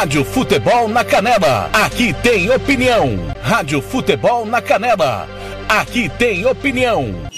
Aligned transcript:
Rádio 0.00 0.24
Futebol 0.24 0.88
na 0.88 1.04
Canela, 1.04 1.68
aqui 1.74 2.14
tem 2.22 2.50
opinião. 2.50 3.18
Rádio 3.42 3.82
Futebol 3.82 4.46
na 4.46 4.62
Canela, 4.62 5.28
aqui 5.68 6.08
tem 6.08 6.46
opinião. 6.46 7.28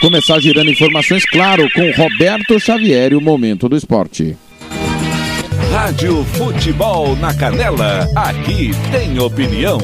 Começar 0.00 0.38
girando 0.40 0.70
informações, 0.70 1.24
claro, 1.24 1.66
com 1.72 1.90
Roberto 1.92 2.58
Xavier 2.60 3.12
e 3.12 3.16
o 3.16 3.20
Momento 3.20 3.68
do 3.68 3.76
Esporte. 3.76 4.36
Rádio 5.72 6.22
Futebol 6.24 7.16
na 7.16 7.32
Canela, 7.32 8.06
aqui 8.14 8.72
tem 8.90 9.18
opinião. 9.18 9.78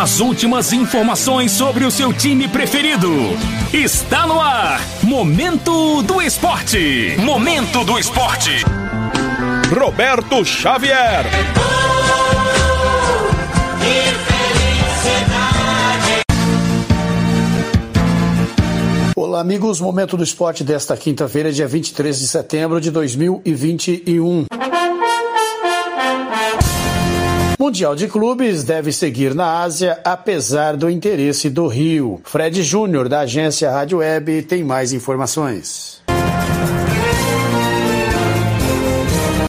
As 0.00 0.20
últimas 0.20 0.72
informações 0.72 1.50
sobre 1.50 1.84
o 1.84 1.90
seu 1.90 2.12
time 2.12 2.46
preferido. 2.46 3.10
Está 3.72 4.28
no 4.28 4.40
ar. 4.40 4.80
Momento 5.02 6.02
do 6.02 6.22
Esporte. 6.22 7.16
Momento 7.18 7.82
do 7.84 7.98
Esporte. 7.98 8.64
Roberto 9.76 10.44
Xavier. 10.44 11.26
Olá, 19.16 19.40
amigos. 19.40 19.80
Momento 19.80 20.16
do 20.16 20.22
Esporte 20.22 20.62
desta 20.62 20.96
quinta-feira, 20.96 21.50
dia 21.50 21.66
23 21.66 22.16
de 22.16 22.28
setembro 22.28 22.80
de 22.80 22.92
2021. 22.92 24.46
Mundial 27.58 27.96
de 27.96 28.06
Clubes 28.06 28.62
deve 28.62 28.92
seguir 28.92 29.34
na 29.34 29.58
Ásia, 29.62 30.00
apesar 30.04 30.76
do 30.76 30.88
interesse 30.88 31.50
do 31.50 31.66
Rio. 31.66 32.20
Fred 32.22 32.62
Júnior, 32.62 33.08
da 33.08 33.22
agência 33.22 33.68
Rádio 33.68 33.98
Web, 33.98 34.42
tem 34.42 34.62
mais 34.62 34.92
informações. 34.92 36.00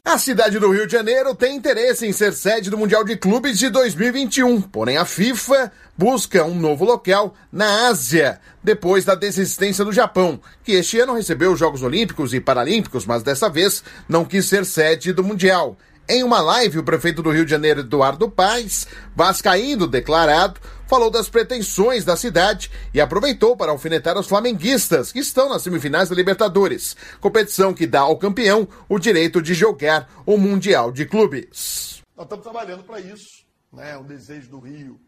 A 0.03 0.17
cidade 0.17 0.57
do 0.57 0.71
Rio 0.71 0.87
de 0.87 0.93
Janeiro 0.93 1.35
tem 1.35 1.55
interesse 1.55 2.07
em 2.07 2.11
ser 2.11 2.33
sede 2.33 2.71
do 2.71 2.79
Mundial 2.79 3.03
de 3.03 3.15
Clubes 3.15 3.59
de 3.59 3.69
2021, 3.69 4.59
porém 4.59 4.97
a 4.97 5.05
FIFA 5.05 5.71
busca 5.95 6.43
um 6.43 6.55
novo 6.55 6.83
local 6.83 7.35
na 7.51 7.89
Ásia, 7.89 8.39
depois 8.63 9.05
da 9.05 9.13
desistência 9.13 9.85
do 9.85 9.93
Japão, 9.93 10.39
que 10.63 10.71
este 10.71 10.99
ano 10.99 11.13
recebeu 11.13 11.51
os 11.51 11.59
Jogos 11.59 11.83
Olímpicos 11.83 12.33
e 12.33 12.41
Paralímpicos, 12.41 13.05
mas 13.05 13.21
dessa 13.21 13.47
vez 13.51 13.83
não 14.09 14.25
quis 14.25 14.47
ser 14.47 14.65
sede 14.65 15.13
do 15.13 15.23
Mundial. 15.23 15.77
Em 16.11 16.23
uma 16.23 16.41
live, 16.41 16.79
o 16.79 16.83
prefeito 16.83 17.21
do 17.21 17.29
Rio 17.29 17.45
de 17.45 17.51
Janeiro, 17.51 17.81
Eduardo 17.81 18.31
Paes, 18.31 18.87
vascaíno 19.15 19.85
declarado, 19.85 20.59
falou 20.87 21.11
das 21.11 21.29
pretensões 21.29 22.03
da 22.03 22.17
cidade 22.17 22.71
e 22.91 22.99
aproveitou 22.99 23.55
para 23.55 23.71
alfinetar 23.71 24.17
os 24.17 24.27
flamenguistas, 24.27 25.11
que 25.11 25.19
estão 25.19 25.49
nas 25.49 25.61
semifinais 25.61 26.09
da 26.09 26.15
Libertadores, 26.15 26.97
competição 27.21 27.75
que 27.75 27.85
dá 27.85 27.99
ao 27.99 28.17
campeão 28.17 28.67
o 28.89 28.97
direito 28.97 29.39
de 29.39 29.53
jogar 29.53 30.11
o 30.25 30.35
Mundial 30.35 30.91
de 30.91 31.05
Clubes. 31.05 32.01
Nós 32.17 32.25
estamos 32.25 32.43
trabalhando 32.43 32.83
para 32.83 32.99
isso, 32.99 33.45
né? 33.71 33.95
O 33.95 34.03
desejo 34.03 34.49
do 34.49 34.59
Rio, 34.59 34.99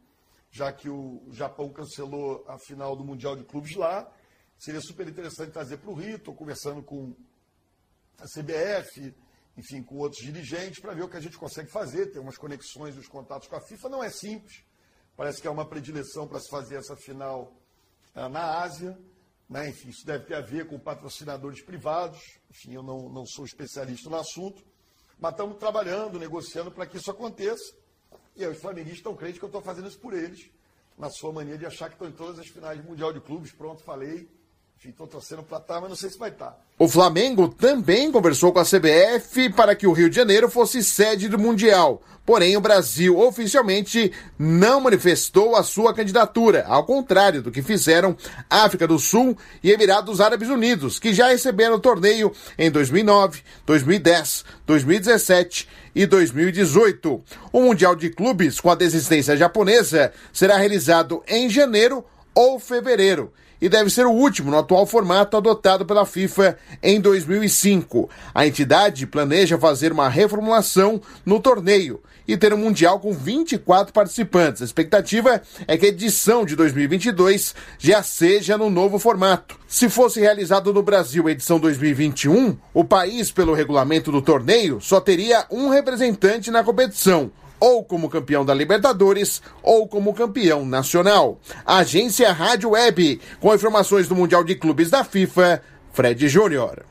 já 0.51 0.71
que 0.71 0.87
o 0.87 1.23
Japão 1.31 1.69
cancelou 1.69 2.45
a 2.47 2.59
final 2.59 2.95
do 2.95 3.03
Mundial 3.03 3.35
de 3.35 3.43
Clubes 3.43 3.75
lá, 3.75 4.07
seria 4.55 4.81
super 4.81 5.07
interessante 5.07 5.49
trazer 5.49 5.77
para 5.77 5.89
o 5.89 5.95
Rio. 5.95 6.17
Estou 6.17 6.35
conversando 6.35 6.83
com 6.83 7.15
a 8.19 8.25
CBF, 8.25 9.15
enfim, 9.57 9.83
com 9.83 9.97
outros 9.97 10.21
dirigentes, 10.23 10.79
para 10.79 10.93
ver 10.93 11.03
o 11.03 11.09
que 11.09 11.17
a 11.17 11.21
gente 11.21 11.37
consegue 11.37 11.69
fazer, 11.69 12.07
ter 12.07 12.19
umas 12.19 12.37
conexões 12.37 12.95
e 12.95 12.99
os 12.99 13.07
contatos 13.07 13.47
com 13.47 13.55
a 13.55 13.61
FIFA. 13.61 13.89
Não 13.89 14.03
é 14.03 14.09
simples, 14.09 14.63
parece 15.15 15.41
que 15.41 15.47
é 15.47 15.51
uma 15.51 15.65
predileção 15.65 16.27
para 16.27 16.39
se 16.39 16.49
fazer 16.49 16.75
essa 16.75 16.95
final 16.95 17.53
ah, 18.15 18.29
na 18.29 18.61
Ásia. 18.61 18.97
Né? 19.49 19.69
Enfim, 19.69 19.89
isso 19.89 20.05
deve 20.05 20.25
ter 20.25 20.35
a 20.35 20.41
ver 20.41 20.67
com 20.67 20.79
patrocinadores 20.79 21.61
privados. 21.61 22.39
Enfim, 22.49 22.73
eu 22.73 22.83
não, 22.83 23.09
não 23.09 23.25
sou 23.25 23.43
especialista 23.43 24.09
no 24.09 24.15
assunto, 24.15 24.63
mas 25.19 25.31
estamos 25.31 25.57
trabalhando, 25.57 26.17
negociando 26.17 26.71
para 26.71 26.85
que 26.85 26.97
isso 26.97 27.11
aconteça. 27.11 27.75
E 28.35 28.45
aí, 28.45 28.51
os 28.51 28.59
flamenguistas 28.59 28.99
estão 28.99 29.15
crentes 29.15 29.39
que 29.39 29.43
eu 29.43 29.47
estou 29.47 29.61
fazendo 29.61 29.89
isso 29.89 29.99
por 29.99 30.13
eles, 30.13 30.49
na 30.97 31.09
sua 31.09 31.33
mania 31.33 31.57
de 31.57 31.65
achar 31.65 31.89
que 31.89 31.95
estão 31.95 32.07
em 32.07 32.13
todas 32.13 32.39
as 32.39 32.47
finais 32.47 32.81
de 32.81 32.87
Mundial 32.87 33.11
de 33.11 33.19
Clubes. 33.19 33.51
Pronto, 33.51 33.83
falei. 33.83 34.29
Enfim, 34.83 34.95
torcendo 35.07 35.43
para 35.43 35.59
estar, 35.59 35.79
mas 35.79 35.91
não 35.91 35.95
sei 35.95 36.09
se 36.09 36.17
vai 36.17 36.31
estar. 36.31 36.57
O 36.79 36.89
Flamengo 36.89 37.47
também 37.47 38.11
conversou 38.11 38.51
com 38.51 38.57
a 38.57 38.65
CBF 38.65 39.51
para 39.51 39.75
que 39.75 39.85
o 39.85 39.91
Rio 39.91 40.09
de 40.09 40.15
Janeiro 40.15 40.49
fosse 40.49 40.83
sede 40.83 41.29
do 41.29 41.37
Mundial. 41.37 42.01
Porém, 42.25 42.57
o 42.57 42.61
Brasil 42.61 43.19
oficialmente 43.19 44.11
não 44.39 44.81
manifestou 44.81 45.55
a 45.55 45.61
sua 45.61 45.93
candidatura, 45.93 46.65
ao 46.67 46.83
contrário 46.83 47.43
do 47.43 47.51
que 47.51 47.61
fizeram 47.61 48.17
África 48.49 48.87
do 48.87 48.97
Sul 48.97 49.37
e 49.63 49.69
Emirados 49.69 50.19
Árabes 50.19 50.49
Unidos, 50.49 50.97
que 50.97 51.13
já 51.13 51.27
receberam 51.27 51.75
o 51.75 51.79
torneio 51.79 52.31
em 52.57 52.71
2009, 52.71 53.43
2010, 53.67 54.45
2017 54.65 55.69
e 55.93 56.07
2018. 56.07 57.23
O 57.53 57.61
Mundial 57.61 57.95
de 57.95 58.09
Clubes, 58.09 58.59
com 58.59 58.71
a 58.71 58.75
desistência 58.75 59.37
japonesa, 59.37 60.11
será 60.33 60.57
realizado 60.57 61.21
em 61.27 61.51
janeiro 61.51 62.03
ou 62.33 62.59
fevereiro 62.59 63.31
e 63.61 63.69
deve 63.69 63.89
ser 63.89 64.05
o 64.05 64.11
último 64.11 64.49
no 64.49 64.57
atual 64.57 64.85
formato 64.85 65.37
adotado 65.37 65.85
pela 65.85 66.05
FIFA 66.05 66.57
em 66.81 66.99
2005. 66.99 68.09
A 68.33 68.47
entidade 68.47 69.05
planeja 69.05 69.57
fazer 69.57 69.91
uma 69.91 70.09
reformulação 70.09 70.99
no 71.25 71.39
torneio 71.39 72.01
e 72.27 72.37
ter 72.37 72.53
um 72.53 72.57
Mundial 72.57 72.99
com 72.99 73.13
24 73.13 73.91
participantes. 73.91 74.61
A 74.61 74.65
expectativa 74.65 75.41
é 75.67 75.77
que 75.77 75.85
a 75.85 75.89
edição 75.89 76.45
de 76.45 76.55
2022 76.55 77.53
já 77.77 78.01
seja 78.01 78.57
no 78.57 78.69
novo 78.69 78.97
formato. 78.99 79.59
Se 79.67 79.89
fosse 79.89 80.19
realizado 80.19 80.73
no 80.73 80.83
Brasil 80.83 81.27
a 81.27 81.31
edição 81.31 81.59
2021, 81.59 82.57
o 82.73 82.83
país, 82.83 83.31
pelo 83.31 83.53
regulamento 83.53 84.11
do 84.11 84.21
torneio, 84.21 84.79
só 84.79 85.01
teria 85.01 85.45
um 85.51 85.69
representante 85.69 86.51
na 86.51 86.63
competição 86.63 87.31
ou 87.61 87.85
como 87.85 88.09
campeão 88.09 88.43
da 88.43 88.53
Libertadores 88.53 89.41
ou 89.63 89.87
como 89.87 90.13
campeão 90.13 90.65
nacional. 90.65 91.39
Agência 91.65 92.33
Rádio 92.33 92.71
Web, 92.71 93.21
com 93.39 93.53
informações 93.53 94.07
do 94.07 94.15
Mundial 94.15 94.43
de 94.43 94.55
Clubes 94.55 94.89
da 94.89 95.05
FIFA, 95.05 95.61
Fred 95.93 96.27
Júnior. 96.27 96.90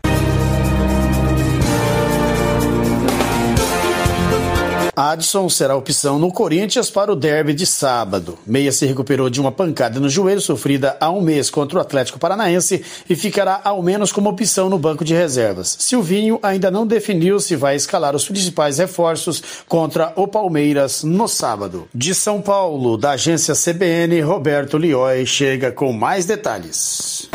Adson 5.00 5.48
será 5.48 5.74
opção 5.74 6.18
no 6.18 6.30
Corinthians 6.30 6.90
para 6.90 7.10
o 7.10 7.16
derby 7.16 7.54
de 7.54 7.64
sábado. 7.64 8.38
Meia 8.46 8.70
se 8.70 8.84
recuperou 8.84 9.30
de 9.30 9.40
uma 9.40 9.50
pancada 9.50 9.98
no 9.98 10.10
joelho 10.10 10.42
sofrida 10.42 10.94
há 11.00 11.10
um 11.10 11.22
mês 11.22 11.48
contra 11.48 11.78
o 11.78 11.80
Atlético 11.80 12.18
Paranaense 12.18 12.84
e 13.08 13.16
ficará 13.16 13.62
ao 13.64 13.82
menos 13.82 14.12
como 14.12 14.28
opção 14.28 14.68
no 14.68 14.78
banco 14.78 15.02
de 15.02 15.14
reservas. 15.14 15.74
Silvinho 15.80 16.38
ainda 16.42 16.70
não 16.70 16.86
definiu 16.86 17.40
se 17.40 17.56
vai 17.56 17.76
escalar 17.76 18.14
os 18.14 18.26
principais 18.28 18.76
reforços 18.76 19.42
contra 19.66 20.12
o 20.16 20.28
Palmeiras 20.28 21.02
no 21.02 21.26
sábado. 21.26 21.88
De 21.94 22.14
São 22.14 22.42
Paulo, 22.42 22.98
da 22.98 23.12
agência 23.12 23.54
CBN, 23.54 24.20
Roberto 24.20 24.76
Lioi 24.76 25.24
chega 25.24 25.72
com 25.72 25.94
mais 25.94 26.26
detalhes. 26.26 27.26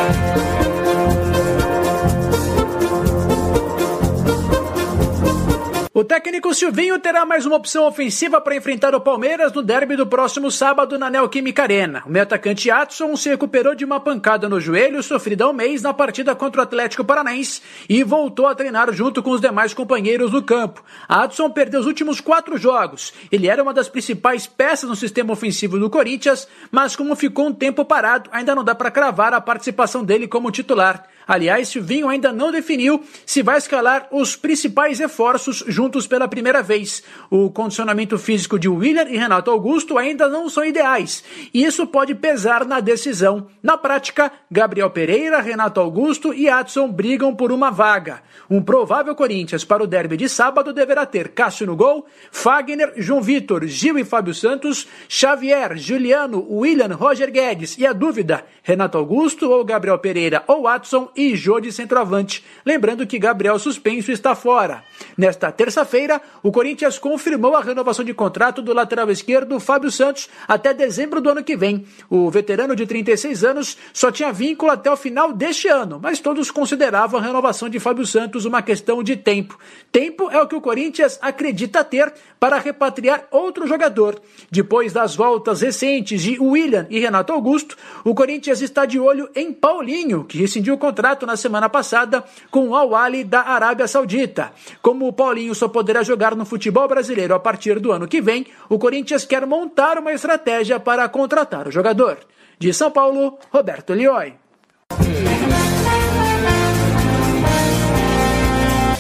O 5.98 6.04
técnico 6.04 6.54
Silvinho 6.54 7.00
terá 7.00 7.26
mais 7.26 7.46
uma 7.46 7.56
opção 7.56 7.88
ofensiva 7.88 8.42
para 8.42 8.58
enfrentar 8.58 8.94
o 8.94 9.00
Palmeiras 9.00 9.54
no 9.54 9.64
derby 9.64 9.96
do 9.96 10.06
próximo 10.06 10.52
sábado 10.52 11.00
na 11.00 11.10
Neoquímica 11.10 11.64
Arena. 11.64 12.04
O 12.06 12.10
meio 12.10 12.24
atacante 12.24 12.70
Atson 12.70 13.16
se 13.16 13.30
recuperou 13.30 13.74
de 13.74 13.86
uma 13.86 13.98
pancada 13.98 14.50
no 14.50 14.60
joelho 14.60 15.02
sofrida 15.02 15.46
há 15.46 15.50
um 15.50 15.54
mês 15.54 15.82
na 15.82 15.94
partida 15.94 16.36
contra 16.36 16.60
o 16.60 16.64
Atlético 16.66 17.06
Paranaense 17.06 17.62
e 17.88 18.04
voltou 18.04 18.46
a 18.46 18.54
treinar 18.54 18.92
junto 18.92 19.24
com 19.24 19.30
os 19.30 19.40
demais 19.40 19.74
companheiros 19.74 20.34
no 20.34 20.44
campo. 20.44 20.84
Atson 21.08 21.50
perdeu 21.50 21.80
os 21.80 21.86
últimos 21.88 22.20
quatro 22.20 22.58
jogos. 22.58 23.14
Ele 23.32 23.48
era 23.48 23.64
uma 23.64 23.74
das 23.74 23.88
principais 23.88 24.46
peças 24.46 24.90
no 24.90 24.98
sistema 24.98 25.32
ofensivo 25.32 25.80
do 25.80 25.90
Corinthians, 25.90 26.46
mas 26.70 26.94
como 26.94 27.16
ficou 27.16 27.48
um 27.48 27.54
tempo 27.54 27.86
parado, 27.86 28.30
ainda 28.34 28.54
não 28.54 28.66
dá 28.66 28.76
para 28.76 28.92
cravar 28.92 29.34
a 29.34 29.40
participação 29.40 30.04
dele 30.04 30.28
como 30.28 30.52
titular. 30.52 31.08
Aliás, 31.28 31.70
Silvinho 31.70 32.08
ainda 32.08 32.32
não 32.32 32.52
definiu 32.52 33.04
se 33.26 33.42
vai 33.42 33.58
escalar 33.58 34.08
os 34.12 34.36
principais 34.36 35.00
reforços 35.00 35.64
juntos 35.68 36.06
pela 36.06 36.28
primeira 36.28 36.62
vez. 36.62 37.04
O 37.30 37.50
condicionamento 37.50 38.18
físico 38.18 38.60
de 38.60 38.70
William 38.70 39.08
e 39.10 39.18
Renato 39.18 39.50
Augusto 39.50 39.98
ainda 39.98 40.30
não 40.30 40.50
são 40.50 40.64
ideais, 40.64 41.24
e 41.54 41.64
isso 41.64 41.88
pode 41.88 42.14
pesar 42.14 42.66
na 42.66 42.80
decisão. 42.80 43.48
Na 43.62 43.78
prática, 43.78 44.32
Gabriel 44.52 44.90
Pereira, 44.92 45.42
Renato 45.42 45.80
Augusto 45.80 46.34
e 46.34 46.48
Adson 46.48 46.92
brigam 46.92 47.36
por 47.36 47.52
uma 47.52 47.72
vaga. 47.72 48.22
Um 48.50 48.62
provável 48.62 49.16
Corinthians 49.16 49.64
para 49.64 49.84
o 49.84 49.88
derby 49.88 50.18
de 50.18 50.30
sábado 50.30 50.72
deverá 50.72 51.06
ter 51.06 51.30
Cássio 51.30 51.66
no 51.66 51.76
gol, 51.76 52.06
Fagner, 52.32 52.94
João 52.98 53.22
Vitor, 53.22 53.66
Gil 53.66 53.98
e 53.98 54.04
Fábio 54.04 54.34
Santos, 54.34 54.88
Xavier, 55.10 55.76
Juliano, 55.78 56.46
William, 56.50 56.94
Roger 56.96 57.32
Guedes 57.32 57.78
e 57.78 57.86
a 57.86 57.94
dúvida, 57.94 58.46
Renato 58.62 58.98
Augusto 58.98 59.50
ou 59.50 59.66
Gabriel 59.66 59.98
Pereira 59.98 60.44
ou 60.48 60.68
Adson 60.68 61.10
e 61.16 61.36
Jô 61.36 61.60
de 61.60 61.72
centroavante. 61.72 62.44
Lembrando 62.66 63.08
que 63.08 63.20
Gabriel 63.20 63.58
suspenso 63.58 64.12
está 64.12 64.36
fora. 64.36 64.84
Nesta 65.18 65.50
terça-feira, 65.50 66.22
o 66.44 66.52
Corinthians 66.52 67.00
confirmou 67.00 67.56
a 67.56 67.62
renovação 67.62 68.04
de 68.04 68.14
contrato 68.14 68.62
do 68.62 68.74
lateral 68.74 69.10
esquerdo 69.10 69.60
Fábio 69.62 69.90
Santos 69.90 70.30
até 70.46 70.74
dezembro 70.74 71.22
do 71.22 71.30
ano 71.30 71.44
que 71.44 71.56
vem. 71.56 71.86
O 72.10 72.30
veterano 72.30 72.76
de 72.76 72.86
36 72.86 73.44
anos 73.46 73.78
só 73.94 74.12
tinha 74.12 74.34
vínculo 74.34 74.72
até 74.72 74.92
o 74.92 74.98
final 74.98 75.32
deste 75.32 75.70
ano, 75.70 76.00
mas 76.02 76.20
todos 76.20 76.52
consideravam 76.52 77.20
a 77.20 77.24
renovação 77.24 77.70
de 77.70 77.80
Fábio 77.80 78.06
Santos 78.06 78.44
uma 78.44 78.62
questão 78.62 79.02
de 79.02 79.16
tempo. 79.16 79.58
Tempo 79.90 80.30
é 80.30 80.42
o 80.42 80.48
que 80.48 80.56
o 80.56 80.62
Corinthians 80.62 81.18
acredita 81.22 81.84
ter 81.84 82.14
para 82.38 82.60
repatriar 82.60 83.26
outro 83.32 83.66
jogador. 83.68 84.22
Depois 84.52 84.92
das 84.92 85.16
voltas 85.16 85.62
recentes 85.62 86.22
de 86.22 86.38
William 86.40 86.88
e 86.90 87.00
Renato 87.00 87.32
Augusto, 87.32 87.78
o 88.04 88.14
Corinthians 88.14 88.62
está 88.62 88.86
de 88.86 89.00
olho 89.00 89.30
em 89.34 89.54
Paulinho, 89.54 90.26
que 90.26 90.38
rescindiu 90.38 90.74
o 90.74 90.78
contrato 90.78 91.26
na 91.26 91.38
semana 91.38 91.70
passada 91.70 92.24
com 92.52 92.70
o 92.70 92.76
Al-Ali 92.76 93.24
da 93.24 93.42
Arábia 93.42 93.88
Saudita. 93.88 94.52
Como 94.82 95.05
o 95.08 95.14
Paulinho 95.14 95.54
só 95.56 95.68
poderá 95.68 96.04
jogar 96.04 96.36
no 96.36 96.46
futebol 96.46 96.88
brasileiro 96.88 97.36
a 97.36 97.40
partir 97.40 97.80
do 97.80 97.92
ano 97.92 98.08
que 98.08 98.22
vem, 98.22 98.46
o 98.70 98.80
Corinthians 98.80 99.26
quer 99.26 99.46
montar 99.46 99.98
uma 99.98 100.12
estratégia 100.12 100.80
para 100.80 101.08
contratar 101.10 101.68
o 101.68 101.72
jogador. 101.72 102.18
De 102.58 102.74
São 102.74 102.92
Paulo, 102.92 103.38
Roberto 103.52 103.94
Lioi. 103.94 104.34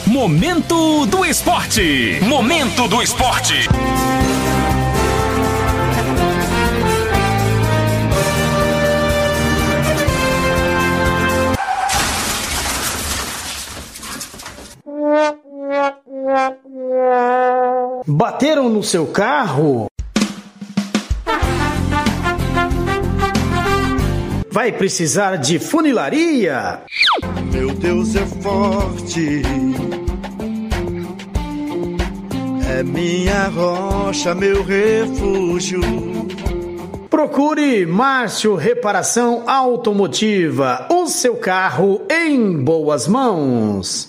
Momento 0.08 1.06
do 1.08 1.26
Esporte. 1.26 2.20
Momento 2.22 2.88
do 2.88 3.02
Esporte. 3.02 3.68
Bateram 18.08 18.70
no 18.70 18.84
seu 18.84 19.08
carro? 19.08 19.88
Vai 24.52 24.72
precisar 24.72 25.36
de 25.36 25.60
funilaria? 25.60 26.82
Meu 27.52 27.74
Deus 27.74 28.16
é 28.16 28.26
forte. 28.26 29.42
É 32.70 32.84
minha 32.84 33.48
rocha, 33.48 34.34
meu 34.34 34.64
refúgio. 34.64 35.82
Procure 37.10 37.86
Márcio 37.86 38.56
Reparação 38.56 39.44
Automotiva, 39.48 40.88
o 40.90 41.08
seu 41.08 41.36
carro 41.36 42.02
em 42.10 42.62
boas 42.62 43.08
mãos. 43.08 44.08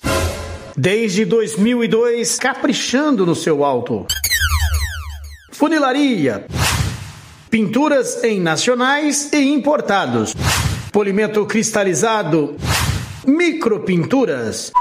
Desde 0.79 1.25
2002, 1.25 2.37
caprichando 2.37 3.25
no 3.25 3.33
seu 3.33 3.65
auto. 3.65 4.05
Funilaria. 5.51 6.45
Pinturas 7.49 8.23
em 8.23 8.39
nacionais 8.39 9.33
e 9.33 9.39
importados. 9.39 10.35
Polimento 10.91 11.43
cristalizado. 11.47 12.55
Micropinturas. 13.25 14.71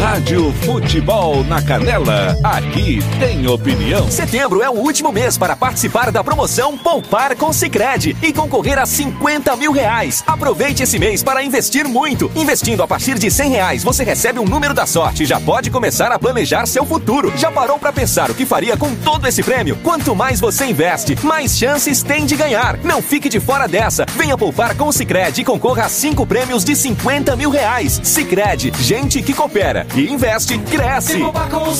Rádio 0.00 0.50
Futebol 0.64 1.44
na 1.44 1.60
Canela. 1.60 2.34
Aqui 2.42 3.00
tem 3.18 3.46
opinião. 3.46 4.10
Setembro 4.10 4.62
é 4.62 4.70
o 4.70 4.72
último 4.72 5.12
mês 5.12 5.36
para 5.36 5.54
participar 5.54 6.10
da 6.10 6.24
promoção 6.24 6.76
Poupar 6.76 7.36
com 7.36 7.52
Sicredi 7.52 8.16
e 8.22 8.32
concorrer 8.32 8.78
a 8.78 8.86
50 8.86 9.54
mil 9.56 9.72
reais. 9.72 10.24
Aproveite 10.26 10.82
esse 10.82 10.98
mês 10.98 11.22
para 11.22 11.44
investir 11.44 11.86
muito. 11.86 12.30
Investindo 12.34 12.82
a 12.82 12.88
partir 12.88 13.18
de 13.18 13.30
100 13.30 13.50
reais, 13.50 13.84
você 13.84 14.02
recebe 14.02 14.38
um 14.38 14.46
número 14.46 14.72
da 14.72 14.86
sorte 14.86 15.24
e 15.24 15.26
já 15.26 15.38
pode 15.38 15.70
começar 15.70 16.10
a 16.10 16.18
planejar 16.18 16.64
seu 16.66 16.86
futuro. 16.86 17.30
Já 17.36 17.52
parou 17.52 17.78
para 17.78 17.92
pensar 17.92 18.30
o 18.30 18.34
que 18.34 18.46
faria 18.46 18.78
com 18.78 18.94
todo 18.96 19.28
esse 19.28 19.42
prêmio? 19.42 19.76
Quanto 19.82 20.16
mais 20.16 20.40
você 20.40 20.64
investe, 20.64 21.14
mais 21.22 21.58
chances 21.58 22.02
tem 22.02 22.24
de 22.24 22.36
ganhar. 22.36 22.78
Não 22.78 23.02
fique 23.02 23.28
de 23.28 23.38
fora 23.38 23.68
dessa. 23.68 24.06
Venha 24.16 24.38
poupar 24.38 24.74
com 24.74 24.88
o 24.88 24.92
Sicredi 24.92 25.42
e 25.42 25.44
concorra 25.44 25.84
a 25.84 25.88
cinco 25.90 26.26
prêmios 26.26 26.64
de 26.64 26.74
50 26.74 27.36
mil 27.36 27.50
reais. 27.50 28.00
Sicredi, 28.02 28.72
gente 28.80 29.22
que 29.22 29.34
coopera 29.34 29.89
e 29.94 30.08
investe, 30.08 30.58
cresce. 30.58 31.18
com 31.18 31.68
o 31.68 31.74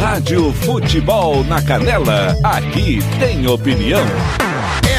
Rádio 0.00 0.52
Futebol 0.52 1.44
na 1.44 1.60
Canela. 1.62 2.36
Aqui 2.42 3.00
tem 3.18 3.46
opinião. 3.46 4.04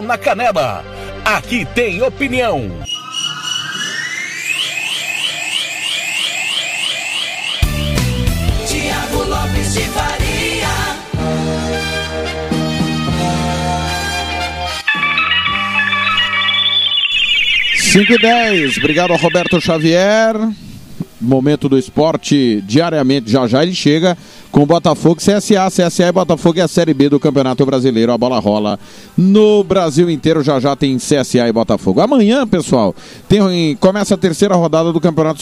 na 0.00 0.16
Canela. 0.16 0.84
Aqui 1.24 1.66
tem 1.74 2.00
opinião. 2.02 2.70
Tiago 8.66 9.24
Lopes 9.24 9.74
de 9.74 9.82
Faria. 9.82 10.68
Cinco 17.76 18.12
e 18.12 18.18
10. 18.18 18.78
Obrigado 18.78 19.10
ao 19.10 19.18
Roberto 19.18 19.60
Xavier. 19.60 20.34
Momento 21.20 21.68
do 21.68 21.78
esporte 21.78 22.62
diariamente. 22.62 23.30
Já 23.30 23.46
já 23.46 23.62
ele 23.62 23.74
chega 23.74 24.16
com 24.52 24.66
Botafogo, 24.66 25.16
CSA, 25.16 25.66
CSA 25.70 26.08
e 26.08 26.12
Botafogo 26.12 26.60
é 26.60 26.62
a 26.62 26.68
Série 26.68 26.92
B 26.92 27.08
do 27.08 27.18
Campeonato 27.18 27.64
Brasileiro. 27.64 28.12
A 28.12 28.18
bola 28.18 28.38
rola 28.38 28.78
no 29.16 29.64
Brasil 29.64 30.10
inteiro. 30.10 30.42
Já 30.42 30.60
já 30.60 30.76
tem 30.76 30.98
CSA 30.98 31.48
e 31.48 31.52
Botafogo. 31.52 32.02
Amanhã, 32.02 32.46
pessoal, 32.46 32.94
tem, 33.26 33.74
começa 33.76 34.14
a 34.14 34.18
terceira 34.18 34.54
rodada 34.54 34.92
do 34.92 35.00
Campeonato 35.00 35.40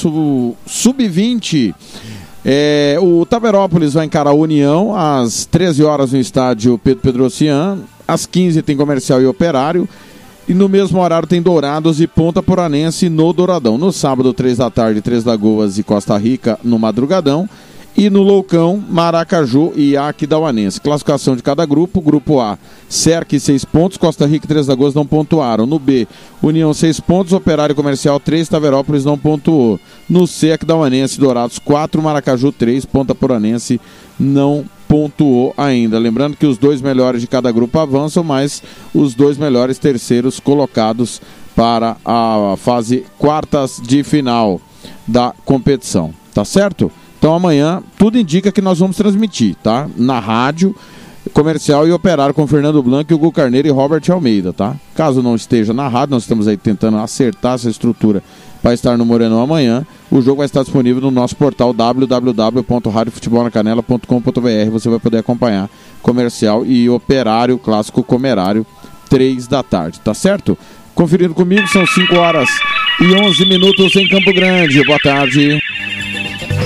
Sub-20. 0.64 1.74
É, 2.44 2.96
o 3.02 3.26
Taberópolis 3.26 3.94
vai 3.94 4.06
encarar 4.06 4.30
a 4.30 4.34
União 4.34 4.94
às 4.96 5.44
13 5.44 5.82
horas 5.82 6.12
no 6.12 6.18
estádio 6.20 6.78
Pedro 6.78 7.02
Pedrocian. 7.02 7.80
Às 8.06 8.26
15 8.26 8.62
tem 8.62 8.76
comercial 8.76 9.20
e 9.20 9.26
operário. 9.26 9.88
E 10.48 10.54
no 10.54 10.68
mesmo 10.68 11.00
horário 11.00 11.28
tem 11.28 11.42
Dourados 11.42 12.00
e 12.00 12.06
Ponta 12.06 12.40
Poranense 12.40 13.08
no 13.08 13.32
Douradão. 13.32 13.76
No 13.76 13.92
sábado, 13.92 14.32
3 14.32 14.58
da 14.58 14.70
tarde, 14.70 15.00
Três 15.00 15.24
Lagoas 15.24 15.78
e 15.78 15.82
Costa 15.82 16.16
Rica 16.16 16.58
no 16.62 16.78
Madrugadão. 16.78 17.48
E 17.96 18.08
no 18.08 18.22
Loucão, 18.22 18.82
Maracaju 18.88 19.72
e 19.76 19.96
Aquidauanense. 19.96 20.80
Classificação 20.80 21.36
de 21.36 21.42
cada 21.42 21.66
grupo: 21.66 22.00
Grupo 22.00 22.40
A, 22.40 22.58
Cerque 22.88 23.38
6 23.38 23.64
pontos, 23.64 23.98
Costa 23.98 24.26
Rica 24.26 24.46
e 24.46 24.48
Três 24.48 24.66
Lagoas 24.68 24.94
não 24.94 25.06
pontuaram. 25.06 25.66
No 25.66 25.78
B, 25.78 26.06
União 26.42 26.72
6 26.72 27.00
pontos, 27.00 27.32
Operário 27.32 27.74
Comercial 27.74 28.18
3, 28.18 28.48
Taverópolis 28.48 29.04
não 29.04 29.18
pontuou. 29.18 29.78
No 30.08 30.26
C, 30.26 30.52
Aquidauanense 30.52 31.20
Dourados 31.20 31.58
4, 31.58 32.00
Maracaju 32.00 32.52
3, 32.52 32.84
Ponta 32.86 33.14
Poranense 33.14 33.80
não 34.18 34.64
pontuou 34.88 35.54
ainda. 35.56 35.98
Lembrando 35.98 36.36
que 36.36 36.46
os 36.46 36.58
dois 36.58 36.80
melhores 36.80 37.20
de 37.20 37.26
cada 37.26 37.52
grupo 37.52 37.78
avançam, 37.78 38.24
mas 38.24 38.62
os 38.92 39.14
dois 39.14 39.38
melhores 39.38 39.78
terceiros 39.78 40.40
colocados 40.40 41.20
para 41.54 41.96
a 42.04 42.54
fase 42.56 43.04
quartas 43.18 43.80
de 43.82 44.02
final 44.02 44.60
da 45.06 45.34
competição. 45.44 46.12
Tá 46.34 46.44
certo? 46.44 46.90
Então 47.20 47.32
amanhã 47.34 47.82
tudo 47.98 48.18
indica 48.18 48.50
que 48.50 48.62
nós 48.62 48.78
vamos 48.78 48.96
transmitir, 48.96 49.54
tá? 49.62 49.86
Na 49.94 50.18
rádio, 50.18 50.74
comercial 51.34 51.86
e 51.86 51.92
operário 51.92 52.34
com 52.34 52.46
Fernando 52.46 52.82
Blanco, 52.82 53.12
Hugo 53.12 53.30
Carneiro 53.30 53.68
e 53.68 53.70
Robert 53.70 54.00
Almeida, 54.10 54.54
tá? 54.54 54.74
Caso 54.94 55.22
não 55.22 55.36
esteja 55.36 55.74
na 55.74 55.86
rádio, 55.86 56.14
nós 56.14 56.22
estamos 56.22 56.48
aí 56.48 56.56
tentando 56.56 56.96
acertar 56.96 57.56
essa 57.56 57.68
estrutura 57.68 58.22
para 58.62 58.72
estar 58.72 58.96
no 58.96 59.04
Morenão 59.04 59.42
amanhã. 59.42 59.86
O 60.10 60.22
jogo 60.22 60.38
vai 60.38 60.46
estar 60.46 60.62
disponível 60.62 61.02
no 61.02 61.10
nosso 61.10 61.36
portal 61.36 61.74
www.radiofutebolnacanela.com.br. 61.74 64.70
Você 64.72 64.88
vai 64.88 64.98
poder 64.98 65.18
acompanhar 65.18 65.68
comercial 66.00 66.64
e 66.64 66.88
operário, 66.88 67.58
clássico 67.58 68.02
comerário, 68.02 68.64
3 69.10 69.46
da 69.46 69.62
tarde, 69.62 70.00
tá 70.00 70.14
certo? 70.14 70.56
Conferindo 70.94 71.34
comigo, 71.34 71.68
são 71.68 71.86
5 71.86 72.16
horas 72.16 72.48
e 72.98 73.12
11 73.12 73.44
minutos 73.44 73.94
em 73.94 74.08
Campo 74.08 74.32
Grande. 74.32 74.82
Boa 74.84 74.98
tarde. 74.98 75.60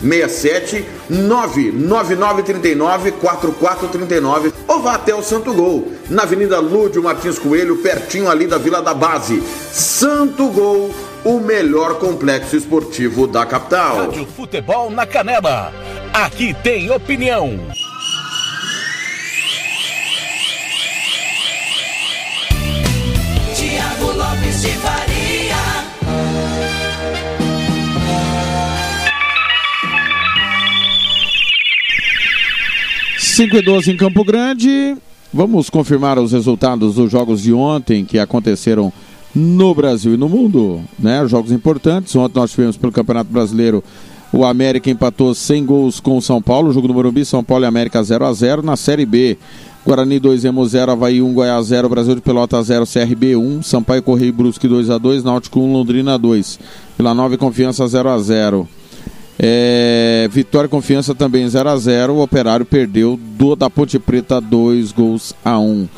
67 0.00 0.84
99939 1.08 3.12
4439 3.12 4.52
ou 4.66 4.80
vá 4.80 4.94
até 4.94 5.14
o 5.14 5.22
Santo 5.22 5.52
Gol, 5.52 5.92
na 6.08 6.22
Avenida 6.22 6.58
Lúdio 6.58 7.02
Martins 7.02 7.38
Coelho, 7.38 7.76
pertinho 7.78 8.30
ali 8.30 8.46
da 8.46 8.58
Vila 8.58 8.80
da 8.80 8.94
Base. 8.94 9.42
Santo 9.72 10.48
Gol, 10.48 10.94
o 11.24 11.40
melhor 11.40 11.98
complexo 11.98 12.56
esportivo 12.56 13.26
da 13.26 13.44
capital. 13.44 14.06
Rádio 14.06 14.26
Futebol 14.26 14.90
na 14.90 15.06
Canela. 15.06 15.72
Aqui 16.12 16.54
tem 16.62 16.90
opinião. 16.90 17.58
Tiago 23.54 24.12
Lopes 24.12 24.62
de 24.62 24.72
Faria. 24.78 25.09
Cinco 33.40 33.56
e 33.56 33.62
12 33.62 33.92
em 33.92 33.96
Campo 33.96 34.22
Grande. 34.22 34.94
Vamos 35.32 35.70
confirmar 35.70 36.18
os 36.18 36.32
resultados 36.32 36.96
dos 36.96 37.10
jogos 37.10 37.40
de 37.40 37.54
ontem 37.54 38.04
que 38.04 38.18
aconteceram 38.18 38.92
no 39.34 39.74
Brasil 39.74 40.12
e 40.12 40.16
no 40.18 40.28
mundo, 40.28 40.82
né? 40.98 41.26
Jogos 41.26 41.50
importantes. 41.50 42.14
Ontem 42.14 42.38
nós 42.38 42.50
tivemos 42.50 42.76
pelo 42.76 42.92
Campeonato 42.92 43.32
Brasileiro 43.32 43.82
o 44.30 44.44
América 44.44 44.90
empatou 44.90 45.34
100 45.34 45.64
gols 45.64 46.00
com 46.00 46.18
o 46.18 46.20
São 46.20 46.42
Paulo, 46.42 46.70
jogo 46.70 46.86
do 46.86 46.92
Morumbi, 46.92 47.24
São 47.24 47.42
Paulo 47.42 47.64
e 47.64 47.66
América 47.66 48.02
0 48.02 48.26
a 48.26 48.32
0 48.34 48.60
na 48.60 48.76
Série 48.76 49.06
B. 49.06 49.38
Guarani 49.86 50.18
2, 50.18 50.44
Emo 50.44 50.68
0, 50.68 50.92
Havaí 50.92 51.22
1, 51.22 51.32
Goiás 51.32 51.68
0, 51.68 51.88
Brasil 51.88 52.14
de 52.16 52.20
Pelota 52.20 52.62
0, 52.62 52.84
CRB 52.86 53.36
1, 53.36 53.62
Sampaio 53.62 54.02
Correio 54.02 54.34
Brusque 54.34 54.68
2 54.68 54.90
a 54.90 54.98
2, 54.98 55.24
Náutico 55.24 55.60
1, 55.60 55.72
Londrina 55.72 56.18
2. 56.18 56.60
Pela 56.98 57.14
9 57.14 57.38
Confiança 57.38 57.88
0 57.88 58.10
a 58.10 58.18
0. 58.18 58.68
É, 59.42 60.28
Vitória 60.30 60.68
Confiança 60.68 61.14
também 61.14 61.48
0 61.48 61.70
a 61.70 61.76
0 61.76 62.12
O 62.12 62.22
Operário 62.22 62.66
perdeu 62.66 63.18
do, 63.38 63.56
da 63.56 63.70
Ponte 63.70 63.98
Preta 63.98 64.38
2 64.38 64.92
gols 64.92 65.34
a 65.42 65.58
1. 65.58 65.88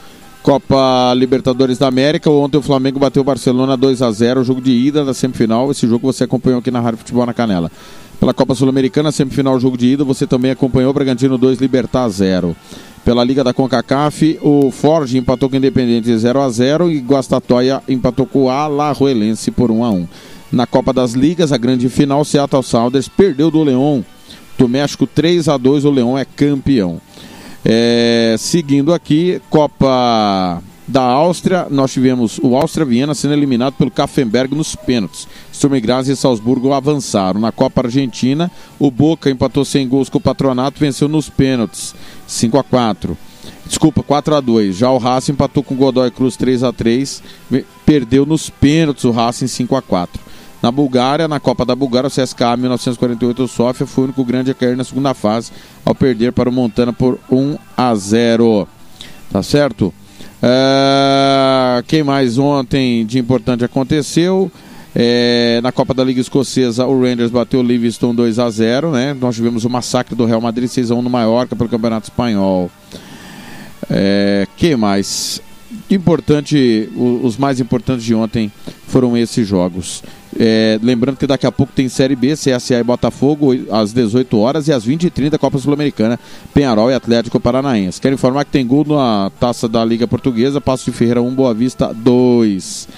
Copa 0.45 1.13
Libertadores 1.15 1.77
da 1.77 1.89
América. 1.89 2.31
Ontem 2.31 2.59
o 2.59 2.63
Flamengo 2.63 3.01
bateu 3.01 3.23
o 3.23 3.25
Barcelona 3.25 3.77
2 3.77 4.01
a 4.01 4.13
0 4.13 4.45
jogo 4.45 4.61
de 4.61 4.71
ida 4.71 5.05
da 5.05 5.13
semifinal. 5.13 5.73
Esse 5.73 5.89
jogo 5.89 6.13
você 6.13 6.23
acompanhou 6.23 6.61
aqui 6.61 6.71
na 6.71 6.81
Rádio 6.81 6.99
Futebol 6.99 7.27
na 7.27 7.35
Canela. 7.35 7.71
Pela 8.21 8.33
Copa 8.33 8.55
Sul-Americana, 8.55 9.11
semifinal, 9.11 9.59
jogo 9.59 9.77
de 9.77 9.89
ida, 9.89 10.05
você 10.05 10.29
também 10.29 10.53
acompanhou 10.53 10.93
Bragantino 10.93 11.37
2, 11.37 11.59
Libertar 11.59 12.09
0. 12.09 12.55
Pela 13.05 13.25
Liga 13.25 13.43
da 13.43 13.53
CONCACAF, 13.53 14.39
o 14.41 14.71
Forge 14.71 15.19
empatou 15.19 15.49
com 15.49 15.57
o 15.57 15.59
Independente 15.59 16.17
0 16.17 16.41
a 16.41 16.49
0 16.49 16.89
e 16.89 17.01
Guastatoia 17.01 17.83
empatou 17.89 18.25
com 18.25 18.45
o 18.45 18.51
Alajuelense 18.51 19.51
por 19.51 19.73
1 19.73 19.85
a 19.85 19.91
1. 19.91 20.09
Na 20.53 20.67
Copa 20.67 20.93
das 20.93 21.13
Ligas, 21.13 21.51
a 21.51 21.57
grande 21.57 21.89
final, 21.89 22.25
Seattle 22.25 22.63
Sounders 22.63 23.09
perdeu 23.09 23.51
do 23.51 23.63
Leão 23.63 24.05
do 24.59 24.69
México 24.69 25.07
3 25.07 25.49
a 25.49 25.57
2 25.57 25.85
o 25.87 25.91
Leão 25.91 26.17
é 26.17 26.25
campeão. 26.25 27.01
É, 27.65 28.37
seguindo 28.39 28.93
aqui, 28.93 29.41
Copa 29.49 30.63
da 30.87 31.03
Áustria, 31.03 31.67
nós 31.71 31.93
tivemos 31.93 32.39
o 32.43 32.55
Áustria 32.55 32.85
Viena 32.85 33.15
sendo 33.15 33.33
eliminado 33.33 33.75
pelo 33.75 33.91
Kaffenberg 33.91 34.55
nos 34.55 34.77
pênaltis. 34.77 35.27
Sturm 35.53 35.81
Graz 35.81 36.07
e 36.09 36.15
Salzburgo 36.15 36.73
avançaram. 36.73 37.41
Na 37.41 37.51
Copa 37.51 37.83
Argentina, 37.87 38.51
o 38.79 38.91
Boca 38.91 39.31
empatou 39.31 39.65
sem 39.65 39.89
gols 39.89 40.11
com 40.11 40.19
o 40.19 40.21
Patronato, 40.21 40.79
venceu 40.79 41.09
nos 41.09 41.31
pênaltis, 41.31 41.95
5 42.27 42.59
a 42.59 42.63
4. 42.63 43.17
Desculpa, 43.65 44.03
4 44.03 44.35
a 44.35 44.41
2. 44.41 44.77
Já 44.77 44.91
o 44.91 44.99
Racing 44.99 45.33
empatou 45.33 45.63
com 45.63 45.75
o 45.75 45.79
Godoy 45.79 46.11
Cruz 46.11 46.37
3 46.37 46.63
a 46.63 46.73
3, 46.73 47.23
perdeu 47.87 48.27
nos 48.27 48.51
pênaltis 48.51 49.05
o 49.05 49.11
Racing 49.11 49.47
5 49.47 49.77
a 49.77 49.83
4. 49.83 50.32
Na 50.63 50.71
Bulgária, 50.71 51.27
na 51.27 51.41
Copa 51.41 51.65
da 51.65 51.75
Bulgária, 51.75 52.07
o 52.07 52.11
CSKA 52.11 52.57
1948 52.57 53.49
Sofia 53.49 53.85
foi 53.85 54.03
o 54.03 54.07
único 54.07 54.25
grande 54.25 54.53
a 54.53 54.55
cair 54.55 54.77
na 54.77 54.85
segunda 54.85 55.13
fase 55.13 55.51
ao 55.85 55.93
perder 55.93 56.33
para 56.33 56.49
o 56.49 56.53
Montana 56.53 56.93
por 56.93 57.19
1 57.29 57.59
a 57.77 57.93
0. 57.97 58.69
Tá 59.33 59.43
certo? 59.43 59.93
É... 60.41 61.83
Quem 61.89 62.05
mais 62.05 62.39
ontem 62.39 63.05
de 63.05 63.19
importante 63.19 63.65
aconteceu? 63.65 64.53
É, 64.95 65.59
na 65.63 65.73
Copa 65.73 65.95
da 65.95 66.05
Liga 66.05 66.21
Escocesa, 66.21 66.87
o 66.87 67.01
Rangers 67.01 67.31
bateu 67.31 67.61
o 67.61 67.63
Livingston 67.63 68.15
2 68.15 68.39
a 68.39 68.51
0 68.51 68.93
né? 68.93 69.17
Nós 69.19 69.35
tivemos 69.35 69.65
o 69.65 69.71
massacre 69.71 70.15
do 70.15 70.27
Real 70.27 70.41
Madrid 70.41 70.69
6 70.69 70.91
a 70.91 70.95
1 70.95 71.03
no 71.03 71.11
Mallorca 71.11 71.57
pelo 71.57 71.69
Campeonato 71.69 72.05
Espanhol. 72.09 72.71
É, 73.91 74.47
que 74.57 74.77
mais? 74.77 75.41
Importante, 75.91 76.91
os 76.95 77.37
mais 77.39 77.59
importantes 77.59 78.05
de 78.05 78.15
ontem 78.15 78.53
foram 78.87 79.17
esses 79.17 79.49
jogos. 79.49 80.03
É, 80.39 80.79
lembrando 80.83 81.17
que 81.17 81.27
daqui 81.27 81.47
a 81.47 81.53
pouco 81.53 81.73
tem 81.75 81.89
Série 81.89 82.17
B, 82.17 82.35
CSA 82.35 82.79
e 82.79 82.83
Botafogo, 82.83 83.55
às 83.71 83.93
18 83.93 84.39
horas 84.39 84.69
e 84.69 84.73
às 84.73 84.87
20h30, 84.87 85.39
Copa 85.39 85.59
Sul-Americana, 85.59 86.19
Penharol 86.55 86.91
e 86.91 86.95
Atlético 86.95 87.39
Paranaense. 87.39 88.01
Quero 88.01 88.15
informar 88.15 88.45
que 88.45 88.51
tem 88.51 88.67
gol 88.67 88.85
na 88.87 89.31
taça 89.39 89.69
da 89.69 89.85
Liga 89.85 90.09
Portuguesa, 90.09 90.61
Passo 90.61 90.91
de 90.91 90.97
Ferreira 90.97 91.21
1, 91.21 91.35
Boa 91.35 91.53
Vista 91.53 91.93
2. 91.93 92.89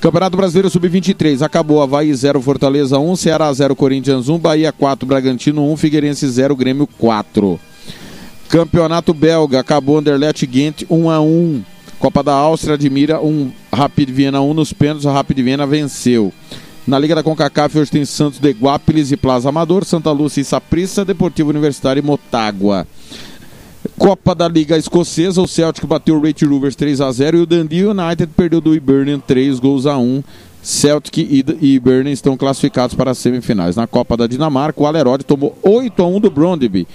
Campeonato 0.00 0.36
Brasileiro 0.36 0.68
Sub-23, 0.68 1.40
acabou 1.42 1.82
Havaí 1.82 2.12
0, 2.14 2.40
Fortaleza 2.42 2.98
1, 2.98 3.16
Ceará 3.16 3.52
0, 3.52 3.74
Corinthians 3.74 4.28
1, 4.28 4.38
Bahia 4.38 4.70
4, 4.70 5.06
Bragantino 5.06 5.70
1, 5.70 5.76
Figueirense 5.76 6.28
0, 6.28 6.54
Grêmio 6.54 6.86
4. 6.86 7.58
Campeonato 8.48 9.14
Belga, 9.14 9.60
acabou 9.60 9.98
Anderlecht 9.98 10.46
Ghent 10.46 10.84
1 10.90 11.10
a 11.10 11.20
1. 11.20 11.62
Copa 11.98 12.22
da 12.22 12.34
Áustria, 12.34 12.74
admira 12.74 13.18
um 13.20 13.50
Rapid 13.74 14.10
Viena 14.10 14.40
1 14.40 14.54
nos 14.54 14.72
pênaltis, 14.72 15.06
a 15.06 15.12
Rapid 15.12 15.38
Viena 15.42 15.66
venceu. 15.66 16.32
Na 16.86 16.98
Liga 16.98 17.14
da 17.14 17.22
CONCACAF 17.22 17.78
hoje 17.78 17.90
tem 17.90 18.04
Santos 18.04 18.38
de 18.38 18.52
Guápiles 18.52 19.10
e 19.10 19.16
Plaza 19.16 19.48
Amador, 19.48 19.84
Santa 19.84 20.12
Lúcia 20.12 20.42
e 20.42 20.44
Saprissa, 20.44 21.04
Deportivo 21.04 21.50
Universitário 21.50 22.00
e 22.00 22.04
Motágua. 22.04 22.86
Copa 23.98 24.34
da 24.34 24.48
Liga 24.48 24.76
Escocesa, 24.76 25.40
o 25.40 25.48
Celtic 25.48 25.86
bateu 25.86 26.16
o 26.16 26.22
Rate 26.22 26.44
Rovers 26.44 26.76
3 26.76 27.00
a 27.00 27.10
0 27.10 27.38
e 27.38 27.40
o 27.40 27.46
Dundee 27.46 27.84
United 27.84 28.32
perdeu 28.36 28.60
do 28.60 28.74
Hibernian 28.74 29.18
3 29.18 29.58
gols 29.60 29.86
a 29.86 29.96
1. 29.96 30.22
Celtic 30.62 31.18
e 31.18 31.74
Hibernian 31.74 32.12
estão 32.12 32.36
classificados 32.36 32.94
para 32.94 33.10
as 33.10 33.18
semifinais. 33.18 33.76
Na 33.76 33.86
Copa 33.86 34.16
da 34.16 34.26
Dinamarca, 34.26 34.82
o 34.82 34.86
Alerode 34.86 35.24
tomou 35.24 35.56
8 35.62 36.02
a 36.02 36.06
1 36.06 36.20
do 36.20 36.30
Brondby 36.30 36.86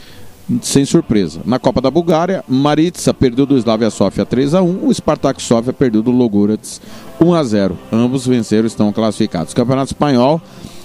sem 0.61 0.85
surpresa. 0.85 1.41
Na 1.45 1.59
Copa 1.59 1.81
da 1.81 1.91
Bulgária, 1.91 2.43
Maritsa 2.47 3.13
perdeu 3.13 3.45
do 3.45 3.57
Slavia 3.57 3.89
Sofia 3.89 4.25
3 4.25 4.55
a 4.55 4.61
1, 4.61 4.87
o 4.87 4.93
Spartak 4.93 5.41
Sofia 5.41 5.73
perdeu 5.73 6.01
do 6.01 6.11
Logorets 6.11 6.81
1 7.19 7.33
a 7.33 7.43
0. 7.43 7.77
Ambos 7.91 8.25
venceram, 8.25 8.67
estão 8.67 8.91
classificados. 8.91 9.53
Campeonato 9.53 9.91
Espanhol 9.91 10.41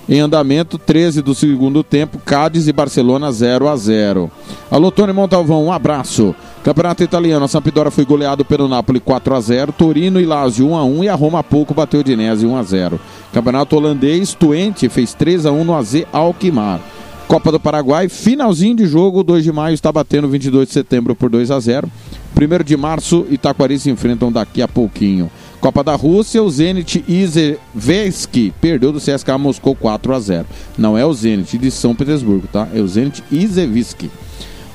em 0.07 0.21
andamento, 0.21 0.77
13 0.77 1.23
do 1.23 1.35
segundo 1.35 1.83
tempo, 1.83 2.19
Cádiz 2.19 2.69
e 2.69 2.73
Barcelona 2.73 3.33
0 3.33 3.69
a 3.69 3.77
0. 3.77 4.31
Alô 4.71 4.91
Tony 4.91 5.15
Montalvão, 5.15 5.65
um 5.65 5.73
abraço. 5.73 6.35
Campeonato 6.63 7.03
Italiano, 7.03 7.45
a 7.45 7.49
Sampdoria 7.49 7.91
foi 7.91 8.05
goleado 8.05 8.45
pelo 8.45 8.69
Napoli 8.69 9.01
4 9.01 9.35
a 9.35 9.41
0, 9.41 9.73
Torino 9.73 10.21
e 10.21 10.27
Lazio 10.27 10.69
1 10.69 10.77
a 10.77 10.85
1 10.85 11.05
e 11.05 11.09
a 11.09 11.15
Roma 11.15 11.43
pouco 11.43 11.73
bateu 11.73 12.01
o 12.01 12.05
Dinese 12.05 12.47
1 12.47 12.57
a 12.57 12.63
0. 12.63 13.01
Campeonato 13.33 13.77
holandês, 13.77 14.35
Twente 14.35 14.89
fez 14.91 15.15
3 15.15 15.47
a 15.47 15.53
1 15.53 15.65
no 15.65 15.75
AZ 15.75 16.05
Alkmaar. 16.13 16.81
Copa 17.27 17.51
do 17.51 17.59
Paraguai, 17.59 18.09
finalzinho 18.09 18.77
de 18.77 18.87
jogo, 18.87 19.25
2 19.25 19.43
de 19.43 19.51
maio 19.51 19.75
está 19.75 19.91
batendo 19.91 20.29
22 20.29 20.69
de 20.69 20.75
setembro 20.75 21.15
por 21.17 21.31
2 21.31 21.51
a 21.51 21.59
0. 21.59 21.89
1 22.37 22.65
de 22.65 22.77
março, 22.77 23.27
Itaquari 23.31 23.79
se 23.79 23.91
enfrentam 23.91 24.31
daqui 24.31 24.61
a 24.61 24.69
pouquinho. 24.69 25.31
Copa 25.59 25.83
da 25.83 25.95
Rússia, 25.95 26.43
o 26.43 26.51
Zenit 26.51 27.03
Izevesky 27.09 28.53
perdeu 28.61 28.93
do 28.93 29.01
CSKA 29.01 29.39
Moscou 29.39 29.75
4 29.75 30.15
a 30.15 30.21
0. 30.21 30.47
Não 30.77 30.99
é 30.99 31.07
o 31.07 31.15
Zenit 31.15 31.57
de 31.57 31.71
São 31.71 31.95
Petersburgo, 31.95 32.47
tá? 32.53 32.69
É 32.75 32.81
o 32.81 32.87
Zenit 32.87 33.25
Izevsky. 33.33 34.11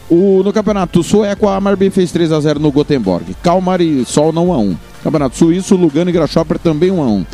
O, 0.10 0.41
no 0.44 0.51
campeonato 0.51 1.03
sueco, 1.03 1.48
a 1.48 1.56
Amarby 1.56 1.91
fez 1.91 2.12
3 2.12 2.32
a 2.32 2.39
0 2.39 2.60
no 2.60 2.72
Gothenburg. 2.72 3.36
Kalmar 3.44 3.79
e 3.79 4.03
Sol 4.06 4.34
não 4.34 4.50
1 4.50 4.53
a 4.53 4.58
1. 4.58 4.77
Campeonato 5.03 5.38
suíço, 5.38 5.75
Lugano 5.75 6.10
e 6.10 6.13
Grasshopper 6.13 6.58
também 6.58 6.89
1 6.89 7.01
a 7.01 7.06
1. 7.06 7.25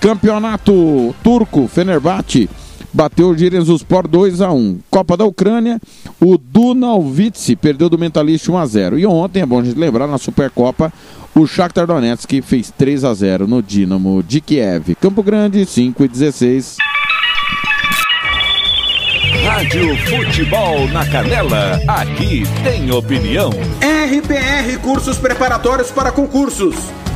Campeonato 0.00 1.14
turco, 1.22 1.68
Fenerbahçe 1.68 2.48
bateu 2.92 3.30
o 3.30 3.36
Giresunspor 3.36 4.06
2 4.06 4.40
a 4.40 4.52
1. 4.52 4.80
Copa 4.90 5.16
da 5.16 5.24
Ucrânia, 5.24 5.80
o 6.20 6.36
Dunalvitsi 6.36 7.56
perdeu 7.56 7.88
do 7.88 7.98
Mentalist 7.98 8.48
1 8.48 8.58
a 8.58 8.66
0. 8.66 8.98
E 8.98 9.06
ontem, 9.06 9.42
é 9.42 9.46
bom 9.46 9.60
a 9.60 9.64
gente 9.64 9.78
lembrar, 9.78 10.06
na 10.06 10.18
Supercopa, 10.18 10.92
o 11.34 11.46
Shakhtar 11.46 11.86
Donetsk 11.86 12.42
fez 12.42 12.70
3 12.70 13.04
a 13.04 13.14
0 13.14 13.46
no 13.46 13.62
Dinamo 13.62 14.22
de 14.22 14.40
Kiev. 14.40 14.94
Campo 15.00 15.22
Grande, 15.22 15.64
5 15.64 16.04
e 16.04 16.08
16. 16.08 16.76
Rádio 19.44 19.96
Futebol 20.06 20.86
na 20.88 21.04
Canela, 21.06 21.80
aqui 21.88 22.44
tem 22.62 22.90
opinião. 22.92 23.50
RPR 23.50 24.78
Cursos 24.82 25.18
Preparatórios 25.18 25.90
para 25.90 26.12
Concursos. 26.12 26.76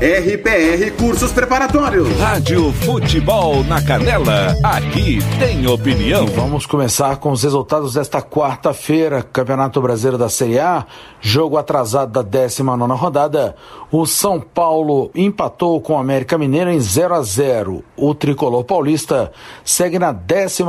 RPR 0.00 0.92
Cursos 0.96 1.32
Preparatórios. 1.32 2.08
Rádio 2.20 2.72
Futebol 2.72 3.64
na 3.64 3.82
Canela, 3.82 4.54
aqui 4.62 5.18
tem 5.40 5.66
opinião. 5.66 6.24
Vamos 6.24 6.66
começar 6.66 7.16
com 7.16 7.32
os 7.32 7.42
resultados 7.42 7.94
desta 7.94 8.22
quarta-feira, 8.22 9.24
Campeonato 9.24 9.82
Brasileiro 9.82 10.16
da 10.16 10.28
Série 10.28 10.60
A, 10.60 10.86
jogo 11.20 11.56
atrasado 11.56 12.12
da 12.12 12.22
19 12.22 12.92
rodada. 12.92 13.56
O 13.90 14.06
São 14.06 14.40
Paulo 14.40 15.10
empatou 15.16 15.80
com 15.80 15.94
o 15.94 15.98
América 15.98 16.38
Mineiro 16.38 16.70
em 16.70 16.78
0 16.78 17.14
a 17.16 17.22
0. 17.22 17.82
O 17.96 18.14
tricolor 18.14 18.62
paulista 18.62 19.32
segue 19.64 19.98
na 19.98 20.12
12 20.12 20.62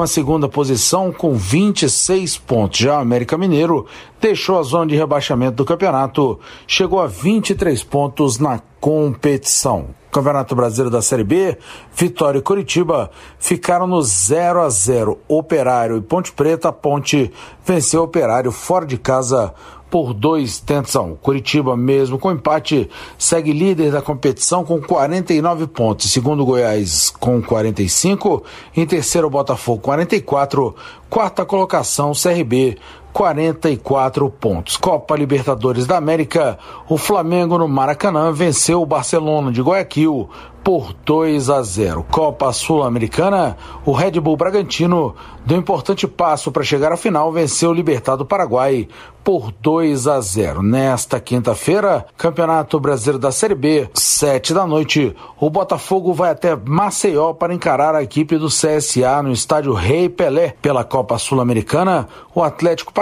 posição 0.52 1.12
com 1.12 1.36
26 1.36 2.36
pontos. 2.40 2.80
Já 2.80 2.98
o 2.98 3.02
América 3.02 3.38
Mineiro 3.38 3.86
deixou 4.20 4.60
a 4.60 4.64
zona 4.64 4.88
de 4.88 4.96
rebaixamento 4.96 5.56
do 5.58 5.66
campeonato, 5.66 6.40
chegou 6.68 7.00
a 7.00 7.08
23 7.08 7.84
pontos 7.84 8.38
na 8.38 8.60
competição. 8.80 9.88
Campeonato 10.12 10.56
Brasileiro 10.56 10.90
da 10.90 11.04
Série 11.04 11.24
B, 11.24 11.58
Vitória 11.96 12.40
e 12.40 12.42
Curitiba 12.42 13.12
ficaram 13.38 13.86
no 13.86 14.02
0 14.02 14.62
a 14.62 14.70
0. 14.70 15.20
Operário 15.28 15.98
e 15.98 16.02
Ponte 16.02 16.32
Preta, 16.32 16.72
Ponte 16.72 17.32
venceu 17.64 18.02
o 18.02 18.06
Operário 18.06 18.52
fora 18.52 18.88
de 18.88 18.98
casa 18.98 19.54
por 19.90 20.14
dois 20.14 20.60
tentos 20.60 20.96
a 20.96 21.02
um. 21.02 21.16
Curitiba, 21.16 21.76
mesmo 21.76 22.18
com 22.18 22.32
empate, 22.32 22.90
segue 23.18 23.52
líder 23.52 23.92
da 23.92 24.02
competição 24.02 24.64
com 24.64 24.80
49 24.80 25.68
pontos. 25.68 26.12
Segundo 26.12 26.46
Goiás 26.46 27.12
com 27.20 27.42
45. 27.42 28.44
Em 28.76 28.86
terceiro, 28.86 29.30
Botafogo 29.30 29.82
44. 29.82 30.76
Quarta 31.10 31.46
colocação, 31.46 32.12
CRB 32.14 32.78
44 33.14 34.30
pontos. 34.30 34.78
Copa 34.78 35.16
Libertadores 35.16 35.86
da 35.86 35.98
América, 35.98 36.58
o 36.88 36.98
Flamengo 36.98 37.58
no 37.58 37.68
Maracanã 37.68 38.32
venceu 38.32 38.82
o 38.82 38.86
Barcelona 38.86 39.52
de 39.52 39.62
Guayaquil 39.62 40.30
por 40.64 40.94
2 41.06 41.50
a 41.50 41.64
0. 41.64 42.06
Copa 42.12 42.52
Sul-Americana, 42.52 43.58
o 43.86 43.92
Red 43.92 44.20
Bull 44.20 44.38
Bragantino 44.38 45.16
deu 45.46 45.58
importante 45.58 46.08
passo 46.08 46.52
para 46.52 46.64
chegar 46.64 46.92
à 46.92 46.98
final, 46.98 47.32
venceu 47.32 47.72
o 47.72 47.74
Libertado 47.74 48.26
Paraguai 48.26 48.88
por 49.24 49.52
2 49.52 50.08
a 50.08 50.20
0. 50.22 50.62
Nesta 50.62 51.20
quinta-feira, 51.20 52.06
Campeonato 52.18 52.80
Brasileiro 52.80 53.20
da 53.20 53.32
Série 53.32 53.56
B, 53.56 53.90
7 53.94 54.54
da 54.54 54.66
noite, 54.66 55.16
o 55.40 55.50
Botafogo 55.50 56.14
vai 56.14 56.32
até 56.32 56.56
Maceió 56.56 57.34
para 57.34 57.54
encarar 57.54 57.96
a 57.96 58.04
equipe 58.04 58.38
do 58.38 58.48
CSA 58.48 59.22
no 59.24 59.32
estádio 59.32 59.74
Rei 59.74 60.10
Pelé. 60.10 60.56
Pela 60.62 60.84
Copa 60.84 61.18
Sul-Americana, 61.18 62.08
o 62.34 62.44
Atlético 62.44 62.94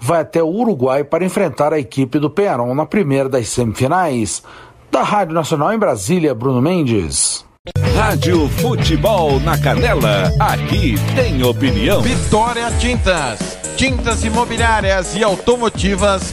vai 0.00 0.20
até 0.20 0.42
o 0.42 0.48
Uruguai 0.48 1.04
para 1.04 1.24
enfrentar 1.24 1.72
a 1.72 1.78
equipe 1.78 2.18
do 2.18 2.30
Penharol 2.30 2.74
na 2.74 2.86
primeira 2.86 3.28
das 3.28 3.48
semifinais. 3.48 4.42
Da 4.90 5.02
Rádio 5.02 5.34
Nacional 5.34 5.72
em 5.72 5.78
Brasília, 5.78 6.34
Bruno 6.34 6.62
Mendes. 6.62 7.44
Rádio 7.96 8.48
Futebol 8.48 9.40
na 9.40 9.58
Canela, 9.58 10.30
aqui 10.38 10.94
tem 11.14 11.42
opinião. 11.42 12.00
Vitória 12.00 12.70
Tintas, 12.78 13.58
tintas 13.76 14.24
imobiliárias 14.24 15.16
e 15.16 15.24
automotivas 15.24 16.32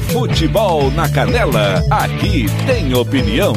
Futebol 0.00 0.90
na 0.90 1.08
Canela, 1.08 1.82
aqui 1.90 2.46
tem 2.66 2.94
opinião. 2.94 3.54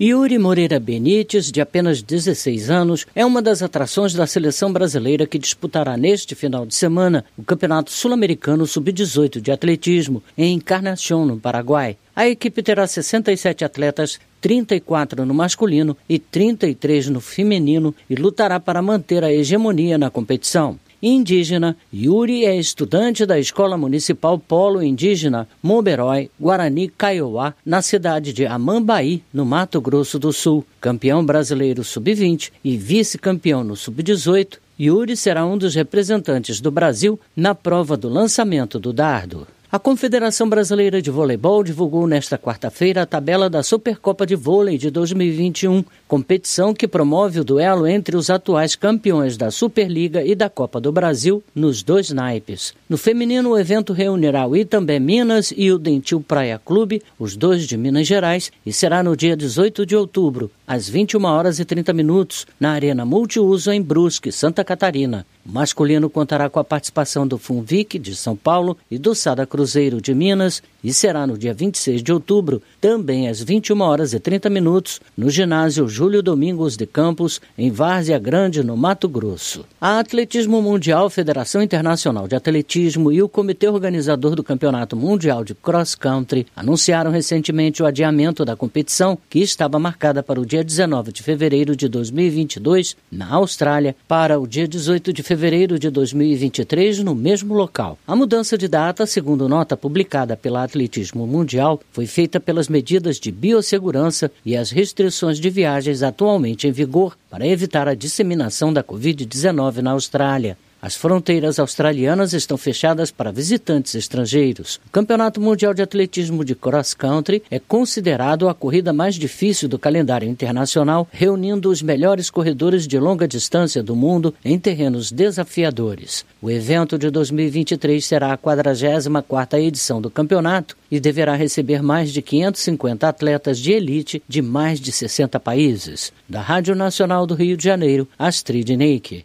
Yuri 0.00 0.38
Moreira 0.38 0.78
Benites, 0.78 1.50
de 1.50 1.60
apenas 1.60 2.00
16 2.02 2.70
anos, 2.70 3.06
é 3.14 3.26
uma 3.26 3.42
das 3.42 3.62
atrações 3.62 4.12
da 4.12 4.26
seleção 4.26 4.72
brasileira 4.72 5.26
que 5.26 5.38
disputará 5.38 5.96
neste 5.96 6.34
final 6.34 6.64
de 6.64 6.74
semana 6.74 7.24
o 7.36 7.42
Campeonato 7.42 7.90
Sul-Americano 7.90 8.66
Sub-18 8.66 9.40
de 9.40 9.50
Atletismo 9.50 10.22
em 10.36 10.54
Encarnação, 10.54 11.26
no 11.26 11.38
Paraguai. 11.38 11.96
A 12.14 12.28
equipe 12.28 12.62
terá 12.62 12.86
67 12.86 13.64
atletas, 13.64 14.20
34 14.40 15.26
no 15.26 15.34
masculino 15.34 15.96
e 16.08 16.18
33 16.18 17.08
no 17.08 17.20
feminino 17.20 17.94
e 18.08 18.14
lutará 18.14 18.60
para 18.60 18.80
manter 18.80 19.24
a 19.24 19.32
hegemonia 19.32 19.98
na 19.98 20.10
competição 20.10 20.78
indígena, 21.02 21.76
Yuri 21.92 22.44
é 22.44 22.56
estudante 22.56 23.24
da 23.24 23.38
Escola 23.38 23.76
Municipal 23.76 24.38
Polo 24.38 24.82
Indígena 24.82 25.48
Moberói 25.62 26.30
Guarani 26.38 26.88
Kaiowá, 26.88 27.54
na 27.64 27.82
cidade 27.82 28.32
de 28.32 28.46
Amambaí, 28.46 29.22
no 29.32 29.44
Mato 29.44 29.80
Grosso 29.80 30.18
do 30.18 30.32
Sul. 30.32 30.64
Campeão 30.80 31.24
brasileiro 31.24 31.84
sub-20 31.84 32.50
e 32.64 32.76
vice-campeão 32.76 33.62
no 33.62 33.76
sub-18, 33.76 34.58
Yuri 34.80 35.16
será 35.16 35.44
um 35.44 35.58
dos 35.58 35.74
representantes 35.74 36.60
do 36.60 36.70
Brasil 36.70 37.18
na 37.36 37.54
prova 37.54 37.96
do 37.96 38.08
lançamento 38.08 38.78
do 38.78 38.92
dardo. 38.92 39.46
A 39.70 39.78
Confederação 39.78 40.48
Brasileira 40.48 41.02
de 41.02 41.10
Voleibol 41.10 41.62
divulgou 41.62 42.06
nesta 42.06 42.38
quarta-feira 42.38 43.02
a 43.02 43.06
tabela 43.06 43.50
da 43.50 43.62
Supercopa 43.62 44.24
de 44.24 44.34
Vôlei 44.34 44.78
de 44.78 44.90
2021, 44.90 45.84
competição 46.06 46.72
que 46.72 46.88
promove 46.88 47.40
o 47.40 47.44
duelo 47.44 47.86
entre 47.86 48.16
os 48.16 48.30
atuais 48.30 48.74
campeões 48.74 49.36
da 49.36 49.50
Superliga 49.50 50.24
e 50.24 50.34
da 50.34 50.48
Copa 50.48 50.80
do 50.80 50.90
Brasil 50.90 51.44
nos 51.54 51.82
dois 51.82 52.10
naipes. 52.10 52.72
No 52.88 52.96
feminino, 52.96 53.50
o 53.50 53.58
evento 53.58 53.92
reunirá 53.92 54.46
o 54.46 54.56
Itambé 54.56 54.98
Minas 54.98 55.52
e 55.54 55.70
o 55.70 55.78
Dentil 55.78 56.24
Praia 56.26 56.58
Clube, 56.58 57.02
os 57.18 57.36
dois 57.36 57.66
de 57.66 57.76
Minas 57.76 58.06
Gerais, 58.06 58.50
e 58.64 58.72
será 58.72 59.02
no 59.02 59.14
dia 59.14 59.36
18 59.36 59.84
de 59.84 59.94
outubro, 59.94 60.50
às 60.68 60.86
21 60.86 61.24
horas 61.24 61.58
e 61.58 61.64
30 61.64 61.94
minutos, 61.94 62.46
na 62.60 62.72
Arena 62.72 63.06
Multiuso 63.06 63.72
em 63.72 63.80
Brusque, 63.80 64.30
Santa 64.30 64.62
Catarina. 64.62 65.24
O 65.46 65.50
masculino 65.50 66.10
contará 66.10 66.50
com 66.50 66.60
a 66.60 66.64
participação 66.64 67.26
do 67.26 67.38
Funvic, 67.38 67.98
de 67.98 68.14
São 68.14 68.36
Paulo, 68.36 68.76
e 68.90 68.98
do 68.98 69.14
Sada 69.14 69.46
Cruzeiro, 69.46 69.98
de 69.98 70.12
Minas, 70.14 70.62
e 70.82 70.92
será 70.92 71.26
no 71.26 71.36
dia 71.36 71.52
26 71.52 72.02
de 72.02 72.12
outubro, 72.12 72.62
também 72.80 73.28
às 73.28 73.42
21 73.42 73.80
horas 73.80 74.12
e 74.12 74.20
30 74.20 74.48
minutos, 74.48 75.00
no 75.16 75.28
ginásio 75.28 75.88
Júlio 75.88 76.22
Domingos 76.22 76.76
de 76.76 76.86
Campos, 76.86 77.40
em 77.56 77.70
Várzea 77.70 78.18
Grande, 78.18 78.62
no 78.62 78.76
Mato 78.76 79.08
Grosso. 79.08 79.64
A 79.80 79.98
Atletismo 79.98 80.62
Mundial, 80.62 81.10
Federação 81.10 81.62
Internacional 81.62 82.28
de 82.28 82.36
Atletismo 82.36 83.10
e 83.10 83.22
o 83.22 83.28
Comitê 83.28 83.68
Organizador 83.68 84.34
do 84.34 84.44
Campeonato 84.44 84.96
Mundial 84.96 85.44
de 85.44 85.54
Cross 85.54 85.94
Country 85.94 86.46
anunciaram 86.54 87.10
recentemente 87.10 87.82
o 87.82 87.86
adiamento 87.86 88.44
da 88.44 88.56
competição, 88.56 89.18
que 89.28 89.40
estava 89.40 89.78
marcada 89.78 90.22
para 90.22 90.40
o 90.40 90.46
dia 90.46 90.62
19 90.62 91.12
de 91.12 91.22
fevereiro 91.22 91.74
de 91.74 91.88
2022, 91.88 92.96
na 93.10 93.34
Austrália, 93.34 93.96
para 94.06 94.38
o 94.38 94.46
dia 94.46 94.68
18 94.68 95.12
de 95.12 95.22
fevereiro 95.22 95.78
de 95.78 95.90
2023, 95.90 97.00
no 97.00 97.14
mesmo 97.14 97.54
local. 97.54 97.98
A 98.06 98.14
mudança 98.14 98.56
de 98.56 98.68
data, 98.68 99.06
segundo 99.06 99.48
nota 99.48 99.76
publicada 99.76 100.36
pela 100.36 100.67
Atletismo 100.68 101.26
Mundial, 101.26 101.80
foi 101.90 102.06
feita 102.06 102.38
pelas 102.38 102.68
medidas 102.68 103.18
de 103.18 103.32
biossegurança 103.32 104.30
e 104.44 104.56
as 104.56 104.70
restrições 104.70 105.40
de 105.40 105.48
viagens 105.48 106.02
atualmente 106.02 106.68
em 106.68 106.72
vigor 106.72 107.16
para 107.30 107.46
evitar 107.46 107.88
a 107.88 107.94
disseminação 107.94 108.72
da 108.72 108.84
Covid-19 108.84 109.78
na 109.78 109.92
Austrália. 109.92 110.56
As 110.80 110.94
fronteiras 110.94 111.58
australianas 111.58 112.32
estão 112.32 112.56
fechadas 112.56 113.10
para 113.10 113.32
visitantes 113.32 113.96
estrangeiros. 113.96 114.80
O 114.86 114.90
Campeonato 114.90 115.40
Mundial 115.40 115.74
de 115.74 115.82
Atletismo 115.82 116.44
de 116.44 116.54
Cross 116.54 116.94
Country 116.94 117.42
é 117.50 117.58
considerado 117.58 118.48
a 118.48 118.54
corrida 118.54 118.92
mais 118.92 119.16
difícil 119.16 119.68
do 119.68 119.78
calendário 119.78 120.28
internacional, 120.28 121.08
reunindo 121.10 121.68
os 121.68 121.82
melhores 121.82 122.30
corredores 122.30 122.86
de 122.86 122.96
longa 122.98 123.26
distância 123.26 123.82
do 123.82 123.96
mundo 123.96 124.32
em 124.44 124.56
terrenos 124.56 125.10
desafiadores. 125.10 126.24
O 126.40 126.48
evento 126.48 126.96
de 126.96 127.10
2023 127.10 128.04
será 128.04 128.32
a 128.32 128.38
44ª 128.38 129.60
edição 129.60 130.00
do 130.00 130.08
campeonato 130.08 130.76
e 130.88 131.00
deverá 131.00 131.34
receber 131.34 131.82
mais 131.82 132.12
de 132.12 132.22
550 132.22 133.08
atletas 133.08 133.58
de 133.58 133.72
elite 133.72 134.22
de 134.28 134.40
mais 134.40 134.80
de 134.80 134.92
60 134.92 135.40
países. 135.40 136.12
Da 136.28 136.40
Rádio 136.40 136.76
Nacional 136.76 137.26
do 137.26 137.34
Rio 137.34 137.56
de 137.56 137.64
Janeiro, 137.64 138.06
Astrid 138.16 138.76
Neike. 138.76 139.24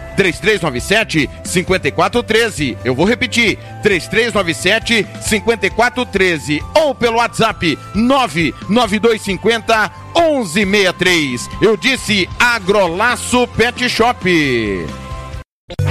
3397 0.15 1.29
5413. 1.43 2.77
Eu 2.83 2.95
vou 2.95 3.05
repetir: 3.05 3.57
3397 3.83 5.07
5413 5.21 6.61
ou 6.75 6.93
pelo 6.95 7.17
WhatsApp 7.17 7.77
99250 7.95 9.91
1163. 10.15 11.49
Eu 11.61 11.77
disse 11.77 12.29
Agrolaço 12.39 13.47
Pet 13.49 13.89
Shop. 13.89 14.29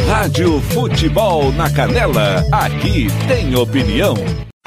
Rádio 0.06 0.60
Futebol 0.60 1.52
na 1.52 1.70
Canela, 1.70 2.44
aqui 2.52 3.06
tem 3.26 3.54
opinião. 3.54 4.14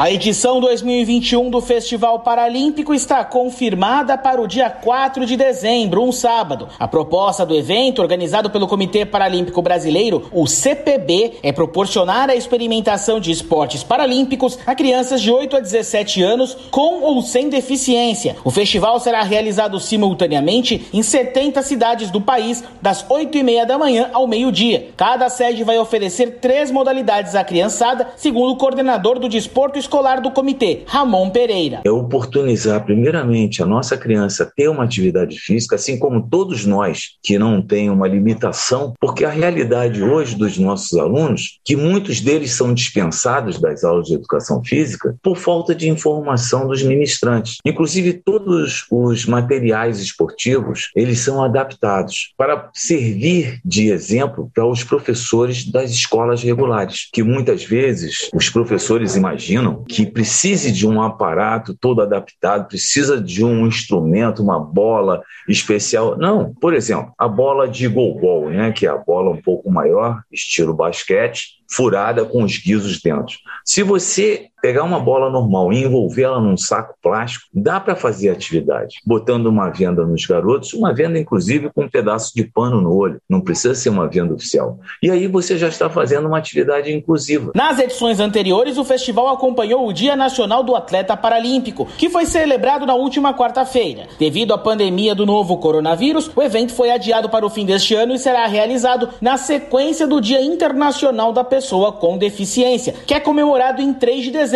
A 0.04 0.12
edição 0.12 0.60
2021 0.60 1.50
do 1.50 1.62
Festival 1.62 2.20
Paralímpico 2.20 2.94
está 2.94 3.24
confirmada 3.24 4.18
para 4.18 4.42
o 4.42 4.46
dia 4.46 4.70
4 4.70 5.26
de 5.26 5.38
dezembro, 5.38 6.04
um 6.04 6.12
sábado. 6.12 6.68
A 6.78 6.86
proposta 6.89 7.46
do 7.46 7.56
evento, 7.56 8.02
organizado 8.02 8.50
pelo 8.50 8.68
Comitê 8.68 9.06
Paralímpico 9.06 9.62
Brasileiro, 9.62 10.28
o 10.34 10.46
CPB, 10.46 11.36
é 11.42 11.54
proporcionar 11.54 12.30
a 12.30 12.36
experimentação 12.36 13.18
de 13.18 13.32
esportes 13.32 13.82
paralímpicos 13.82 14.60
a 14.66 14.76
crianças 14.76 15.22
de 15.22 15.32
8 15.32 15.56
a 15.56 15.60
17 15.62 16.22
anos 16.22 16.54
com 16.70 17.02
ou 17.02 17.22
sem 17.22 17.48
deficiência. 17.48 18.36
O 18.44 18.52
festival 18.52 19.00
será 19.00 19.24
realizado 19.24 19.80
simultaneamente 19.80 20.86
em 20.92 21.02
70 21.02 21.62
cidades 21.62 22.12
do 22.12 22.20
país, 22.20 22.62
das 22.82 23.06
8 23.08 23.38
e 23.38 23.42
meia 23.42 23.66
da 23.66 23.78
manhã 23.78 24.10
ao 24.12 24.28
meio-dia. 24.28 24.89
Cada 24.98 25.30
sede 25.30 25.63
vai 25.63 25.80
oferecer 25.80 26.39
três 26.42 26.70
modalidades 26.70 27.36
à 27.36 27.44
criançada, 27.46 28.10
segundo 28.18 28.52
o 28.52 28.58
coordenador 28.58 29.18
do 29.18 29.30
desporto 29.30 29.80
escolar 29.80 29.92
do 30.23 30.32
comitê, 30.32 30.82
Ramon 30.88 31.29
Pereira. 31.29 31.82
É 31.86 31.91
oportunizar, 31.91 32.84
primeiramente, 32.84 33.62
a 33.62 33.65
nossa 33.65 33.95
criança 33.95 34.51
ter 34.56 34.67
uma 34.67 34.84
atividade 34.84 35.39
física, 35.39 35.75
assim 35.75 35.99
como 35.99 36.27
todos 36.27 36.65
nós 36.65 37.12
que 37.21 37.38
não 37.38 37.62
têm 37.62 37.91
uma 37.91 38.08
limitação, 38.08 38.93
porque 38.99 39.23
a 39.23 39.29
realidade 39.29 40.01
hoje 40.01 40.36
dos 40.36 40.58
nossos 40.58 40.97
alunos, 40.97 41.60
que 41.63 41.75
muitos 41.75 42.21
deles 42.21 42.53
são 42.53 42.73
dispensados 42.73 43.62
das 43.62 43.84
aulas 43.84 44.08
de 44.08 44.15
educação 44.15 44.63
física 44.63 45.15
por 45.21 45.38
falta 45.38 45.75
de 45.75 45.88
informação 45.88 46.67
dos 46.67 46.82
ministrantes. 46.82 47.58
Inclusive, 47.63 48.13
todos 48.13 48.88
os 48.89 49.27
materiais 49.27 49.99
esportivos, 49.99 50.89
eles 50.95 51.19
são 51.19 51.43
adaptados 51.43 52.34
para 52.36 52.71
servir 52.73 53.60
de 53.63 53.91
exemplo 53.91 54.49
para 54.56 54.65
os 54.65 54.84
professores 54.84 55.69
das 55.71 55.91
escolas 55.91 56.41
regulares, 56.41 57.10
que 57.13 57.21
muitas 57.21 57.63
vezes 57.63 58.29
os 58.34 58.49
professores 58.49 59.15
imaginam 59.15 59.72
que 59.88 60.05
precise 60.05 60.71
de 60.71 60.88
um 60.88 61.01
aparato 61.01 61.75
todo 61.75 62.01
adaptado, 62.01 62.67
precisa 62.67 63.19
de 63.19 63.43
um 63.43 63.65
instrumento, 63.65 64.43
uma 64.43 64.59
bola 64.59 65.23
especial. 65.47 66.17
Não, 66.17 66.53
por 66.53 66.73
exemplo, 66.73 67.13
a 67.17 67.27
bola 67.27 67.67
de 67.67 67.88
goalball, 67.88 68.49
né, 68.49 68.71
que 68.71 68.86
é 68.86 68.89
a 68.89 68.97
bola 68.97 69.31
um 69.31 69.41
pouco 69.41 69.71
maior, 69.71 70.21
estilo 70.31 70.73
basquete, 70.73 71.63
furada 71.71 72.25
com 72.25 72.43
os 72.43 72.57
guizos 72.57 73.01
dentro. 73.01 73.36
Se 73.65 73.81
você 73.81 74.49
pegar 74.63 74.84
uma 74.84 74.97
bola 74.97 75.30
normal 75.30 75.73
e 75.73 75.84
envolvê-la 75.84 76.39
num 76.39 76.56
saco 76.56 76.95
plástico, 77.02 77.47
dá 77.54 77.82
para 77.82 77.97
fazer 77.97 78.30
atividade. 78.30 79.02
Botando 79.06 79.47
uma 79.47 79.69
venda 79.69 80.06
nos 80.06 80.26
garotos, 80.26 80.71
uma 80.71 80.93
venda 80.93 81.19
inclusive 81.19 81.69
com 81.69 81.84
um 81.84 81.89
pedaço 81.89 82.32
de 82.34 82.45
pano 82.45 82.80
no 82.80 82.95
olho. 82.95 83.19
Não 83.30 83.41
precisa 83.41 83.76
ser 83.76 83.89
uma 83.89 84.08
venda 84.08 84.34
oficial. 84.34 84.80
E 85.02 85.12
aí 85.12 85.28
você 85.28 85.58
já 85.58 85.67
está 85.67 85.89
fazendo 85.89 86.30
uma 86.30 86.38
atividade 86.38 86.93
inclusiva. 86.93 87.52
Nas 87.54 87.78
edições 87.78 88.21
anteriores, 88.21 88.78
o 88.78 88.86
festival 88.86 89.28
acompanhou 89.28 89.86
o 89.86 89.91
Dia 89.91 90.15
Nacional 90.15 90.63
do 90.63 90.78
Atleta 90.78 91.17
Paralímpico, 91.17 91.86
que 91.97 92.10
foi 92.10 92.26
celebrado 92.26 92.86
na 92.86 92.95
última 92.95 93.34
quarta-feira. 93.34 94.08
Devido 94.17 94.54
à 94.54 94.58
pandemia 94.58 95.13
do 95.13 95.26
novo 95.26 95.58
coronavírus, 95.58 96.32
o 96.34 96.41
evento 96.41 96.73
foi 96.73 96.89
adiado 96.89 97.28
para 97.28 97.45
o 97.45 97.49
fim 97.49 97.65
deste 97.65 97.95
ano 97.95 98.13
e 98.13 98.19
será 98.19 98.47
realizado 98.47 99.10
na 99.19 99.36
sequência 99.36 100.08
do 100.08 100.21
Dia 100.21 100.41
Internacional 100.41 101.34
da 101.34 101.43
pessoa 101.43 101.91
com 101.91 102.17
deficiência, 102.17 102.93
que 103.06 103.13
é 103.13 103.19
comemorado 103.19 103.82
em 103.82 103.93
3 103.93 104.23
de 104.23 104.32
dezembro, 104.32 104.53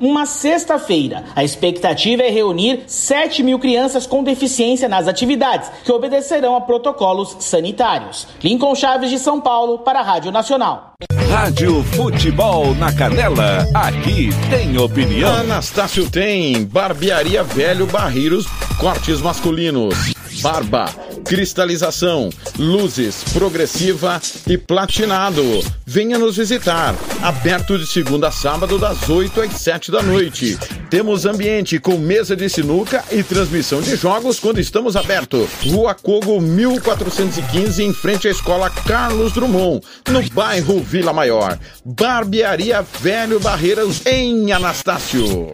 uma 0.00 0.26
sexta-feira. 0.26 1.24
A 1.34 1.42
expectativa 1.44 2.22
é 2.22 2.30
reunir 2.30 2.84
7 2.86 3.42
mil 3.42 3.58
crianças 3.58 4.06
com 4.06 4.22
deficiência 4.22 4.88
nas 4.88 5.08
atividades, 5.08 5.70
que 5.84 5.92
obedecerão 5.92 6.56
a 6.56 6.60
protocolos 6.60 7.36
sanitários. 7.40 8.26
Lincoln 8.42 8.74
Chaves 8.74 9.10
de 9.10 9.18
São 9.18 9.40
Paulo, 9.40 9.78
para 9.78 10.00
a 10.00 10.02
Rádio 10.02 10.30
Nacional. 10.30 10.94
Rádio 11.30 11.84
Futebol 11.84 12.74
na 12.74 12.92
Canela, 12.92 13.64
aqui 13.72 14.30
tem 14.50 14.76
opinião. 14.76 15.32
Anastácio 15.32 16.10
tem 16.10 16.64
barbearia 16.64 17.44
velho 17.44 17.86
Barreiros, 17.86 18.46
cortes 18.78 19.20
masculinos, 19.20 19.94
barba, 20.42 20.86
cristalização, 21.24 22.30
luzes, 22.58 23.22
progressiva 23.32 24.20
e 24.46 24.58
platinado. 24.58 25.42
Venha 25.86 26.18
nos 26.18 26.36
visitar. 26.36 26.94
Aberto 27.22 27.78
de 27.78 27.86
segunda 27.86 28.28
a 28.28 28.32
sábado, 28.32 28.78
das 28.78 29.08
8 29.08 29.40
às 29.40 29.52
7 29.52 29.90
da 29.92 30.02
noite. 30.02 30.58
Temos 30.88 31.26
ambiente 31.26 31.78
com 31.78 31.96
mesa 31.98 32.34
de 32.34 32.48
sinuca 32.48 33.04
e 33.12 33.22
transmissão 33.22 33.80
de 33.80 33.94
jogos 33.94 34.40
quando 34.40 34.58
estamos 34.58 34.96
aberto. 34.96 35.48
Rua 35.64 35.94
Cogo 35.94 36.40
1415, 36.40 37.84
em 37.84 37.92
frente 37.92 38.26
à 38.26 38.30
escola 38.30 38.70
Carlos 38.70 39.32
Drummond, 39.32 39.86
no 40.08 40.22
bairro 40.30 40.80
Vila 40.80 41.12
Maior. 41.20 41.58
Barbearia 41.84 42.80
Velho 42.80 43.38
Barreiras 43.40 44.06
em 44.06 44.52
Anastácio. 44.52 45.52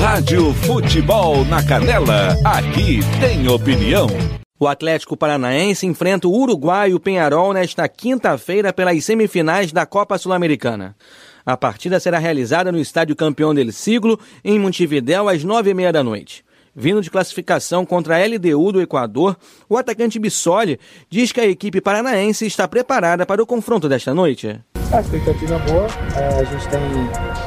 Rádio 0.00 0.54
Futebol 0.54 1.44
na 1.44 1.60
Canela, 1.60 2.36
aqui 2.44 3.00
tem 3.18 3.48
opinião. 3.48 4.06
O 4.60 4.68
Atlético 4.68 5.16
Paranaense 5.16 5.86
enfrenta 5.86 6.28
o 6.28 6.32
uruguaio 6.32 7.00
Penharol 7.00 7.52
nesta 7.52 7.88
quinta-feira 7.88 8.72
pelas 8.72 9.04
semifinais 9.04 9.72
da 9.72 9.84
Copa 9.84 10.16
Sul-Americana. 10.18 10.94
A 11.44 11.56
partida 11.56 11.98
será 11.98 12.18
realizada 12.18 12.70
no 12.70 12.78
Estádio 12.78 13.16
Campeão 13.16 13.52
del 13.52 13.72
Siglo, 13.72 14.20
em 14.44 14.56
Montevidéu, 14.56 15.28
às 15.28 15.42
nove 15.42 15.70
e 15.70 15.74
meia 15.74 15.92
da 15.92 16.04
noite. 16.04 16.44
Vindo 16.80 17.02
de 17.02 17.10
classificação 17.10 17.84
contra 17.84 18.16
a 18.16 18.24
LDU 18.24 18.70
do 18.70 18.80
Equador, 18.80 19.36
o 19.68 19.76
atacante 19.76 20.16
Bissoli 20.16 20.78
diz 21.10 21.32
que 21.32 21.40
a 21.40 21.44
equipe 21.44 21.80
paranaense 21.80 22.46
está 22.46 22.68
preparada 22.68 23.26
para 23.26 23.42
o 23.42 23.46
confronto 23.46 23.88
desta 23.88 24.14
noite. 24.14 24.60
A 24.92 25.00
expectativa 25.00 25.56
é 25.56 25.58
boa, 25.58 25.88
é, 26.16 26.40
a 26.40 26.44
gente 26.44 26.68
tem 26.68 26.80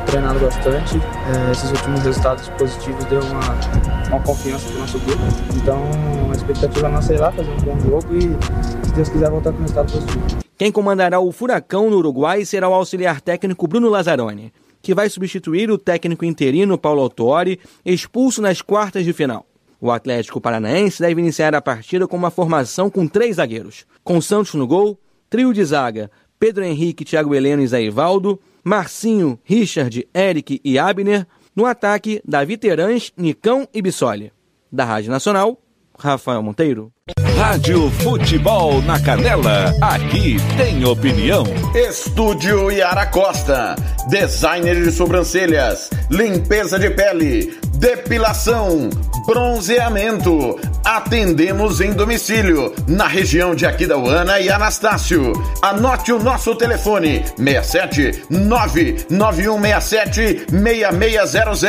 treinado 0.06 0.38
bastante, 0.38 0.98
é, 0.98 1.52
esses 1.54 1.72
últimos 1.72 2.02
resultados 2.02 2.50
positivos 2.50 3.06
deu 3.06 3.22
uma, 3.22 4.10
uma 4.10 4.20
confiança 4.22 4.68
para 4.68 4.76
o 4.76 4.80
nosso 4.80 5.00
grupo, 5.00 5.24
então 5.56 5.82
a 6.30 6.36
expectativa 6.36 6.90
nossa 6.90 7.14
é 7.14 7.16
ir 7.16 7.20
lá 7.20 7.32
fazer 7.32 7.52
um 7.52 7.58
bom 7.58 7.80
jogo 7.80 8.14
e, 8.14 8.86
se 8.86 8.94
Deus 8.94 9.08
quiser, 9.08 9.30
voltar 9.30 9.54
com 9.54 9.60
um 9.60 9.62
resultado 9.62 9.94
positivo. 9.94 10.42
Quem 10.58 10.74
comandará 10.74 11.22
o 11.22 11.32
Furacão 11.32 11.90
no 11.90 11.98
Uruguai 11.98 12.44
será 12.44 12.68
o 12.68 12.74
auxiliar 12.74 13.22
técnico 13.22 13.66
Bruno 13.66 13.90
Lazzaroni, 13.90 14.52
que 14.82 14.94
vai 14.94 15.10
substituir 15.10 15.70
o 15.70 15.78
técnico 15.78 16.26
interino 16.26 16.78
Paulo 16.78 17.02
Autori, 17.02 17.60
expulso 17.86 18.42
nas 18.42 18.62
quartas 18.62 19.06
de 19.06 19.14
final. 19.14 19.46
O 19.80 19.92
Atlético 19.92 20.40
Paranaense 20.40 21.02
deve 21.02 21.20
iniciar 21.20 21.56
a 21.56 21.62
partida 21.62 22.08
com 22.08 22.16
uma 22.16 22.32
formação 22.32 22.90
com 22.90 23.08
três 23.08 23.38
zagueiros, 23.38 23.86
com 24.04 24.22
Santos 24.22 24.54
no 24.54 24.68
gol, 24.68 25.00
trio 25.30 25.54
de 25.54 25.64
zaga 25.64 26.12
Pedro 26.42 26.64
Henrique, 26.64 27.06
Thiago 27.06 27.36
Heleno 27.36 27.62
e 27.62 27.68
Zé 27.68 27.84
Ivaldo, 27.84 28.40
Marcinho, 28.64 29.40
Richard, 29.44 30.08
Eric 30.12 30.60
e 30.66 30.80
Abner. 30.80 31.28
No 31.56 31.68
ataque, 31.68 32.20
Davi 32.26 32.58
Terãs, 32.58 33.14
Nicão 33.16 33.68
e 33.72 33.80
Bissoli. 33.80 34.34
Da 34.72 34.84
Rádio 34.84 35.12
Nacional, 35.12 35.62
Rafael 35.96 36.42
Monteiro. 36.42 36.92
Rádio 37.36 37.90
Futebol 37.90 38.80
na 38.84 39.00
Canela, 39.00 39.74
aqui 39.82 40.38
tem 40.56 40.86
opinião. 40.86 41.44
Estúdio 41.74 42.70
Yara 42.70 43.08
Costa, 43.08 43.76
designer 44.08 44.84
de 44.84 44.92
sobrancelhas, 44.92 45.90
limpeza 46.12 46.78
de 46.78 46.92
pele, 46.92 47.58
depilação, 47.74 48.92
bronzeamento. 49.26 50.60
Atendemos 50.84 51.80
em 51.82 51.94
domicílio, 51.94 52.74
na 52.88 53.08
região 53.08 53.56
de 53.56 53.66
Aquidauana 53.66 54.40
e 54.40 54.48
Anastácio. 54.50 55.34
Anote 55.62 56.12
o 56.12 56.22
nosso 56.22 56.54
telefone: 56.56 57.24
67 57.38 58.26
99167 58.30 60.46
6600. 60.50 61.64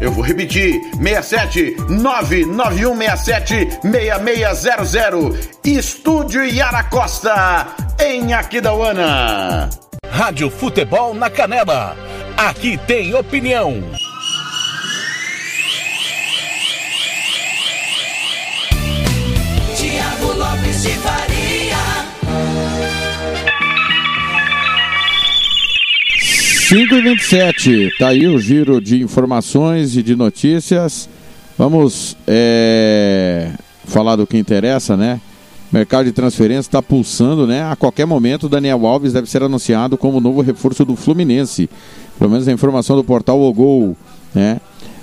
Eu 0.00 0.12
vou 0.12 0.24
repetir: 0.24 0.80
67 1.02 1.76
99167 1.88 3.80
6600. 3.82 4.77
Estúdio 5.64 6.44
Yara 6.44 6.84
Costa, 6.84 7.66
em 7.98 8.32
Aquidauana. 8.32 9.68
Rádio 10.08 10.48
Futebol 10.48 11.12
na 11.14 11.28
Canela, 11.28 11.96
aqui 12.36 12.78
tem 12.86 13.12
opinião. 13.12 13.82
Tiago 19.76 20.32
Lopes 20.38 20.82
de 20.82 20.90
Faria. 20.90 21.76
5 26.68 26.94
e 26.94 27.02
27 27.02 27.98
tá 27.98 28.08
aí 28.08 28.28
o 28.28 28.38
giro 28.38 28.80
de 28.80 29.02
informações 29.02 29.96
e 29.96 30.04
de 30.04 30.14
notícias. 30.14 31.08
Vamos 31.58 32.16
é, 32.28 33.50
falar 33.88 34.16
do 34.16 34.26
que 34.26 34.38
interessa, 34.38 34.96
né? 34.96 35.20
Mercado 35.70 36.06
de 36.06 36.12
transferência 36.12 36.68
está 36.68 36.82
pulsando, 36.82 37.46
né? 37.46 37.62
A 37.62 37.76
qualquer 37.76 38.06
momento, 38.06 38.48
Daniel 38.48 38.86
Alves 38.86 39.12
deve 39.12 39.28
ser 39.28 39.42
anunciado 39.42 39.98
como 39.98 40.20
novo 40.20 40.40
reforço 40.40 40.84
do 40.84 40.96
Fluminense. 40.96 41.68
Pelo 42.18 42.30
menos 42.30 42.48
a 42.48 42.52
informação 42.52 42.96
do 42.96 43.04
portal 43.04 43.40
O 43.40 43.52
Gol, 43.52 43.96
né? 44.34 44.60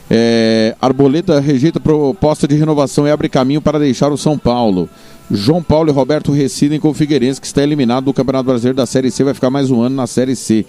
É, 0.10 0.76
Arboleta 0.80 1.40
rejeita 1.40 1.80
proposta 1.80 2.48
de 2.48 2.56
renovação 2.56 3.08
e 3.08 3.12
abre 3.12 3.28
caminho 3.28 3.62
para 3.62 3.80
deixar 3.80 4.12
o 4.12 4.18
São 4.18 4.38
Paulo. 4.38 4.90
João 5.30 5.62
Paulo 5.62 5.90
e 5.90 5.94
Roberto 5.94 6.32
residem 6.32 6.80
com 6.80 6.90
o 6.90 6.94
Figueirense, 6.94 7.42
que 7.42 7.48
está 7.48 7.64
eliminado 7.64 8.06
do 8.06 8.14
Campeonato 8.14 8.46
Brasileiro 8.46 8.78
da 8.78 8.86
Série 8.86 9.10
C, 9.10 9.24
vai 9.24 9.34
ficar 9.34 9.50
mais 9.50 9.72
um 9.72 9.82
ano 9.82 9.96
na 9.96 10.06
Série 10.06 10.36
C. 10.36 10.66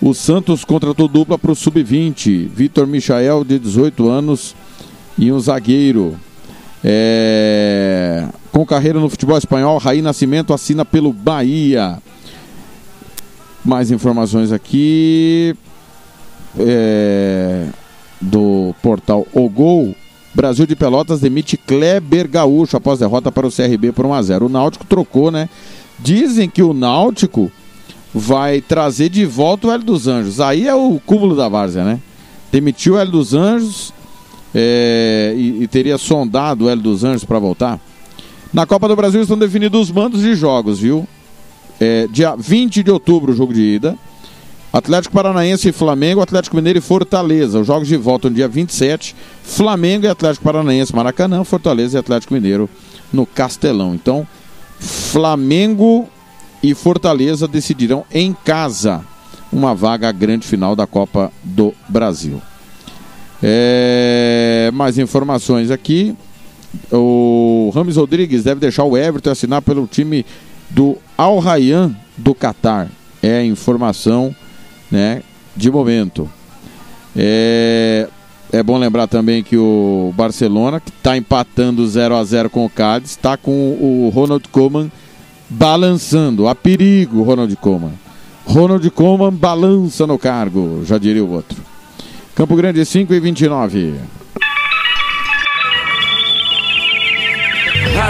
O 0.00 0.12
Santos 0.12 0.64
contratou 0.64 1.06
dupla 1.06 1.38
para 1.38 1.52
o 1.52 1.56
Sub-20. 1.56 2.48
Vitor 2.48 2.86
Michael, 2.86 3.44
de 3.44 3.58
18 3.58 4.08
anos, 4.08 4.54
e 5.16 5.30
um 5.30 5.38
zagueiro. 5.38 6.16
É... 6.84 8.26
Com 8.50 8.66
carreira 8.66 8.98
no 8.98 9.08
futebol 9.08 9.38
espanhol, 9.38 9.78
Raí 9.78 10.02
Nascimento 10.02 10.52
assina 10.52 10.84
pelo 10.84 11.12
Bahia. 11.12 11.98
Mais 13.64 13.90
informações 13.90 14.52
aqui. 14.52 15.54
É... 16.58 17.66
Do 18.20 18.74
portal 18.82 19.26
O 19.32 19.48
Gol. 19.48 19.94
Brasil 20.34 20.66
de 20.66 20.74
Pelotas 20.74 21.20
demite 21.20 21.56
Kleber 21.56 22.26
Gaúcho 22.26 22.76
após 22.76 22.98
derrota 22.98 23.30
para 23.30 23.46
o 23.46 23.52
CRB 23.52 23.92
por 23.92 24.06
1x0. 24.06 24.46
O 24.46 24.48
Náutico 24.48 24.86
trocou, 24.86 25.30
né? 25.30 25.48
Dizem 25.98 26.48
que 26.48 26.62
o 26.62 26.72
Náutico 26.72 27.52
vai 28.14 28.60
trazer 28.60 29.08
de 29.08 29.26
volta 29.26 29.68
o 29.68 29.72
Hélio 29.72 29.84
dos 29.84 30.06
Anjos. 30.08 30.40
Aí 30.40 30.66
é 30.66 30.74
o 30.74 30.98
cúmulo 31.04 31.36
da 31.36 31.48
várzea, 31.48 31.84
né? 31.84 32.00
Demitiu 32.50 32.94
o 32.94 32.98
Hélio 32.98 33.12
dos 33.12 33.34
Anjos 33.34 33.92
é, 34.54 35.34
e, 35.36 35.62
e, 35.62 35.66
teria 35.66 35.96
sondado 35.96 36.64
o 36.64 36.68
Hélio 36.68 36.82
dos 36.82 37.04
Anjos 37.04 37.24
para 37.24 37.38
voltar. 37.38 37.80
Na 38.52 38.66
Copa 38.66 38.86
do 38.86 38.94
Brasil 38.94 39.22
estão 39.22 39.38
definidos 39.38 39.88
os 39.88 39.90
mandos 39.90 40.20
de 40.20 40.34
jogos, 40.34 40.78
viu? 40.78 41.06
É, 41.80 42.06
dia 42.08 42.36
20 42.36 42.82
de 42.82 42.90
outubro, 42.90 43.32
jogo 43.32 43.54
de 43.54 43.62
ida. 43.62 43.96
Atlético 44.72 45.14
Paranaense 45.14 45.68
e 45.68 45.72
Flamengo, 45.72 46.20
Atlético 46.20 46.56
Mineiro 46.56 46.78
e 46.78 46.82
Fortaleza. 46.82 47.60
Os 47.60 47.66
jogos 47.66 47.88
de 47.88 47.96
volta 47.96 48.28
no 48.28 48.34
dia 48.34 48.48
27. 48.48 49.14
Flamengo 49.42 50.06
e 50.06 50.08
Atlético 50.08 50.44
Paranaense, 50.44 50.94
Maracanã, 50.94 51.44
Fortaleza 51.44 51.96
e 51.96 52.00
Atlético 52.00 52.34
Mineiro 52.34 52.68
no 53.12 53.26
Castelão. 53.26 53.94
Então, 53.94 54.26
Flamengo 54.78 56.08
e 56.62 56.74
Fortaleza 56.74 57.46
decidirão 57.46 58.04
em 58.10 58.32
casa 58.32 59.04
uma 59.52 59.74
vaga 59.74 60.08
à 60.08 60.12
grande 60.12 60.46
final 60.46 60.74
da 60.74 60.86
Copa 60.86 61.30
do 61.42 61.74
Brasil. 61.88 62.40
É, 63.42 64.70
mais 64.72 64.98
informações 64.98 65.70
aqui. 65.70 66.14
O 66.90 67.70
Rames 67.74 67.96
Rodrigues 67.96 68.44
deve 68.44 68.60
deixar 68.60 68.84
o 68.84 68.96
Everton 68.96 69.30
assinar 69.30 69.60
pelo 69.60 69.86
time 69.86 70.24
do 70.70 70.96
Al 71.18 71.38
Rayyan 71.38 71.94
do 72.16 72.34
Catar. 72.34 72.88
É 73.22 73.38
a 73.38 73.44
informação 73.44 74.34
né, 74.90 75.22
de 75.56 75.70
momento. 75.70 76.30
É, 77.16 78.08
é 78.52 78.62
bom 78.62 78.78
lembrar 78.78 79.06
também 79.06 79.42
que 79.42 79.56
o 79.56 80.12
Barcelona, 80.16 80.80
que 80.80 80.90
está 80.90 81.16
empatando 81.16 81.86
0 81.86 82.16
a 82.16 82.24
0 82.24 82.48
com 82.48 82.64
o 82.64 82.70
Cádiz, 82.70 83.10
está 83.10 83.36
com 83.36 83.50
o 83.50 84.10
Ronald 84.14 84.48
Koeman 84.48 84.90
balançando. 85.48 86.48
A 86.48 86.54
perigo, 86.54 87.22
Ronald 87.22 87.54
Koeman. 87.56 87.92
Ronald 88.46 88.88
Koeman 88.90 89.32
balança 89.32 90.06
no 90.06 90.18
cargo, 90.18 90.82
já 90.84 90.98
diria 90.98 91.24
o 91.24 91.30
outro. 91.30 91.71
Campo 92.42 92.56
Grande 92.56 92.84
5 92.84 93.14
e 93.14 93.20
29. 93.20 94.21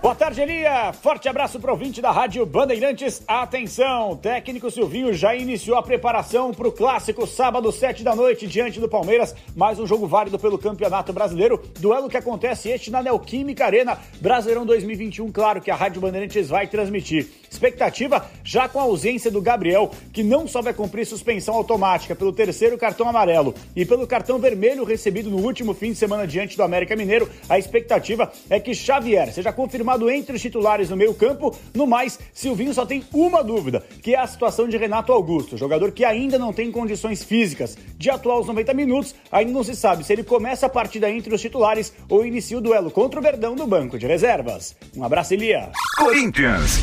Boa 0.00 0.14
tarde, 0.14 0.40
Elia. 0.40 0.92
Forte 0.92 1.28
abraço 1.28 1.58
para 1.58 1.70
o 1.70 1.72
ouvinte 1.72 2.00
da 2.00 2.12
Rádio 2.12 2.46
Bandeirantes. 2.46 3.20
Atenção, 3.26 4.12
o 4.12 4.16
técnico 4.16 4.70
Silvinho 4.70 5.12
já 5.12 5.34
iniciou 5.34 5.76
a 5.76 5.82
preparação 5.82 6.54
para 6.54 6.68
o 6.68 6.72
clássico 6.72 7.26
sábado, 7.26 7.72
7 7.72 8.04
da 8.04 8.14
noite, 8.14 8.46
diante 8.46 8.78
do 8.78 8.88
Palmeiras. 8.88 9.34
Mais 9.56 9.80
um 9.80 9.86
jogo 9.88 10.06
válido 10.06 10.38
pelo 10.38 10.56
Campeonato 10.56 11.12
Brasileiro. 11.12 11.60
Duelo 11.80 12.08
que 12.08 12.16
acontece 12.16 12.68
este 12.68 12.92
na 12.92 13.02
Neoquímica 13.02 13.64
Arena. 13.64 13.98
Brasileirão 14.20 14.64
2021, 14.64 15.32
claro 15.32 15.60
que 15.60 15.70
a 15.70 15.74
Rádio 15.74 16.00
Bandeirantes 16.00 16.48
vai 16.48 16.68
transmitir. 16.68 17.26
Expectativa 17.50 18.24
já 18.44 18.68
com 18.68 18.78
a 18.78 18.82
ausência 18.82 19.32
do 19.32 19.42
Gabriel, 19.42 19.90
que 20.12 20.22
não 20.22 20.46
só 20.46 20.62
vai 20.62 20.74
cumprir 20.74 21.06
suspensão 21.06 21.56
automática 21.56 22.14
pelo 22.14 22.32
terceiro 22.32 22.78
cartão 22.78 23.08
amarelo 23.08 23.52
e 23.74 23.84
pelo 23.84 24.06
cartão 24.06 24.38
vermelho 24.38 24.84
recebido 24.84 25.28
no 25.28 25.38
último 25.38 25.74
fim 25.74 25.90
de 25.90 25.98
semana 25.98 26.24
diante 26.24 26.56
do 26.56 26.62
América 26.62 26.94
Mineiro, 26.94 27.28
a 27.48 27.58
expectativa 27.58 28.30
é 28.48 28.60
que 28.60 28.74
Xavier 28.74 29.32
seja 29.32 29.52
confirmado 29.52 29.87
entre 30.10 30.36
os 30.36 30.42
titulares 30.42 30.90
no 30.90 30.96
meio-campo. 30.96 31.56
No 31.74 31.86
mais, 31.86 32.18
Silvinho 32.32 32.74
só 32.74 32.84
tem 32.84 33.04
uma 33.12 33.42
dúvida, 33.42 33.82
que 34.02 34.14
é 34.14 34.18
a 34.18 34.26
situação 34.26 34.68
de 34.68 34.76
Renato 34.76 35.12
Augusto, 35.12 35.56
jogador 35.56 35.92
que 35.92 36.04
ainda 36.04 36.38
não 36.38 36.52
tem 36.52 36.70
condições 36.70 37.22
físicas 37.22 37.76
de 37.96 38.10
atuar 38.10 38.40
os 38.40 38.46
90 38.46 38.74
minutos. 38.74 39.14
Ainda 39.30 39.52
não 39.52 39.64
se 39.64 39.74
sabe 39.74 40.04
se 40.04 40.12
ele 40.12 40.24
começa 40.24 40.66
a 40.66 40.70
partida 40.70 41.10
entre 41.10 41.34
os 41.34 41.40
titulares 41.40 41.92
ou 42.08 42.24
inicia 42.24 42.58
o 42.58 42.60
duelo 42.60 42.90
contra 42.90 43.20
o 43.20 43.22
Verdão 43.22 43.54
no 43.54 43.66
banco 43.66 43.98
de 43.98 44.06
reservas. 44.06 44.76
Um 44.96 45.04
abraço, 45.04 45.34
Elia. 45.34 45.70
Corinthians. 45.96 46.80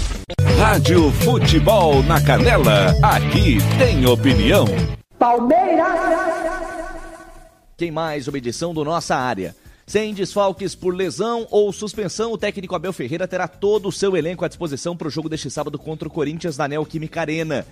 Rádio 0.58 1.12
Futebol 1.12 2.02
na 2.04 2.22
Canela, 2.22 2.96
aqui 3.04 3.58
tem 3.78 4.06
opinião. 4.06 4.65
Palmeiras! 5.20 5.86
Tem 7.78 7.91
mais 7.91 8.28
uma 8.28 8.38
edição 8.38 8.74
do 8.74 8.86
Nossa 8.86 9.15
Área. 9.15 9.54
Sem 9.88 10.15
desfalques 10.15 10.74
por 10.74 10.95
lesão 10.95 11.48
ou 11.52 11.71
suspensão, 11.71 12.32
o 12.32 12.38
técnico 12.39 12.74
Abel 12.74 12.91
Ferreira 12.91 13.28
terá 13.28 13.48
todo 13.48 13.88
o 13.88 13.91
seu 13.91 14.17
elenco 14.17 14.43
à 14.43 14.48
disposição 14.48 14.98
para 14.98 15.08
o 15.08 15.12
jogo 15.12 15.30
deste 15.30 15.48
sábado 15.52 15.78
contra 15.78 16.08
o 16.08 16.12
Corinthians 16.12 16.58
na 16.58 16.67
Neoquímica 16.67 17.21
Arena. 17.21 17.63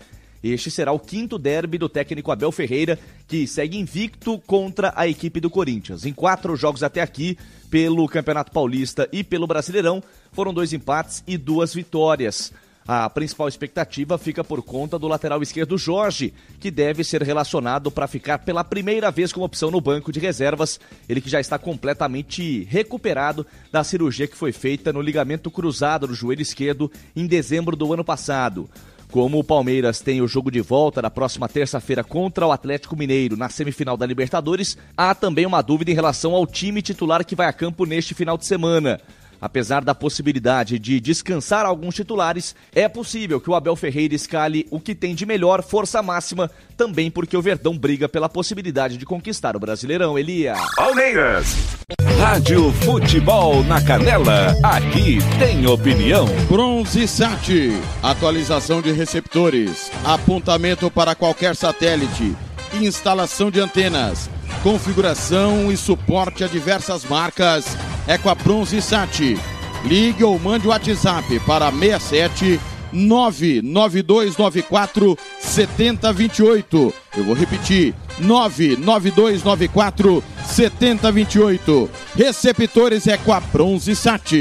Este 0.44 0.70
será 0.70 0.92
o 0.92 1.00
quinto 1.00 1.40
derby 1.40 1.80
do 1.80 1.90
técnico 1.90 2.32
Abel 2.32 2.52
Ferreira, 2.52 3.00
que 3.28 3.48
segue 3.48 3.80
invicto 3.80 4.38
contra 4.46 4.94
a 4.96 5.08
equipe 5.08 5.40
do 5.40 5.50
Corinthians. 5.50 6.06
Em 6.06 6.14
quatro 6.14 6.56
jogos 6.56 6.84
até 6.84 7.02
aqui, 7.02 7.36
pelo 7.72 8.08
Campeonato 8.08 8.52
Paulista 8.52 9.10
e 9.12 9.24
pelo 9.24 9.48
Brasileirão, 9.48 10.04
foram 10.34 10.54
dois 10.54 10.72
empates 10.72 11.24
e 11.26 11.36
duas 11.36 11.74
vitórias. 11.74 12.54
A 12.88 13.10
principal 13.10 13.48
expectativa 13.48 14.18
fica 14.18 14.44
por 14.44 14.62
conta 14.62 15.00
do 15.00 15.08
lateral 15.08 15.42
esquerdo 15.42 15.78
Jorge, 15.78 16.34
que 16.60 16.70
deve 16.70 17.04
ser 17.04 17.24
relacionado 17.24 17.90
para 17.90 18.08
ficar 18.08 18.40
pela 18.40 18.64
primeira 18.64 19.10
vez 19.10 19.32
como 19.32 19.46
opção 19.46 19.72
no 19.72 19.80
banco 19.80 20.12
de 20.12 20.20
reservas. 20.20 20.80
Ele 21.08 21.22
que 21.22 21.30
já 21.30 21.40
está 21.40 21.58
completamente 21.58 22.64
recuperado 22.66 23.46
da 23.72 23.84
cirurgia 23.84 24.28
que 24.28 24.36
foi 24.36 24.52
feita 24.52 24.92
no 24.92 25.02
ligamento 25.02 25.50
cruzado 25.50 26.08
do 26.08 26.14
joelho 26.14 26.42
esquerdo 26.42 26.92
em 27.16 27.26
dezembro 27.26 27.76
do 27.76 27.94
ano 27.94 28.04
passado. 28.04 28.70
Como 29.14 29.38
o 29.38 29.44
Palmeiras 29.44 30.02
tem 30.02 30.22
o 30.22 30.28
jogo 30.28 30.50
de 30.50 30.60
volta 30.60 31.00
na 31.00 31.10
próxima 31.10 31.48
terça-feira 31.48 32.04
contra 32.04 32.48
o 32.48 32.52
Atlético 32.52 32.98
Mineiro 32.98 33.38
na 33.38 33.48
semifinal 33.48 33.96
da 33.96 34.08
Libertadores, 34.08 34.76
há 34.98 35.14
também 35.14 35.46
uma 35.46 35.62
dúvida 35.62 35.92
em 35.92 35.94
relação 35.94 36.34
ao 36.34 36.48
time 36.48 36.82
titular 36.82 37.24
que 37.24 37.36
vai 37.36 37.46
a 37.46 37.54
campo 37.54 37.86
neste 37.86 38.16
final 38.16 38.40
de 38.40 38.46
semana. 38.48 39.00
Apesar 39.44 39.84
da 39.84 39.94
possibilidade 39.94 40.80
de 40.80 41.02
descansar 41.02 41.66
alguns 41.66 41.96
titulares, 41.96 42.56
é 42.74 42.88
possível 42.88 43.42
que 43.42 43.50
o 43.50 43.56
Abel 43.56 43.76
Ferreira 43.76 44.16
escale 44.16 44.66
o 44.72 44.80
que 44.80 44.96
tem 44.96 45.14
de 45.14 45.26
melhor 45.26 45.62
força 45.62 46.02
máxima, 46.02 46.50
também 46.78 47.12
porque 47.12 47.36
o 47.36 47.42
Verdão 47.42 47.78
briga 47.78 48.08
pela 48.08 48.30
possibilidade 48.30 48.96
de 48.96 49.06
conquistar 49.06 49.58
o 49.58 49.60
Brasileirão, 49.60 50.18
Elia. 50.18 50.56
Palmeiras. 50.78 51.58
Rádio 52.18 52.72
Futebol 52.72 53.66
na 53.66 53.82
Canela, 53.82 54.56
aqui 54.64 55.18
tem 55.38 55.68
opinião. 55.68 56.26
Bronze 56.48 57.06
Sat, 57.06 57.52
atualização 58.02 58.82
de 58.82 58.94
receptores, 58.94 59.92
apontamento 60.06 60.90
para 60.90 61.16
qualquer 61.16 61.54
satélite, 61.54 62.34
instalação 62.74 63.52
de 63.52 63.60
antenas, 63.60 64.30
configuração 64.64 65.72
e 65.72 65.78
suporte 65.78 66.44
a 66.44 66.48
diversas 66.48 67.04
marcas 67.04 67.78
é 68.08 68.18
com 68.18 68.30
a 68.30 68.36
Bronze 68.36 68.82
Sat. 68.82 69.38
Ligue 69.84 70.24
ou 70.24 70.40
mande 70.40 70.66
o 70.66 70.70
WhatsApp 70.70 71.38
para 71.42 71.70
67 71.70 72.60
99294 72.94 75.18
7028. 75.40 76.94
Eu 77.18 77.26
vou 77.26 77.36
repetir: 77.36 77.94
99294 78.20 80.24
7028. 80.46 81.90
Receptores 82.16 83.06
é 83.08 83.18
com 83.18 83.34
a 83.34 83.42
Bronze 83.42 83.94
Sat. 83.96 84.32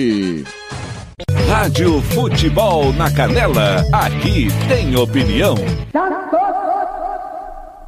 Rádio 1.49 2.03
Futebol 2.03 2.93
na 2.93 3.11
Canela, 3.11 3.85
aqui 3.93 4.49
tem 4.69 4.95
opinião. 4.97 5.57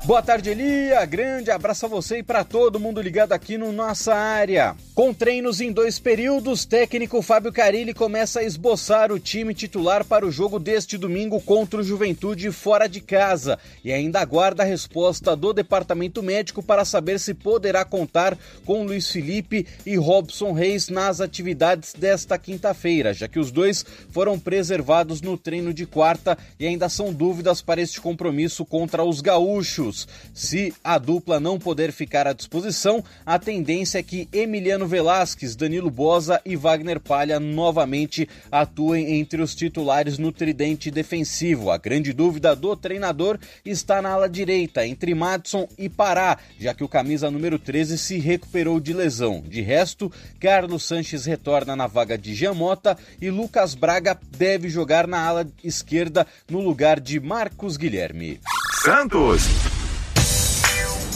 Boa 0.07 0.21
tarde, 0.21 0.51
Elia. 0.51 1.03
Grande 1.07 1.51
abraço 1.51 1.87
a 1.87 1.88
você 1.88 2.19
e 2.19 2.23
para 2.23 2.45
todo 2.45 2.79
mundo 2.79 3.01
ligado 3.01 3.33
aqui 3.33 3.57
no 3.57 3.73
nossa 3.73 4.14
área. 4.14 4.77
Com 4.95 5.14
treinos 5.14 5.62
em 5.62 5.73
dois 5.73 5.99
períodos, 5.99 6.67
técnico 6.67 7.23
Fábio 7.23 7.51
Carilli 7.51 7.95
começa 7.95 8.40
a 8.40 8.45
esboçar 8.45 9.11
o 9.11 9.19
time 9.19 9.55
titular 9.55 10.05
para 10.05 10.27
o 10.27 10.31
jogo 10.31 10.59
deste 10.59 10.99
domingo 10.99 11.40
contra 11.40 11.81
o 11.81 11.83
Juventude 11.83 12.53
fora 12.53 12.87
de 12.87 13.01
casa 13.01 13.59
e 13.83 13.90
ainda 13.90 14.21
aguarda 14.21 14.62
a 14.62 14.67
resposta 14.67 15.35
do 15.35 15.55
departamento 15.55 16.23
médico 16.23 16.62
para 16.62 16.85
saber 16.85 17.19
se 17.19 17.33
poderá 17.33 17.83
contar 17.83 18.37
com 18.67 18.85
Luiz 18.85 19.11
Felipe 19.11 19.67
e 19.87 19.97
Robson 19.97 20.53
Reis 20.53 20.90
nas 20.90 21.23
atividades 21.23 21.95
desta 21.95 22.38
quinta-feira, 22.38 23.14
já 23.14 23.27
que 23.27 23.38
os 23.38 23.51
dois 23.51 23.85
foram 24.11 24.38
preservados 24.38 25.23
no 25.23 25.38
treino 25.38 25.73
de 25.73 25.87
quarta 25.87 26.37
e 26.61 26.67
ainda 26.67 26.90
são 26.90 27.11
dúvidas 27.11 27.62
para 27.62 27.81
este 27.81 28.03
compromisso 28.03 28.67
contra 28.67 29.03
os 29.03 29.23
gaúchos. 29.23 29.93
Se 30.33 30.74
a 30.83 30.98
dupla 30.98 31.38
não 31.38 31.59
poder 31.59 31.92
ficar 31.92 32.26
à 32.26 32.33
disposição, 32.33 33.02
a 33.24 33.38
tendência 33.38 33.98
é 33.98 34.02
que 34.02 34.28
Emiliano 34.33 34.87
Velasquez, 34.87 35.54
Danilo 35.54 35.90
Bosa 35.90 36.40
e 36.44 36.57
Wagner 36.57 37.00
Palha 37.00 37.38
novamente 37.38 38.28
atuem 38.50 39.18
entre 39.18 39.40
os 39.40 39.54
titulares 39.54 40.18
no 40.18 40.33
tridente 40.33 40.90
defensivo. 40.90 41.70
A 41.70 41.78
grande 41.78 42.12
dúvida 42.12 42.54
do 42.57 42.74
treinador 42.76 43.38
está 43.64 44.02
na 44.02 44.11
ala 44.11 44.28
direita, 44.28 44.87
entre 44.87 45.14
Madison 45.14 45.68
e 45.78 45.88
Pará, 45.88 46.38
já 46.59 46.74
que 46.74 46.85
o 46.85 46.88
camisa 46.88 47.30
número 47.30 47.59
13 47.59 47.98
se 47.98 48.18
recuperou 48.18 48.80
de 48.80 48.92
lesão. 48.92 49.42
De 49.46 49.61
resto, 49.61 50.11
Carlos 50.40 50.85
Sanches 50.85 51.24
retorna 51.24 51.76
na 51.76 51.87
vaga 51.87 52.18
de 52.18 52.35
Giamota 52.35 52.96
e 53.20 53.30
Lucas 53.30 53.74
Braga 53.74 54.18
deve 54.37 54.68
jogar 54.68 55.07
na 55.07 55.20
ala 55.20 55.46
esquerda 55.62 56.26
no 56.48 56.61
lugar 56.61 57.00
de 57.00 57.20
Marcos 57.20 57.76
Guilherme. 57.76 58.40
Santos. 58.83 59.73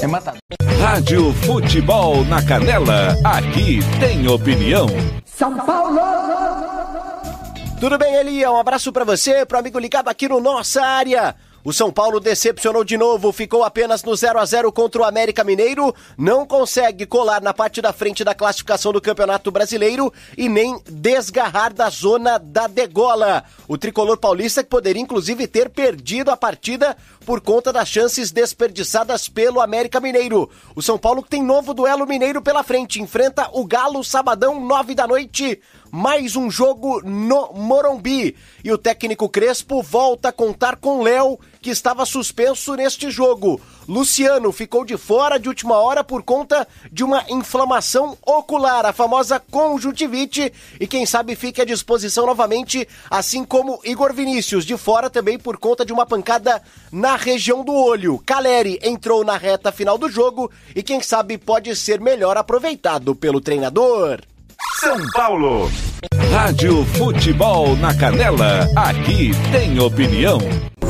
É 0.01 0.07
matado. 0.07 0.39
Rádio 0.81 1.33
Futebol 1.35 2.25
na 2.25 2.41
Canela, 2.45 3.17
aqui 3.25 3.81
tem 3.99 4.29
opinião. 4.29 4.87
São 5.25 5.57
Paulo! 5.57 6.01
Tudo 7.81 7.99
bem, 7.99 8.15
Elia? 8.15 8.51
Um 8.51 8.59
abraço 8.59 8.93
para 8.93 9.05
você, 9.05 9.45
pro 9.45 9.59
amigo 9.59 9.79
ligado 9.79 10.09
aqui 10.09 10.29
no 10.29 10.41
Nossa 10.41 10.83
Área. 10.83 11.35
O 11.65 11.73
São 11.73 11.91
Paulo 11.91 12.21
decepcionou 12.21 12.85
de 12.85 12.97
novo, 12.97 13.33
ficou 13.33 13.65
apenas 13.65 14.05
no 14.05 14.15
0 14.15 14.39
a 14.39 14.45
0 14.45 14.71
contra 14.71 15.03
o 15.03 15.05
América 15.05 15.43
Mineiro, 15.43 15.93
não 16.17 16.47
consegue 16.47 17.05
colar 17.05 17.43
na 17.43 17.53
parte 17.53 17.83
da 17.83 17.93
frente 17.93 18.23
da 18.23 18.33
classificação 18.33 18.93
do 18.93 19.01
Campeonato 19.01 19.51
Brasileiro 19.51 20.13
e 20.37 20.49
nem 20.49 20.81
desgarrar 20.89 21.75
da 21.75 21.91
zona 21.91 22.39
da 22.39 22.69
degola. 22.69 23.43
O 23.67 23.77
tricolor 23.77 24.17
paulista 24.17 24.63
que 24.63 24.71
poderia 24.71 25.03
inclusive 25.03 25.49
ter 25.49 25.69
perdido 25.69 26.31
a 26.31 26.37
partida 26.37 26.97
por 27.27 27.41
conta 27.41 27.73
das 27.73 27.89
chances 27.89 28.31
desperdiçadas 28.31 29.29
pelo 29.29 29.61
América 29.61 29.99
Mineiro. 29.99 30.49
O 30.77 30.83
São 30.83 30.97
Paulo 30.97 31.23
tem 31.29 31.43
novo 31.43 31.75
duelo 31.75 32.07
mineiro 32.07 32.41
pela 32.41 32.63
frente, 32.63 33.03
enfrenta 33.03 33.49
o 33.53 33.67
Galo 33.67 34.05
sabadão 34.05 34.65
9 34.65 34.95
da 34.95 35.09
noite 35.09 35.61
mais 35.91 36.37
um 36.37 36.51
jogo 36.51 37.01
no 37.03 37.53
Morumbi. 37.53 38.37
E 38.63 38.73
o 38.73 38.79
técnico 38.79 39.29
Crespo 39.29 39.83
volta 39.83 40.29
a 40.29 40.33
contar 40.33 40.77
com 40.77 41.03
Léo, 41.03 41.39
que 41.61 41.71
estava 41.71 42.07
suspenso 42.07 42.75
neste 42.75 43.11
jogo. 43.11 43.61
Luciano 43.89 44.53
ficou 44.53 44.85
de 44.85 44.97
fora 44.99 45.39
de 45.39 45.49
última 45.49 45.77
hora 45.77 46.05
por 46.05 46.23
conta 46.23 46.69
de 46.93 47.03
uma 47.03 47.25
inflamação 47.31 48.17
ocular, 48.25 48.85
a 48.85 48.93
famosa 48.93 49.41
conjuntivite, 49.41 50.53
e 50.79 50.87
quem 50.87 51.07
sabe 51.07 51.35
fique 51.35 51.63
à 51.63 51.65
disposição 51.65 52.27
novamente, 52.27 52.87
assim 53.11 53.45
como 53.45 53.81
Igor 53.85 54.13
Vinícius, 54.13 54.67
de 54.67 54.77
fora 54.77 55.09
também 55.09 55.39
por 55.39 55.57
conta 55.57 55.87
de 55.87 55.93
uma 55.93 56.05
pancada 56.05 56.63
na 56.93 57.17
região 57.17 57.65
do 57.65 57.73
olho. 57.73 58.23
Caleri 58.27 58.79
entrou 58.83 59.25
na 59.25 59.39
reta 59.39 59.73
final 59.73 59.97
do 59.97 60.11
jogo 60.11 60.51
e 60.77 60.83
quem 60.83 61.01
sabe 61.01 61.39
pode 61.39 61.75
ser 61.75 62.01
melhor 62.01 62.37
aproveitado 62.37 63.15
pelo 63.15 63.41
treinador. 63.41 64.21
São 64.81 64.97
Paulo. 65.11 65.69
Rádio 66.33 66.85
Futebol 66.85 67.77
na 67.77 67.93
Canela. 67.95 68.69
Aqui 68.77 69.33
tem 69.51 69.81
opinião. 69.81 70.39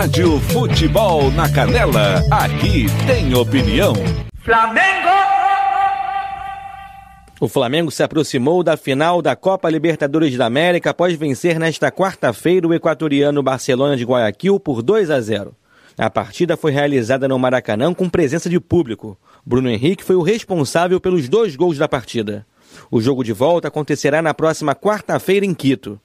Rádio 0.00 0.40
Futebol 0.40 1.30
na 1.32 1.46
Canela. 1.52 2.24
Aqui 2.30 2.86
tem 3.06 3.34
opinião. 3.34 3.92
Flamengo! 4.36 5.10
O 7.38 7.46
Flamengo 7.46 7.90
se 7.90 8.02
aproximou 8.02 8.62
da 8.62 8.78
final 8.78 9.20
da 9.20 9.36
Copa 9.36 9.68
Libertadores 9.68 10.34
da 10.38 10.46
América 10.46 10.88
após 10.88 11.14
vencer 11.18 11.58
nesta 11.58 11.92
quarta-feira 11.92 12.66
o 12.66 12.72
equatoriano 12.72 13.42
Barcelona 13.42 13.94
de 13.94 14.04
Guayaquil 14.04 14.58
por 14.58 14.80
2 14.80 15.10
a 15.10 15.20
0. 15.20 15.54
A 15.98 16.08
partida 16.08 16.56
foi 16.56 16.72
realizada 16.72 17.28
no 17.28 17.38
Maracanã 17.38 17.92
com 17.92 18.08
presença 18.08 18.48
de 18.48 18.58
público. 18.58 19.18
Bruno 19.44 19.68
Henrique 19.68 20.02
foi 20.02 20.16
o 20.16 20.22
responsável 20.22 20.98
pelos 20.98 21.28
dois 21.28 21.56
gols 21.56 21.76
da 21.76 21.86
partida. 21.86 22.46
O 22.90 23.00
jogo 23.00 23.24
de 23.24 23.32
volta 23.32 23.68
acontecerá 23.68 24.20
na 24.20 24.34
próxima 24.34 24.74
quarta-feira 24.74 25.46
em 25.46 25.54
Quito. 25.54 26.00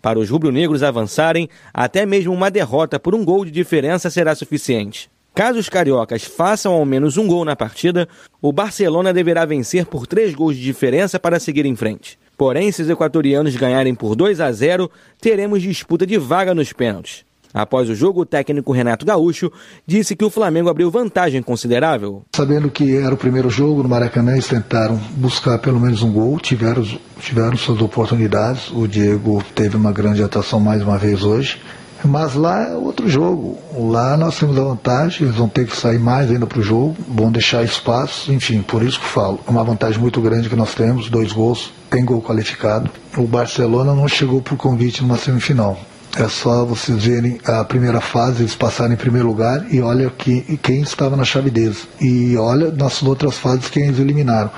Para 0.00 0.18
os 0.18 0.30
rubro-negros 0.30 0.82
avançarem, 0.82 1.48
até 1.72 2.04
mesmo 2.06 2.32
uma 2.32 2.50
derrota 2.50 2.98
por 2.98 3.14
um 3.14 3.24
gol 3.24 3.44
de 3.44 3.50
diferença 3.50 4.10
será 4.10 4.34
suficiente. 4.34 5.10
Caso 5.34 5.58
os 5.58 5.68
cariocas 5.68 6.24
façam 6.24 6.72
ao 6.72 6.84
menos 6.84 7.16
um 7.16 7.26
gol 7.26 7.44
na 7.44 7.54
partida, 7.54 8.08
o 8.42 8.52
Barcelona 8.52 9.12
deverá 9.12 9.44
vencer 9.44 9.86
por 9.86 10.06
três 10.06 10.34
gols 10.34 10.56
de 10.56 10.62
diferença 10.62 11.18
para 11.20 11.38
seguir 11.38 11.64
em 11.66 11.76
frente. 11.76 12.18
Porém, 12.36 12.72
se 12.72 12.82
os 12.82 12.90
equatorianos 12.90 13.54
ganharem 13.54 13.94
por 13.94 14.16
2 14.16 14.40
a 14.40 14.50
0, 14.50 14.90
teremos 15.20 15.62
disputa 15.62 16.06
de 16.06 16.18
vaga 16.18 16.54
nos 16.54 16.72
pênaltis. 16.72 17.24
Após 17.52 17.88
o 17.88 17.94
jogo, 17.94 18.20
o 18.20 18.26
técnico 18.26 18.72
Renato 18.72 19.04
Gaúcho 19.04 19.50
disse 19.86 20.14
que 20.14 20.24
o 20.24 20.30
Flamengo 20.30 20.68
abriu 20.68 20.90
vantagem 20.90 21.42
considerável. 21.42 22.22
Sabendo 22.34 22.70
que 22.70 22.96
era 22.96 23.14
o 23.14 23.18
primeiro 23.18 23.50
jogo 23.50 23.82
no 23.82 23.88
Maracanã, 23.88 24.32
eles 24.32 24.46
tentaram 24.46 24.96
buscar 25.16 25.58
pelo 25.58 25.80
menos 25.80 26.02
um 26.02 26.12
gol, 26.12 26.38
tiveram, 26.38 26.84
tiveram 27.18 27.56
suas 27.56 27.80
oportunidades. 27.80 28.70
O 28.70 28.86
Diego 28.86 29.42
teve 29.54 29.76
uma 29.76 29.92
grande 29.92 30.22
atuação 30.22 30.60
mais 30.60 30.82
uma 30.82 30.96
vez 30.96 31.24
hoje. 31.24 31.58
Mas 32.04 32.34
lá 32.34 32.68
é 32.68 32.74
outro 32.74 33.08
jogo. 33.08 33.58
Lá 33.76 34.16
nós 34.16 34.38
temos 34.38 34.58
a 34.58 34.64
vantagem, 34.64 35.26
eles 35.26 35.36
vão 35.36 35.48
ter 35.48 35.66
que 35.66 35.76
sair 35.76 35.98
mais 35.98 36.30
ainda 36.30 36.46
para 36.46 36.58
o 36.58 36.62
jogo, 36.62 36.96
vão 37.06 37.30
deixar 37.30 37.62
espaço, 37.62 38.32
enfim, 38.32 38.62
por 38.62 38.82
isso 38.82 38.98
que 38.98 39.06
falo. 39.06 39.38
É 39.46 39.50
uma 39.50 39.62
vantagem 39.62 40.00
muito 40.00 40.20
grande 40.20 40.48
que 40.48 40.56
nós 40.56 40.74
temos, 40.74 41.10
dois 41.10 41.32
gols, 41.32 41.72
tem 41.90 42.04
gol 42.04 42.22
qualificado. 42.22 42.90
O 43.16 43.26
Barcelona 43.26 43.94
não 43.94 44.08
chegou 44.08 44.40
por 44.40 44.56
convite 44.56 45.02
numa 45.02 45.18
semifinal. 45.18 45.78
É 46.16 46.28
só 46.28 46.64
vocês 46.64 47.04
verem 47.04 47.38
a 47.44 47.64
primeira 47.64 48.00
fase, 48.00 48.42
eles 48.42 48.54
passaram 48.54 48.92
em 48.92 48.96
primeiro 48.96 49.28
lugar 49.28 49.72
e 49.72 49.80
olha 49.80 50.10
que, 50.10 50.58
quem 50.60 50.80
estava 50.80 51.16
na 51.16 51.24
chave 51.24 51.50
deles. 51.50 51.86
E 52.00 52.36
olha 52.36 52.70
nas 52.70 53.02
outras 53.02 53.38
fases 53.38 53.68
quem 53.68 53.84
eles 53.84 53.98
eliminaram. 53.98 54.50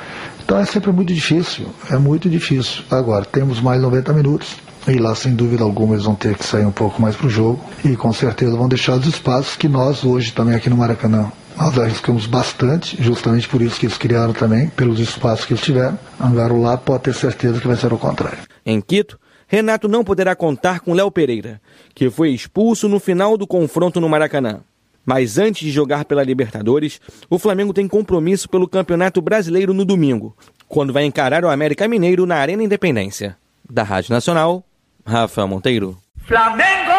Então 0.45 0.59
é 0.59 0.65
sempre 0.65 0.91
muito 0.91 1.13
difícil, 1.13 1.67
é 1.91 1.99
muito 1.99 2.29
difícil. 2.29 2.83
Agora, 2.91 3.25
temos 3.25 3.61
mais 3.61 3.81
90 3.81 4.13
minutos. 4.13 4.57
E 4.89 4.99
lá, 4.99 5.15
sem 5.15 5.33
dúvida 5.35 5.63
alguma, 5.63 5.95
eles 5.95 6.05
vão 6.05 6.17
ter 6.17 6.35
que 6.35 6.45
sair 6.45 6.67
um 6.67 6.73
pouco 6.73 7.01
mais 7.01 7.15
para 7.15 7.29
o 7.29 7.31
jogo. 7.31 7.61
E 7.85 7.95
com 7.95 8.13
certeza 8.13 8.57
vão 8.57 8.69
deixar 8.69 8.95
os 8.95 9.07
espaços 9.07 9.55
que 9.55 9.69
nós, 9.69 10.05
hoje, 10.05 10.33
também 10.33 10.57
aqui 10.57 10.69
no 10.69 10.77
Maracanã, 10.77 11.31
nós 11.57 11.79
arriscamos 11.79 12.27
bastante, 12.27 13.01
justamente 13.01 13.49
por 13.49 13.63
isso 13.63 13.79
que 13.79 13.87
eles 13.87 13.97
criaram 13.97 14.33
também, 14.33 14.69
pelos 14.69 14.99
espaços 14.99 15.45
que 15.45 15.53
eles 15.53 15.63
tiveram. 15.63 15.97
Angaro 16.21 16.61
lá 16.61 16.77
pode 16.77 17.05
ter 17.05 17.15
certeza 17.15 17.61
que 17.61 17.69
vai 17.69 17.77
ser 17.77 17.93
o 17.93 17.99
contrário. 17.99 18.39
Em 18.67 18.81
Quito, 18.81 19.19
Renato 19.53 19.87
não 19.87 20.03
poderá 20.03 20.35
contar 20.35 20.81
com 20.81 20.95
Léo 20.95 21.11
Pereira, 21.11 21.61
que 21.95 22.09
foi 22.09 22.31
expulso 22.31 22.89
no 22.89 22.99
final 22.99 23.37
do 23.37 23.47
confronto 23.47 24.01
no 24.01 24.09
Maracanã. 24.09 24.61
Mas 25.05 25.37
antes 25.37 25.61
de 25.61 25.71
jogar 25.71 26.07
pela 26.07 26.23
Libertadores, 26.23 26.99
o 27.29 27.39
Flamengo 27.39 27.75
tem 27.75 27.87
compromisso 27.87 28.49
pelo 28.49 28.67
Campeonato 28.67 29.21
Brasileiro 29.21 29.75
no 29.75 29.85
domingo, 29.85 30.35
quando 30.67 30.91
vai 30.91 31.05
encarar 31.05 31.45
o 31.45 31.51
América 31.51 31.87
Mineiro 31.87 32.25
na 32.25 32.37
Arena 32.37 32.63
Independência. 32.63 33.37
Da 33.69 33.83
Rádio 33.83 34.15
Nacional, 34.15 34.65
Rafael 35.05 35.47
Monteiro. 35.47 35.99
Flamengo! 36.25 36.93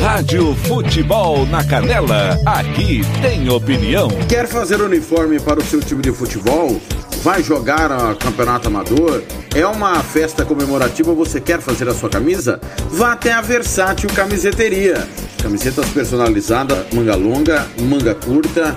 Rádio 0.00 0.54
Futebol 0.54 1.44
na 1.46 1.64
Canela. 1.64 2.38
Aqui 2.46 3.00
tem 3.20 3.48
opinião. 3.48 4.08
Quer 4.28 4.46
fazer 4.46 4.80
uniforme 4.80 5.40
para 5.40 5.58
o 5.58 5.64
seu 5.64 5.80
time 5.80 6.02
de 6.02 6.12
futebol? 6.12 6.80
Vai 7.24 7.42
jogar 7.42 7.90
a 7.90 8.14
campeonato 8.14 8.68
amador? 8.68 9.22
É 9.54 9.66
uma 9.66 10.02
festa 10.02 10.44
comemorativa, 10.44 11.14
você 11.14 11.40
quer 11.40 11.58
fazer 11.58 11.88
a 11.88 11.94
sua 11.94 12.10
camisa? 12.10 12.60
Vá 12.90 13.12
até 13.12 13.32
a 13.32 13.40
Versátil 13.40 14.10
Camiseteria. 14.10 15.08
Camisetas 15.42 15.88
personalizadas, 15.88 16.84
manga 16.92 17.16
longa, 17.16 17.66
manga 17.80 18.14
curta, 18.14 18.76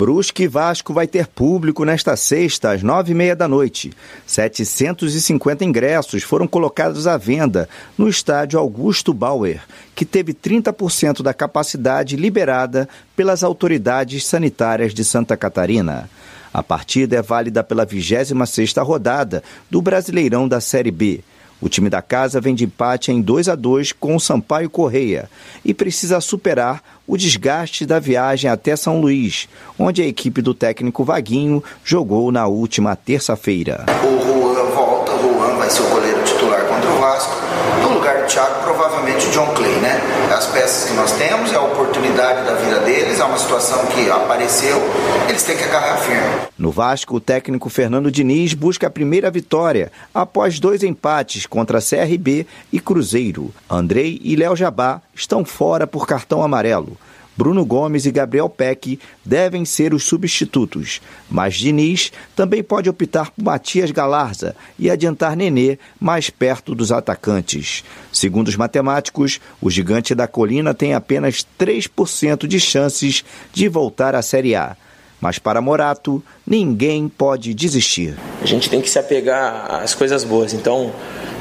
Brusque 0.00 0.48
Vasco 0.48 0.94
vai 0.94 1.06
ter 1.06 1.26
público 1.26 1.84
nesta 1.84 2.16
sexta, 2.16 2.70
às 2.70 2.82
nove 2.82 3.12
e 3.12 3.14
meia 3.14 3.36
da 3.36 3.46
noite. 3.46 3.92
750 4.26 5.62
ingressos 5.62 6.22
foram 6.22 6.46
colocados 6.48 7.06
à 7.06 7.18
venda 7.18 7.68
no 7.98 8.08
estádio 8.08 8.58
Augusto 8.58 9.12
Bauer, 9.12 9.60
que 9.94 10.06
teve 10.06 10.32
30% 10.32 11.20
da 11.20 11.34
capacidade 11.34 12.16
liberada 12.16 12.88
pelas 13.14 13.44
autoridades 13.44 14.24
sanitárias 14.24 14.94
de 14.94 15.04
Santa 15.04 15.36
Catarina. 15.36 16.08
A 16.50 16.62
partida 16.62 17.16
é 17.16 17.22
válida 17.22 17.62
pela 17.62 17.86
26ª 17.86 18.82
rodada 18.82 19.42
do 19.68 19.82
Brasileirão 19.82 20.48
da 20.48 20.62
Série 20.62 20.90
B. 20.90 21.20
O 21.60 21.68
time 21.68 21.90
da 21.90 22.00
casa 22.00 22.40
vem 22.40 22.54
de 22.54 22.64
empate 22.64 23.12
em 23.12 23.20
2 23.20 23.48
a 23.48 23.54
2 23.54 23.92
com 23.92 24.16
o 24.16 24.20
Sampaio 24.20 24.70
Correia 24.70 25.28
e 25.64 25.74
precisa 25.74 26.20
superar 26.20 26.82
o 27.06 27.16
desgaste 27.16 27.84
da 27.84 27.98
viagem 27.98 28.50
até 28.50 28.74
São 28.76 29.00
Luís, 29.00 29.48
onde 29.78 30.00
a 30.00 30.06
equipe 30.06 30.40
do 30.40 30.54
técnico 30.54 31.04
Vaguinho 31.04 31.62
jogou 31.84 32.32
na 32.32 32.46
última 32.46 32.96
terça-feira. 32.96 33.84
O 34.02 34.54
Juan 34.54 34.64
volta, 34.70 35.12
o 35.12 35.20
Juan 35.20 35.56
vai 35.56 35.68
ser 35.68 35.82
o 35.82 35.88
goleiro 35.88 36.22
titular 36.24 36.64
contra 36.66 36.90
o 36.90 36.98
Vasco. 37.00 37.34
No 37.82 37.94
lugar 37.94 38.19
do 38.19 38.19
Thiago, 38.30 38.62
provavelmente 38.62 39.26
o 39.26 39.30
John 39.32 39.52
Clay, 39.54 39.74
né? 39.80 40.00
As 40.32 40.46
peças 40.46 40.88
que 40.88 40.94
nós 40.94 41.10
temos, 41.12 41.52
é 41.52 41.56
a 41.56 41.62
oportunidade 41.62 42.46
da 42.46 42.54
vida 42.54 42.78
deles, 42.78 43.18
é 43.18 43.24
uma 43.24 43.36
situação 43.36 43.84
que 43.86 44.08
apareceu, 44.08 44.80
eles 45.28 45.42
têm 45.42 45.56
que 45.56 45.64
agarrar 45.64 45.96
firme. 45.96 46.46
No 46.56 46.70
Vasco, 46.70 47.16
o 47.16 47.20
técnico 47.20 47.68
Fernando 47.68 48.08
Diniz 48.08 48.54
busca 48.54 48.86
a 48.86 48.90
primeira 48.90 49.32
vitória 49.32 49.90
após 50.14 50.60
dois 50.60 50.84
empates 50.84 51.44
contra 51.44 51.80
CRB 51.80 52.46
e 52.72 52.78
Cruzeiro. 52.78 53.52
Andrei 53.68 54.20
e 54.22 54.36
Léo 54.36 54.54
Jabá 54.54 55.02
estão 55.12 55.44
fora 55.44 55.84
por 55.84 56.06
cartão 56.06 56.40
amarelo. 56.40 56.96
Bruno 57.36 57.64
Gomes 57.64 58.06
e 58.06 58.10
Gabriel 58.10 58.48
Peck 58.48 58.98
devem 59.24 59.64
ser 59.64 59.94
os 59.94 60.04
substitutos, 60.04 61.00
mas 61.30 61.54
Diniz 61.54 62.12
também 62.36 62.62
pode 62.62 62.90
optar 62.90 63.30
por 63.30 63.42
Matias 63.42 63.90
Galarza 63.90 64.54
e 64.78 64.90
adiantar 64.90 65.36
Nenê 65.36 65.78
mais 65.98 66.28
perto 66.28 66.74
dos 66.74 66.92
atacantes. 66.92 67.82
Segundo 68.12 68.48
os 68.48 68.56
matemáticos, 68.56 69.40
o 69.60 69.70
gigante 69.70 70.14
da 70.14 70.26
colina 70.26 70.74
tem 70.74 70.94
apenas 70.94 71.46
3% 71.58 72.46
de 72.46 72.60
chances 72.60 73.24
de 73.52 73.68
voltar 73.68 74.14
à 74.14 74.22
Série 74.22 74.54
A. 74.54 74.76
Mas 75.20 75.38
para 75.38 75.60
Morato, 75.60 76.22
ninguém 76.46 77.08
pode 77.08 77.52
desistir. 77.52 78.16
A 78.40 78.46
gente 78.46 78.70
tem 78.70 78.80
que 78.80 78.88
se 78.88 78.98
apegar 78.98 79.82
às 79.82 79.94
coisas 79.94 80.24
boas, 80.24 80.54
então 80.54 80.92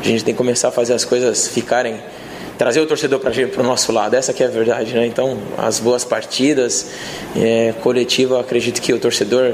a 0.01 0.03
gente 0.03 0.23
tem 0.23 0.33
que 0.33 0.37
começar 0.37 0.67
a 0.67 0.71
fazer 0.71 0.93
as 0.93 1.05
coisas 1.05 1.47
ficarem 1.47 1.99
trazer 2.59 2.81
o 2.81 2.85
torcedor 2.85 3.21
para 3.21 3.61
o 3.61 3.63
nosso 3.63 3.89
lado, 3.93 4.15
essa 4.15 4.33
que 4.33 4.43
é 4.43 4.47
a 4.47 4.49
verdade, 4.49 4.93
né? 4.93 5.07
Então, 5.07 5.37
as 5.57 5.79
boas 5.79 6.03
partidas, 6.03 6.91
é, 7.33 7.73
coletiva, 7.81 8.37
acredito 8.41 8.81
que 8.81 8.91
o 8.91 8.99
torcedor 8.99 9.53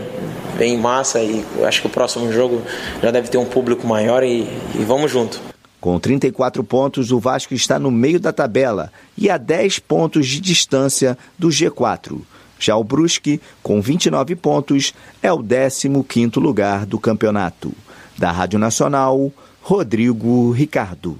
vem 0.58 0.74
em 0.74 0.78
massa 0.78 1.22
e 1.22 1.45
acho 1.64 1.82
que 1.82 1.88
o 1.88 1.89
próximo 1.89 2.34
jogo 2.34 2.64
já 3.03 3.12
deve 3.12 3.28
ter 3.28 3.38
um 3.38 3.45
público 3.45 3.86
maior 3.86 4.24
e, 4.24 4.47
e 4.74 4.84
vamos 4.84 5.12
junto. 5.12 5.39
Com 5.80 5.99
34 5.99 6.64
pontos, 6.64 7.12
o 7.12 7.20
Vasco 7.20 7.53
está 7.53 7.78
no 7.78 7.91
meio 7.91 8.20
da 8.20 8.34
tabela 8.34 8.91
e 9.16 9.30
a 9.30 9.38
10 9.38 9.78
pontos 9.80 10.26
de 10.26 10.41
distância 10.41 11.16
do 11.38 11.49
G4. 11.49 12.20
Já 12.58 12.76
o 12.76 12.84
Brusque, 12.84 13.39
com 13.62 13.80
29 13.80 14.36
pontos, 14.36 14.95
é 15.22 15.32
o 15.32 15.38
15º 15.38 16.41
lugar 16.41 16.88
do 16.88 16.97
campeonato. 16.97 17.72
Da 18.18 18.32
Rádio 18.32 18.58
Nacional, 18.58 19.32
Rodrigo 19.62 20.49
Ricardo. 20.49 21.20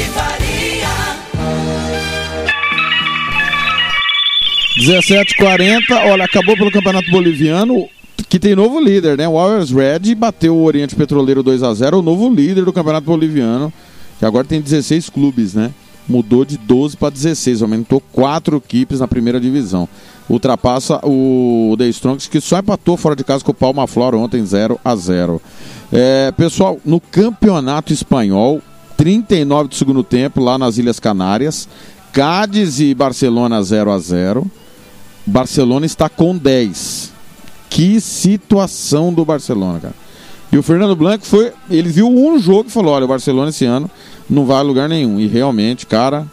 Faria. 0.00 0.52
17h40, 4.78 5.82
olha, 6.10 6.24
acabou 6.24 6.56
pelo 6.56 6.70
Campeonato 6.70 7.10
Boliviano, 7.10 7.86
que 8.28 8.38
tem 8.38 8.56
novo 8.56 8.80
líder, 8.80 9.18
né? 9.18 9.28
O 9.28 9.34
Warriors 9.34 9.70
Red 9.70 10.14
bateu 10.14 10.56
o 10.56 10.64
Oriente 10.64 10.96
Petroleiro 10.96 11.42
2 11.42 11.62
a 11.62 11.74
0 11.74 11.98
o 11.98 12.02
novo 12.02 12.28
líder 12.34 12.64
do 12.64 12.72
Campeonato 12.72 13.06
Boliviano, 13.06 13.72
que 14.18 14.24
agora 14.24 14.46
tem 14.46 14.60
16 14.60 15.10
clubes, 15.10 15.54
né? 15.54 15.70
Mudou 16.08 16.44
de 16.44 16.56
12 16.56 16.96
para 16.96 17.10
16, 17.10 17.62
aumentou 17.62 18.00
quatro 18.00 18.56
equipes 18.56 19.00
na 19.00 19.06
primeira 19.06 19.38
divisão. 19.38 19.88
Ultrapassa 20.28 20.98
o 21.04 21.74
The 21.78 21.88
Strongs, 21.88 22.28
que 22.28 22.40
só 22.40 22.58
empatou 22.58 22.96
fora 22.96 23.14
de 23.14 23.22
casa 23.22 23.44
com 23.44 23.50
o 23.50 23.54
Palma 23.54 23.86
Flora 23.86 24.16
ontem 24.16 24.44
0 24.44 24.80
a 24.84 24.96
0 24.96 25.40
é, 25.92 26.32
Pessoal, 26.32 26.80
no 26.84 26.98
Campeonato 26.98 27.92
Espanhol, 27.92 28.62
39 29.02 29.68
do 29.68 29.74
segundo 29.74 30.04
tempo, 30.04 30.40
lá 30.40 30.56
nas 30.56 30.78
Ilhas 30.78 31.00
Canárias, 31.00 31.68
Cádiz 32.12 32.78
e 32.78 32.94
Barcelona 32.94 33.60
0 33.60 33.90
a 33.90 33.98
0 33.98 34.48
Barcelona 35.26 35.84
está 35.86 36.08
com 36.08 36.36
10. 36.38 37.10
Que 37.68 38.00
situação 38.00 39.12
do 39.12 39.24
Barcelona, 39.24 39.80
cara. 39.80 39.94
E 40.52 40.56
o 40.56 40.62
Fernando 40.62 40.94
Blanco 40.94 41.26
foi. 41.26 41.52
Ele 41.68 41.88
viu 41.88 42.08
um 42.08 42.38
jogo 42.38 42.68
e 42.68 42.70
falou: 42.70 42.94
olha, 42.94 43.04
o 43.04 43.08
Barcelona 43.08 43.48
esse 43.50 43.64
ano 43.64 43.90
não 44.30 44.46
vai 44.46 44.58
a 44.58 44.62
lugar 44.62 44.88
nenhum. 44.88 45.18
E 45.18 45.26
realmente, 45.26 45.84
cara. 45.84 46.24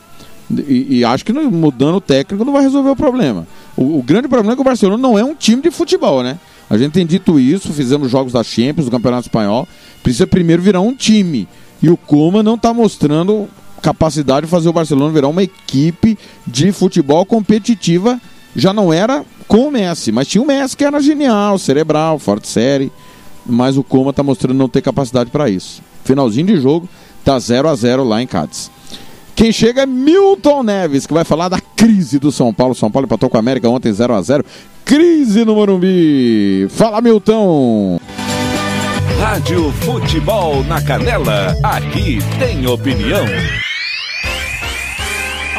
E, 0.52 1.00
e 1.00 1.06
acho 1.06 1.26
que 1.26 1.34
mudando 1.34 1.96
o 1.96 2.02
técnico 2.02 2.46
não 2.46 2.54
vai 2.54 2.62
resolver 2.62 2.92
o 2.92 2.96
problema. 2.96 3.48
O, 3.76 3.98
o 3.98 4.04
grande 4.04 4.28
problema 4.28 4.54
é 4.54 4.56
que 4.56 4.62
o 4.62 4.66
Barcelona 4.66 5.02
não 5.02 5.18
é 5.18 5.24
um 5.24 5.34
time 5.34 5.64
de 5.64 5.72
futebol, 5.72 6.22
né? 6.22 6.38
A 6.70 6.78
gente 6.78 6.92
tem 6.92 7.06
dito 7.06 7.40
isso, 7.40 7.74
fizemos 7.74 8.12
jogos 8.12 8.34
da 8.34 8.44
Champions, 8.44 8.86
do 8.86 8.92
Campeonato 8.92 9.28
Espanhol. 9.28 9.68
Precisa 10.04 10.28
primeiro 10.28 10.62
virar 10.62 10.82
um 10.82 10.94
time. 10.94 11.48
E 11.82 11.90
o 11.90 11.98
Coma 11.98 12.44
não 12.44 12.56
está 12.56 12.74
mostrando 12.74 13.48
capacidade 13.82 14.46
de 14.46 14.52
fazer 14.52 14.70
o 14.70 14.74
Barcelona 14.74 15.14
virar 15.14 15.28
uma 15.28 15.44
equipe 15.44 16.18
de 16.46 16.72
futebol 16.72 17.26
competitiva. 17.26 18.20
Já 18.56 18.74
não 18.74 18.92
era 18.92 19.24
com 19.48 19.68
o 19.68 19.72
Messi, 19.72 20.12
mas 20.12 20.28
tinha 20.28 20.42
o 20.42 20.46
Messi 20.46 20.76
que 20.76 20.84
era 20.84 21.02
genial, 21.02 21.58
cerebral, 21.58 22.20
forte 22.20 22.48
série. 22.48 22.92
Mas 23.46 23.78
o 23.78 23.84
Coma 23.84 24.12
está 24.12 24.22
mostrando 24.22 24.58
não 24.58 24.68
ter 24.68 24.82
capacidade 24.82 25.30
para 25.30 25.50
isso. 25.50 25.82
Finalzinho 26.04 26.48
de 26.48 26.60
jogo, 26.60 26.88
tá 27.24 27.40
0 27.40 27.70
a 27.70 27.76
0 27.76 28.04
lá 28.04 28.22
em 28.22 28.28
Cádiz. 28.28 28.70
Quem 29.36 29.54
chega 29.54 29.84
é 29.84 29.86
Milton 29.86 30.64
Neves, 30.64 31.08
que 31.08 31.14
vai 31.14 31.24
falar 31.24 31.48
da 31.48 31.62
crise 31.62 32.20
do 32.20 32.30
São 32.32 32.54
Paulo. 32.54 32.76
São 32.76 32.92
Paulo 32.92 33.06
empatou 33.06 33.30
com 33.30 33.38
a 33.38 33.40
América 33.40 33.70
ontem 33.70 33.92
0 33.92 34.14
a 34.14 34.22
0 34.22 34.46
Crise 34.84 35.46
no 35.46 35.56
Morumbi. 35.56 36.68
Fala, 36.70 37.00
Milton. 37.00 38.00
Rádio 39.20 39.70
Futebol 39.84 40.64
na 40.64 40.80
Canela, 40.80 41.52
aqui 41.62 42.20
tem 42.40 42.66
opinião. 42.66 43.28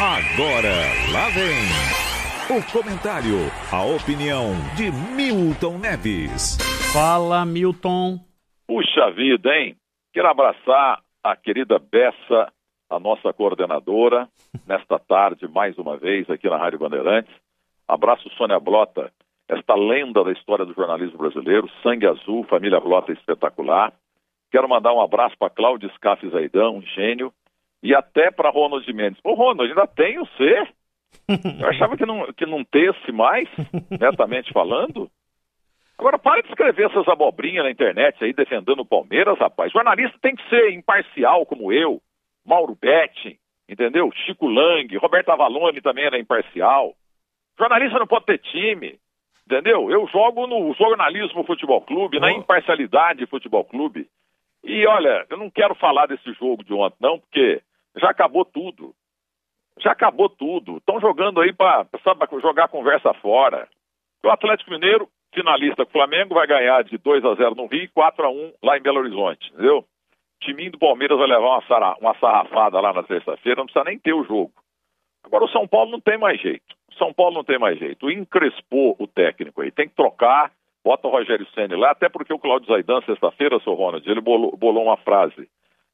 Agora, 0.01 0.73
lá 1.13 1.29
vem 1.29 2.57
o 2.57 2.71
comentário, 2.73 3.37
a 3.71 3.85
opinião 3.85 4.53
de 4.75 4.91
Milton 5.15 5.77
Neves. 5.77 6.57
Fala, 6.91 7.45
Milton. 7.45 8.19
Puxa 8.67 9.11
vida, 9.11 9.53
hein? 9.55 9.75
Quero 10.11 10.27
abraçar 10.27 10.99
a 11.23 11.35
querida 11.35 11.77
Bessa, 11.77 12.51
a 12.89 12.99
nossa 12.99 13.31
coordenadora, 13.31 14.27
nesta 14.67 14.97
tarde, 14.97 15.47
mais 15.47 15.77
uma 15.77 15.97
vez, 15.97 16.27
aqui 16.31 16.49
na 16.49 16.57
Rádio 16.57 16.79
Bandeirantes. 16.79 17.33
Abraço 17.87 18.27
Sônia 18.31 18.59
Blota, 18.59 19.11
esta 19.51 19.75
lenda 19.75 20.23
da 20.23 20.31
história 20.31 20.65
do 20.65 20.73
jornalismo 20.73 21.17
brasileiro, 21.17 21.69
sangue 21.83 22.07
azul, 22.07 22.45
família 22.45 22.79
Blota 22.79 23.11
espetacular. 23.11 23.91
Quero 24.49 24.67
mandar 24.67 24.93
um 24.93 25.01
abraço 25.01 25.35
para 25.37 25.49
Cláudio 25.49 25.91
Scaff 25.95 26.27
Zaidão, 26.29 26.77
um 26.77 26.81
gênio, 26.81 27.33
e 27.83 27.93
até 27.93 28.31
para 28.31 28.49
Ronald 28.49 28.87
Mendes. 28.93 29.19
Ô, 29.23 29.33
Ronald, 29.33 29.69
ainda 29.69 29.85
tem 29.87 30.19
o 30.19 30.25
C? 30.37 30.67
Eu 31.61 31.67
achava 31.67 31.97
que 31.97 32.05
não, 32.05 32.31
que 32.31 32.45
não 32.45 32.63
tesse 32.63 33.11
mais, 33.11 33.49
netamente 33.89 34.53
falando. 34.53 35.09
Agora, 35.97 36.17
para 36.17 36.41
de 36.41 36.49
escrever 36.49 36.89
essas 36.89 37.07
abobrinhas 37.09 37.65
na 37.65 37.71
internet 37.71 38.23
aí 38.23 38.33
defendendo 38.33 38.79
o 38.79 38.85
Palmeiras, 38.85 39.37
rapaz. 39.37 39.71
Jornalista 39.71 40.17
tem 40.21 40.35
que 40.35 40.49
ser 40.49 40.71
imparcial, 40.71 41.45
como 41.45 41.73
eu, 41.73 42.01
Mauro 42.45 42.75
Betti, 42.79 43.37
entendeu? 43.67 44.09
Chico 44.25 44.47
Lang, 44.47 44.95
Roberto 44.97 45.29
Avalone 45.29 45.81
também 45.81 46.05
era 46.05 46.17
imparcial. 46.17 46.95
Jornalista 47.59 47.99
não 47.99 48.07
pode 48.07 48.25
ter 48.25 48.39
time, 48.39 48.97
entendeu? 49.51 49.89
Eu 49.91 50.07
jogo 50.07 50.47
no 50.47 50.73
Jornalismo 50.73 51.43
Futebol 51.43 51.81
Clube, 51.81 52.19
na 52.19 52.31
Imparcialidade 52.31 53.25
Futebol 53.25 53.63
Clube. 53.65 54.07
E 54.63 54.85
olha, 54.87 55.25
eu 55.29 55.37
não 55.37 55.49
quero 55.49 55.75
falar 55.75 56.05
desse 56.05 56.31
jogo 56.33 56.63
de 56.63 56.73
ontem, 56.73 56.95
não, 57.01 57.19
porque 57.19 57.61
já 57.97 58.09
acabou 58.09 58.45
tudo. 58.45 58.93
Já 59.79 59.91
acabou 59.91 60.29
tudo. 60.29 60.77
Estão 60.77 60.99
jogando 60.99 61.41
aí 61.41 61.51
para 61.51 61.85
jogar 62.41 62.67
conversa 62.67 63.13
fora. 63.15 63.67
O 64.23 64.29
Atlético 64.29 64.69
Mineiro, 64.71 65.09
finalista 65.33 65.83
com 65.83 65.89
o 65.89 65.93
Flamengo, 65.93 66.35
vai 66.35 66.45
ganhar 66.45 66.83
de 66.83 66.97
2 66.97 67.25
a 67.25 67.33
0 67.35 67.55
no 67.55 67.65
Rio 67.65 67.83
e 67.83 67.87
4 67.87 68.23
a 68.25 68.29
1 68.29 68.53
lá 68.63 68.77
em 68.77 68.81
Belo 68.81 68.99
Horizonte, 68.99 69.49
entendeu? 69.51 69.79
O 69.79 69.85
timinho 70.45 70.71
do 70.71 70.79
Palmeiras 70.79 71.17
vai 71.17 71.27
levar 71.27 71.47
uma, 71.49 71.67
sara- 71.67 71.95
uma 71.99 72.13
sarrafada 72.19 72.79
lá 72.79 72.93
na 72.93 73.03
terça-feira, 73.03 73.59
não 73.59 73.65
precisa 73.65 73.85
nem 73.85 73.97
ter 73.97 74.13
o 74.13 74.23
jogo. 74.23 74.51
Agora 75.23 75.45
o 75.45 75.49
São 75.49 75.67
Paulo 75.67 75.91
não 75.91 75.99
tem 75.99 76.17
mais 76.17 76.39
jeito. 76.39 76.75
São 77.01 77.11
Paulo 77.11 77.33
não 77.33 77.43
tem 77.43 77.57
mais 77.57 77.79
jeito. 77.79 78.11
Encrespou 78.11 78.95
o 78.99 79.07
técnico 79.07 79.61
aí. 79.61 79.71
Tem 79.71 79.87
que 79.87 79.95
trocar, 79.95 80.51
bota 80.85 81.07
o 81.07 81.11
Rogério 81.11 81.47
Senna 81.55 81.75
lá, 81.75 81.91
até 81.91 82.07
porque 82.07 82.31
o 82.31 82.37
Claudio 82.37 82.67
Zaidan, 82.67 83.01
sexta-feira, 83.01 83.59
seu 83.63 83.73
Ronald, 83.73 84.07
ele 84.07 84.21
bolou, 84.21 84.55
bolou 84.55 84.83
uma 84.83 84.97
frase 84.97 85.47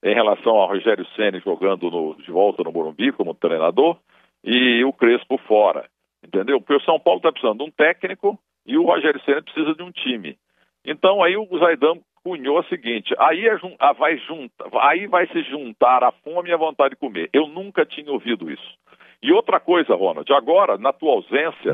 em 0.03 0.13
relação 0.13 0.55
ao 0.57 0.67
Rogério 0.67 1.05
Senna 1.15 1.39
jogando 1.39 1.89
no- 1.89 2.15
de 2.15 2.29
volta 2.29 2.61
no 2.63 2.71
Morumbi 2.73 3.11
como 3.13 3.33
treinador 3.33 3.97
e 4.43 4.83
o 4.83 4.91
Crespo 4.91 5.37
fora. 5.47 5.85
Entendeu? 6.21 6.59
Porque 6.59 6.75
o 6.75 6.85
São 6.85 6.99
Paulo 6.99 7.19
está 7.19 7.31
precisando 7.31 7.59
de 7.59 7.63
um 7.63 7.71
técnico 7.71 8.37
e 8.65 8.77
o 8.77 8.83
Rogério 8.83 9.21
Senna 9.23 9.41
precisa 9.41 9.73
de 9.73 9.83
um 9.83 9.91
time. 9.91 10.37
Então 10.83 11.23
aí 11.23 11.37
o 11.37 11.47
Zaidan 11.57 11.99
cunhou 12.23 12.59
o 12.59 12.63
seguinte: 12.65 13.15
aí, 13.17 13.47
é 13.47 13.57
ah, 13.79 13.93
vai 13.93 14.17
junta- 14.17 14.65
aí 14.81 15.07
vai 15.07 15.25
se 15.27 15.41
juntar 15.43 16.03
a 16.03 16.11
fome 16.11 16.49
e 16.49 16.53
a 16.53 16.57
vontade 16.57 16.91
de 16.91 16.95
comer. 16.99 17.29
Eu 17.31 17.47
nunca 17.47 17.85
tinha 17.85 18.11
ouvido 18.11 18.51
isso. 18.51 18.77
E 19.21 19.31
outra 19.31 19.59
coisa, 19.59 19.95
Ronald, 19.95 20.31
agora, 20.33 20.77
na 20.77 20.93
tua 20.93 21.13
ausência, 21.13 21.73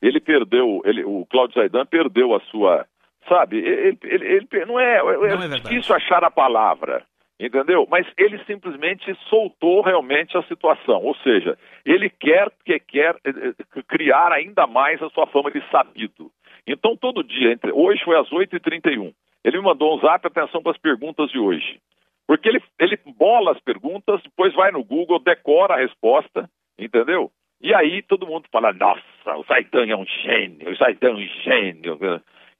ele 0.00 0.20
perdeu, 0.20 0.80
ele, 0.84 1.04
o 1.04 1.26
Claudio 1.30 1.54
Zaidan 1.60 1.84
perdeu 1.86 2.34
a 2.34 2.40
sua. 2.50 2.86
Sabe, 3.28 3.56
ele, 3.58 3.98
ele- 4.04 4.26
ele- 4.52 4.64
não 4.66 4.78
é, 4.78 4.98
é 4.98 5.34
difícil 5.70 5.94
achar 5.94 6.22
a 6.24 6.30
palavra. 6.30 7.02
entendeu? 7.40 7.84
Mas 7.90 8.06
ele 8.16 8.38
simplesmente 8.44 9.12
soltou 9.28 9.82
realmente 9.82 10.36
a 10.38 10.42
situação, 10.44 11.02
ou 11.02 11.16
seja, 11.16 11.58
ele 11.84 12.08
quer 12.08 12.48
que 12.64 12.78
quer 12.78 13.16
eh, 13.24 13.30
eh, 13.76 13.82
criar 13.88 14.30
ainda 14.32 14.68
mais 14.68 15.02
a 15.02 15.10
sua 15.10 15.26
fama 15.26 15.50
de 15.50 15.60
sabido. 15.68 16.30
Então 16.64 16.96
todo 16.96 17.24
dia, 17.24 17.50
entre, 17.52 17.72
hoje 17.72 18.02
foi 18.04 18.16
às 18.16 18.28
8h31, 18.30 19.12
ele 19.44 19.58
me 19.58 19.64
mandou 19.64 19.96
um 19.96 20.00
zap, 20.00 20.24
atenção 20.24 20.62
para 20.62 20.72
as 20.72 20.78
perguntas 20.78 21.28
de 21.32 21.38
hoje. 21.40 21.80
Porque 22.26 22.48
ele, 22.48 22.62
ele 22.78 22.96
bola 23.18 23.50
as 23.50 23.60
perguntas, 23.60 24.22
depois 24.22 24.54
vai 24.54 24.70
no 24.70 24.84
Google, 24.84 25.18
decora 25.18 25.74
a 25.74 25.78
resposta, 25.78 26.48
entendeu? 26.78 27.30
E 27.60 27.74
aí 27.74 28.02
todo 28.02 28.26
mundo 28.26 28.46
fala, 28.50 28.72
nossa, 28.72 29.00
o 29.36 29.44
Zaidan 29.44 29.86
é 29.86 29.96
um 29.96 30.04
gênio, 30.04 30.70
o 30.70 30.76
Zaidan 30.76 31.10
é 31.10 31.14
um 31.14 31.26
gênio. 31.42 31.98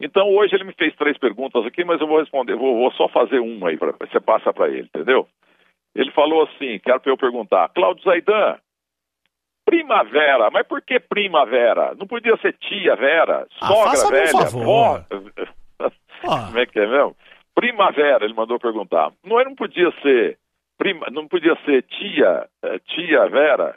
Então 0.01 0.29
hoje 0.35 0.55
ele 0.55 0.65
me 0.65 0.73
fez 0.73 0.95
três 0.97 1.19
perguntas 1.19 1.65
aqui, 1.67 1.85
mas 1.85 2.01
eu 2.01 2.07
vou 2.07 2.21
responder, 2.21 2.55
vou, 2.55 2.79
vou 2.79 2.93
só 2.93 3.09
fazer 3.09 3.39
uma 3.39 3.69
aí, 3.69 3.77
pra, 3.77 3.93
você 3.93 4.21
passa 4.21 4.53
para 4.53 4.69
ele, 4.69 4.89
entendeu? 4.95 5.29
Ele 5.95 6.11
falou 6.13 6.43
assim, 6.45 6.79
quero 6.81 7.01
para 7.01 7.13
eu 7.13 7.17
perguntar, 7.17 7.69
Cláudio 7.69 8.05
Zaidan, 8.05 8.59
primavera, 9.65 10.51
mas 10.51 10.67
por 10.67 10.83
que 10.83 10.99
primavera? 10.99 11.95
Não 11.95 12.07
podia 12.07 12.37
ser 12.39 12.53
tia 12.55 12.97
Vera, 12.97 13.47
Ah, 13.61 13.97
sogra 13.97 14.07
um 14.07 14.11
velha, 14.11 14.51
vó... 14.51 14.99
Como 16.25 16.59
é 16.59 16.67
que 16.67 16.79
é 16.79 16.87
mesmo? 16.87 17.17
Primavera, 17.55 18.25
ele 18.25 18.35
mandou 18.35 18.59
perguntar. 18.59 19.13
Não, 19.25 19.43
não 19.45 19.55
podia 19.55 19.91
ser 20.03 20.39
prima, 20.79 21.07
não 21.11 21.29
podia 21.29 21.57
ser 21.65 21.83
tia, 21.83 22.49
eh, 22.65 22.79
tia 22.81 23.29
Vera, 23.29 23.77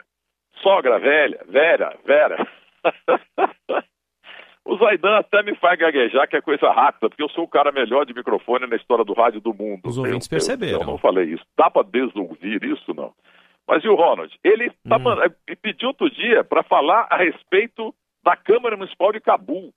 sogra 0.62 0.98
velha, 0.98 1.40
Vera, 1.48 1.96
Vera. 2.04 2.46
o 4.64 4.76
Zaidan 4.76 5.18
até 5.18 5.42
me 5.42 5.54
faz 5.56 5.78
gaguejar, 5.78 6.28
que 6.28 6.36
é 6.36 6.40
coisa 6.40 6.70
rápida, 6.70 7.08
porque 7.08 7.22
eu 7.22 7.28
sou 7.30 7.44
o 7.44 7.48
cara 7.48 7.72
melhor 7.72 8.04
de 8.04 8.14
microfone 8.14 8.66
na 8.66 8.76
história 8.76 9.04
do 9.04 9.14
rádio 9.14 9.40
do 9.40 9.54
mundo. 9.54 9.80
Os 9.84 9.98
ouvintes 9.98 10.28
perceberam. 10.28 10.80
Eu, 10.80 10.86
não 10.86 10.98
falei 10.98 11.24
isso. 11.26 11.44
Dá 11.56 11.70
pra 11.70 11.82
desouvir 11.82 12.62
isso, 12.64 12.92
não. 12.94 13.12
Mas 13.66 13.84
e 13.84 13.88
o 13.88 13.94
Ronald? 13.94 14.34
Ele 14.42 14.70
tá 14.88 14.96
Hum. 14.96 15.54
pediu 15.60 15.88
outro 15.88 16.10
dia 16.10 16.42
para 16.42 16.62
falar 16.62 17.06
a 17.10 17.16
respeito 17.16 17.94
da 18.24 18.34
Câmara 18.36 18.76
Municipal 18.76 19.12
de 19.12 19.20
Cabul. 19.20 19.72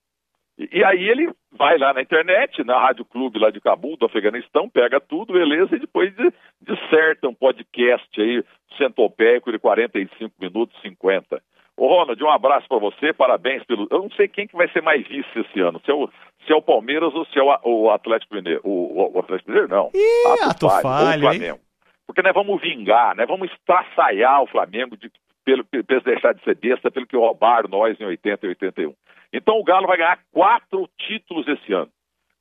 E, 0.72 0.84
aí 0.84 1.08
ele 1.08 1.30
vai 1.52 1.78
lá 1.78 1.94
na 1.94 2.02
internet, 2.02 2.64
na 2.64 2.80
Rádio 2.80 3.06
Clube 3.06 3.40
lá 3.40 3.50
de 3.50 3.60
Cabul, 3.62 3.98
do 3.98 4.06
Afeganistão, 4.06 4.70
pega 4.70 5.00
tudo, 5.00 5.34
beleza, 5.34 5.76
e 5.76 5.80
depois 5.80 6.14
de- 6.16 6.32
disserta 6.62 7.28
um 7.28 7.34
podcast 7.34 8.08
aí, 8.22 8.44
centopéico 8.78 9.52
de 9.52 9.60
45 9.60 10.34
minutos, 10.40 10.80
50. 10.82 11.42
Ô 11.78 11.88
Ronald, 11.88 12.22
um 12.24 12.30
abraço 12.30 12.68
para 12.68 12.78
você, 12.78 13.14
parabéns 13.14 13.64
pelo... 13.64 13.88
Eu 13.90 14.04
não 14.04 14.12
sei 14.12 14.28
quem 14.28 14.46
que 14.48 14.56
vai 14.56 14.68
ser 14.70 14.82
mais 14.84 15.08
vice 15.08 15.28
esse 15.40 15.60
ano, 15.62 15.82
se 15.84 15.90
é 15.90 15.94
o, 15.94 16.08
se 16.46 16.52
é 16.52 16.56
o 16.56 16.62
Palmeiras 16.62 17.14
ou 17.16 17.26
se 17.26 17.40
é 17.40 17.42
o, 17.42 17.58
o 17.64 17.90
Atlético 17.90 18.36
Mineiro. 18.36 18.62
O, 18.64 19.14
o- 19.16 19.20
Atlético 19.20 19.50
Mineiro, 19.50 19.70
não. 19.70 19.90
Ih, 19.96 20.44
ato 20.44 20.68
Falho, 20.70 20.76
ou 20.78 20.82
falho, 20.82 21.18
o 21.18 21.30
Flamengo. 21.30 21.60
Porque 22.06 22.22
nós 22.22 22.34
vamos 22.34 22.62
vingar, 22.62 23.16
né? 23.16 23.26
Vamos 23.26 23.50
estraçaiar 23.52 24.44
o 24.44 24.48
Flamengo 24.48 24.98
de, 24.98 25.10
pelo 25.46 25.64
que 25.64 25.78
eles 25.90 26.04
deixar 26.04 26.34
de 26.34 26.44
ser 26.44 26.56
besta, 26.58 26.92
pelo 26.92 27.08
que 27.08 27.16
roubaram 27.16 27.70
nós 27.70 28.00
em 28.00 28.06
80 28.06 28.46
e 28.46 28.50
81. 28.50 28.94
Então 29.34 29.60
o 29.60 29.64
Galo 29.64 29.88
vai 29.88 29.98
ganhar 29.98 30.20
quatro 30.32 30.90
títulos 30.98 31.48
esse 31.48 31.74
ano: 31.74 31.90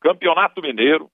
Campeonato 0.01 0.61
Mineiro, 0.61 1.09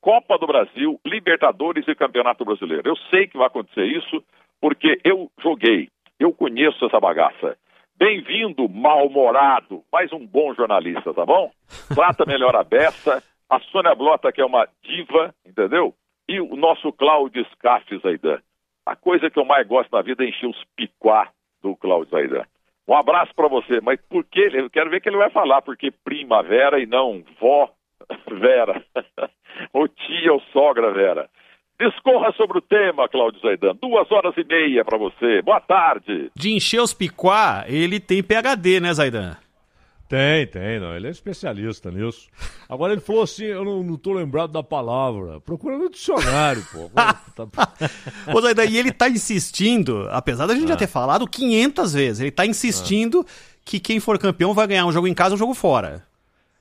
Copa 0.00 0.36
do 0.36 0.46
Brasil, 0.46 1.00
Libertadores 1.06 1.86
e 1.86 1.94
Campeonato 1.94 2.44
Brasileiro. 2.44 2.88
Eu 2.88 2.96
sei 3.10 3.26
que 3.28 3.38
vai 3.38 3.46
acontecer 3.46 3.84
isso 3.84 4.22
porque 4.60 5.00
eu 5.04 5.30
joguei, 5.40 5.88
eu 6.18 6.32
conheço 6.32 6.84
essa 6.84 7.00
bagaça. 7.00 7.56
Bem-vindo, 7.96 8.68
mal-humorado, 8.68 9.84
mais 9.92 10.12
um 10.12 10.26
bom 10.26 10.52
jornalista, 10.54 11.14
tá 11.14 11.24
bom? 11.24 11.52
Trata 11.94 12.24
melhor 12.26 12.56
a 12.56 12.64
beça. 12.64 13.22
A 13.48 13.60
Sônia 13.60 13.94
Blota, 13.94 14.32
que 14.32 14.40
é 14.40 14.44
uma 14.44 14.66
diva, 14.82 15.32
entendeu? 15.46 15.94
E 16.28 16.40
o 16.40 16.56
nosso 16.56 16.92
Cláudio 16.92 17.44
Scaff 17.52 17.86
Zaidan. 17.98 18.40
A 18.86 18.96
coisa 18.96 19.30
que 19.30 19.38
eu 19.38 19.44
mais 19.44 19.66
gosto 19.68 19.92
na 19.92 20.02
vida 20.02 20.24
é 20.24 20.28
encher 20.28 20.48
os 20.48 20.64
piquá 20.74 21.30
do 21.62 21.76
Cláudio 21.76 22.10
Zaidan. 22.10 22.44
Um 22.86 22.94
abraço 22.94 23.32
para 23.34 23.48
você, 23.48 23.80
mas 23.80 24.00
por 24.08 24.24
que? 24.24 24.50
Eu 24.52 24.68
quero 24.68 24.90
ver 24.90 25.00
que 25.00 25.08
ele 25.08 25.16
vai 25.16 25.30
falar, 25.30 25.62
porque 25.62 25.90
primavera 26.04 26.80
e 26.80 26.86
não 26.86 27.22
vó 27.40 27.70
Vera. 28.40 28.82
ou 29.72 29.86
tia 29.88 30.32
ou 30.32 30.40
sogra 30.52 30.92
Vera. 30.92 31.28
Discorra 31.80 32.32
sobre 32.32 32.58
o 32.58 32.62
tema, 32.62 33.08
Cláudio 33.08 33.40
Zaidan. 33.40 33.74
Duas 33.80 34.10
horas 34.12 34.34
e 34.36 34.44
meia 34.44 34.84
para 34.84 34.98
você. 34.98 35.42
Boa 35.42 35.60
tarde. 35.60 36.30
De 36.36 36.52
encher 36.52 36.80
os 36.80 36.94
piquá, 36.94 37.64
ele 37.66 37.98
tem 37.98 38.22
PHD, 38.22 38.78
né, 38.80 38.92
Zaidan? 38.92 39.36
Tem, 40.12 40.46
tem, 40.46 40.78
não. 40.78 40.94
Ele 40.94 41.06
é 41.06 41.10
especialista 41.10 41.90
nisso. 41.90 42.28
Agora 42.68 42.92
ele 42.92 43.00
falou 43.00 43.22
assim: 43.22 43.44
eu 43.44 43.64
não, 43.64 43.82
não 43.82 43.96
tô 43.96 44.12
lembrado 44.12 44.52
da 44.52 44.62
palavra. 44.62 45.40
Procura 45.40 45.78
no 45.78 45.88
dicionário, 45.88 46.62
pô. 46.70 46.90
Tá- 47.34 47.72
Ô, 48.34 48.38
Zaidan, 48.42 48.66
e 48.66 48.76
ele 48.76 48.92
tá 48.92 49.08
insistindo, 49.08 50.06
apesar 50.10 50.44
da 50.46 50.54
gente 50.54 50.68
já 50.68 50.74
Ah. 50.74 50.76
ter 50.76 50.86
falado 50.86 51.26
500 51.26 51.94
vezes, 51.94 52.20
ele 52.20 52.30
tá 52.30 52.44
insistindo 52.44 53.24
que 53.64 53.80
quem 53.80 53.98
for 54.00 54.18
campeão 54.18 54.52
vai 54.52 54.66
ganhar 54.66 54.84
um 54.84 54.92
jogo 54.92 55.08
em 55.08 55.14
casa 55.14 55.34
e 55.34 55.36
um 55.36 55.38
jogo 55.38 55.54
fora. 55.54 56.04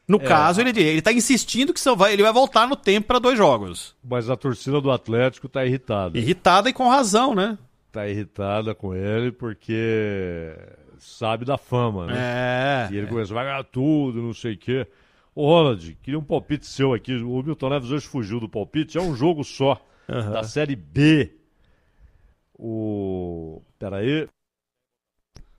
No 0.08 0.16
É. 0.16 0.20
caso, 0.26 0.62
ele, 0.62 0.70
ele 0.82 1.02
tá 1.02 1.12
insistindo 1.12 1.74
que 1.74 1.82
vai, 1.95 2.14
ele 2.14 2.24
vai 2.24 2.32
voltar 2.32 2.66
no 2.66 2.78
tempo 2.78 3.08
para 3.08 3.20
dois 3.20 3.38
jogos. 3.38 3.93
Mas 4.02 4.30
a 4.30 4.38
torcida 4.38 4.80
do 4.80 4.89
Atlético 4.91 5.49
tá 5.49 5.66
irritada. 5.66 6.18
Irritada 6.18 6.70
e 6.70 6.74
com 6.74 6.88
razão, 6.88 7.36
né? 7.36 7.58
Tá 7.91 8.08
irritada 8.08 8.74
com 8.74 8.95
ele 8.95 9.30
porque 9.34 10.56
sabe 11.04 11.45
da 11.45 11.58
fama, 11.58 12.06
né? 12.08 12.14
É. 12.89 12.93
E 12.93 12.97
ele 12.97 13.08
começou, 13.08 13.36
vai 13.36 13.45
ganhar 13.45 13.64
tudo, 13.64 14.22
não 14.22 14.34
sei 14.34 14.54
o 14.54 14.58
quê. 14.58 14.88
Ô, 15.34 15.47
Ronald, 15.47 15.97
queria 16.04 16.20
um 16.20 16.24
palpite 16.24 16.66
seu 16.66 16.93
aqui. 16.93 17.16
O 17.16 17.41
Milton 17.41 17.70
Neves 17.70 17.91
hoje 17.91 18.06
fugiu 18.08 18.39
do 18.39 18.49
palpite. 18.49 18.97
É 18.97 19.02
um 19.02 19.16
jogo 19.16 19.43
só 19.43 19.80
Aham. 20.10 20.32
da 20.32 20.43
Série 20.43 20.76
B. 20.76 21.32
O. 22.58 23.62
Peraí. 23.80 24.28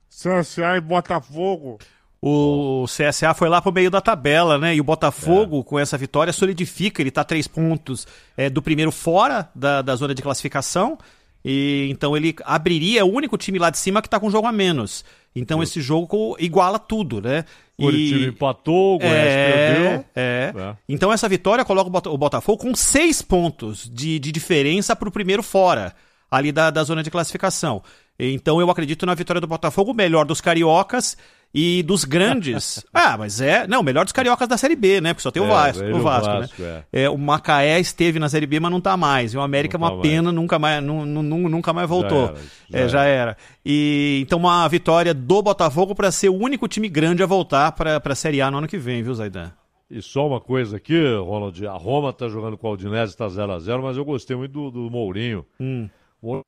CSA 0.09 0.77
e 0.77 0.81
Botafogo. 0.81 1.79
O 2.21 2.85
CSA 2.87 3.33
foi 3.33 3.49
lá 3.49 3.61
pro 3.61 3.73
meio 3.73 3.91
da 3.91 3.99
tabela, 3.99 4.57
né? 4.57 4.75
E 4.75 4.79
o 4.79 4.83
Botafogo, 4.83 5.59
É. 5.59 5.63
com 5.63 5.77
essa 5.79 5.97
vitória, 5.97 6.31
solidifica. 6.31 7.01
Ele 7.01 7.11
tá 7.11 7.21
a 7.21 7.25
três 7.25 7.47
pontos 7.47 8.07
é, 8.37 8.49
do 8.49 8.61
primeiro 8.61 8.91
fora 8.91 9.49
da, 9.53 9.81
da 9.81 9.95
zona 9.95 10.15
de 10.15 10.21
classificação. 10.21 10.97
E 11.43 11.89
então 11.91 12.15
ele 12.15 12.33
abriria, 12.45 13.01
é 13.01 13.03
o 13.03 13.11
único 13.11 13.37
time 13.37 13.59
lá 13.59 13.69
de 13.69 13.77
cima 13.77 14.01
que 14.01 14.07
tá 14.07 14.17
com 14.19 14.27
um 14.27 14.31
jogo 14.31 14.47
a 14.47 14.51
menos. 14.53 15.03
Então 15.35 15.63
esse 15.63 15.81
jogo 15.81 16.35
iguala 16.39 16.77
tudo, 16.77 17.21
né? 17.21 17.43
Curitiba 17.75 18.25
empatou, 18.25 18.95
o 18.95 18.99
Goiás 18.99 19.27
é, 19.27 19.73
perdeu. 19.73 20.05
É. 20.15 20.53
É. 20.55 20.75
Então 20.87 21.11
essa 21.11 21.27
vitória 21.27 21.65
coloca 21.65 21.87
o 21.87 21.91
Bota- 21.91 22.09
o 22.11 22.17
Botafogo 22.17 22.61
com 22.61 22.75
seis 22.75 23.21
pontos 23.21 23.89
de, 23.91 24.19
de 24.19 24.31
diferença 24.31 24.95
pro 24.95 25.11
primeiro 25.11 25.41
fora, 25.41 25.95
ali 26.29 26.51
da, 26.51 26.69
da 26.69 26.83
zona 26.83 27.01
de 27.01 27.09
classificação. 27.09 27.81
Então 28.19 28.61
eu 28.61 28.69
acredito 28.69 29.05
na 29.07 29.15
vitória 29.15 29.41
do 29.41 29.47
Botafogo, 29.47 29.91
o 29.91 29.95
melhor 29.95 30.23
dos 30.25 30.39
cariocas 30.39 31.17
e 31.53 31.83
dos 31.83 32.03
grandes. 32.03 32.83
ah, 32.93 33.17
mas 33.17 33.39
é. 33.39 33.67
Não, 33.67 33.81
o 33.81 33.83
melhor 33.83 34.03
dos 34.05 34.11
cariocas 34.11 34.47
da 34.47 34.57
Série 34.57 34.75
B, 34.75 34.99
né? 34.99 35.13
Porque 35.13 35.21
só 35.23 35.31
tem 35.31 35.41
o 35.41 35.45
É, 35.45 35.49
Vasco. 35.49 35.83
O 35.85 35.99
Vasco, 36.01 36.27
Vasco, 36.33 36.61
né? 36.61 36.83
É, 36.91 37.09
o 37.09 37.17
Macaé 37.17 37.79
esteve 37.79 38.17
na 38.19 38.27
Série 38.29 38.45
B, 38.47 38.59
mas 38.59 38.71
não 38.71 38.81
tá 38.81 38.97
mais. 38.97 39.33
E 39.33 39.37
o 39.37 39.41
América 39.41 39.75
é 39.75 39.79
uma 39.79 39.91
tá 39.91 40.01
pena, 40.01 40.31
nunca 40.31 40.57
mais, 40.57 40.83
nu- 40.83 41.05
nu- 41.05 41.21
nu- 41.23 41.49
nunca 41.49 41.71
mais 41.73 41.87
voltou. 41.87 42.29
era, 42.29 42.35
já 42.69 42.79
É, 42.79 42.87
já 42.89 43.03
era. 43.03 43.37
E 43.65 44.19
então 44.23 44.39
uma 44.39 44.67
vitória 44.67 45.13
do 45.13 45.41
Botafogo 45.41 45.93
para 45.93 46.11
ser 46.11 46.29
o 46.29 46.35
único 46.35 46.67
time 46.67 46.89
grande 46.89 47.21
a 47.21 47.25
voltar 47.25 47.71
para 47.73 48.01
a 48.03 48.15
Série 48.15 48.41
A 48.41 48.49
no 48.49 48.57
ano 48.57 48.67
que 48.67 48.77
vem, 48.77 49.03
viu, 49.03 49.13
Zaidan? 49.13 49.51
E 49.91 50.01
só 50.01 50.25
uma 50.27 50.41
coisa 50.41 50.77
aqui, 50.77 50.95
Ronald. 51.17 51.67
A 51.67 51.73
Roma 51.73 52.11
tá 52.11 52.27
jogando 52.27 52.57
com 52.57 52.67
a 52.67 52.71
Udinese, 52.71 53.15
tá 53.15 53.27
0x0, 53.27 53.81
mas 53.83 53.95
eu 53.95 54.03
gostei 54.03 54.35
muito 54.35 54.51
do, 54.51 54.71
do 54.71 54.89
Mourinho. 54.89 55.45
Hum. 55.59 55.87
O- 56.19 56.41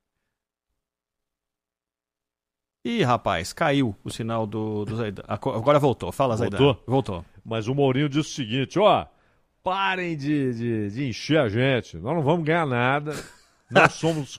Ih, 2.85 3.01
rapaz, 3.01 3.51
caiu 3.51 3.95
o 4.03 4.11
sinal 4.11 4.45
do, 4.45 4.85
do 4.85 4.95
Zaidan. 4.95 5.23
Agora 5.27 5.79
voltou. 5.79 6.11
Fala, 6.11 6.37
Zaidan. 6.37 6.55
Voltou? 6.55 6.83
Voltou. 6.85 7.25
Mas 7.43 7.67
o 7.67 7.73
Mourinho 7.73 8.07
disse 8.07 8.29
o 8.29 8.33
seguinte, 8.35 8.77
ó, 8.77 9.07
parem 9.63 10.15
de, 10.15 10.53
de, 10.53 10.89
de 10.91 11.07
encher 11.07 11.39
a 11.39 11.49
gente, 11.49 11.97
nós 11.97 12.15
não 12.15 12.21
vamos 12.21 12.45
ganhar 12.45 12.67
nada, 12.67 13.15
nós 13.71 13.93
somos 13.93 14.37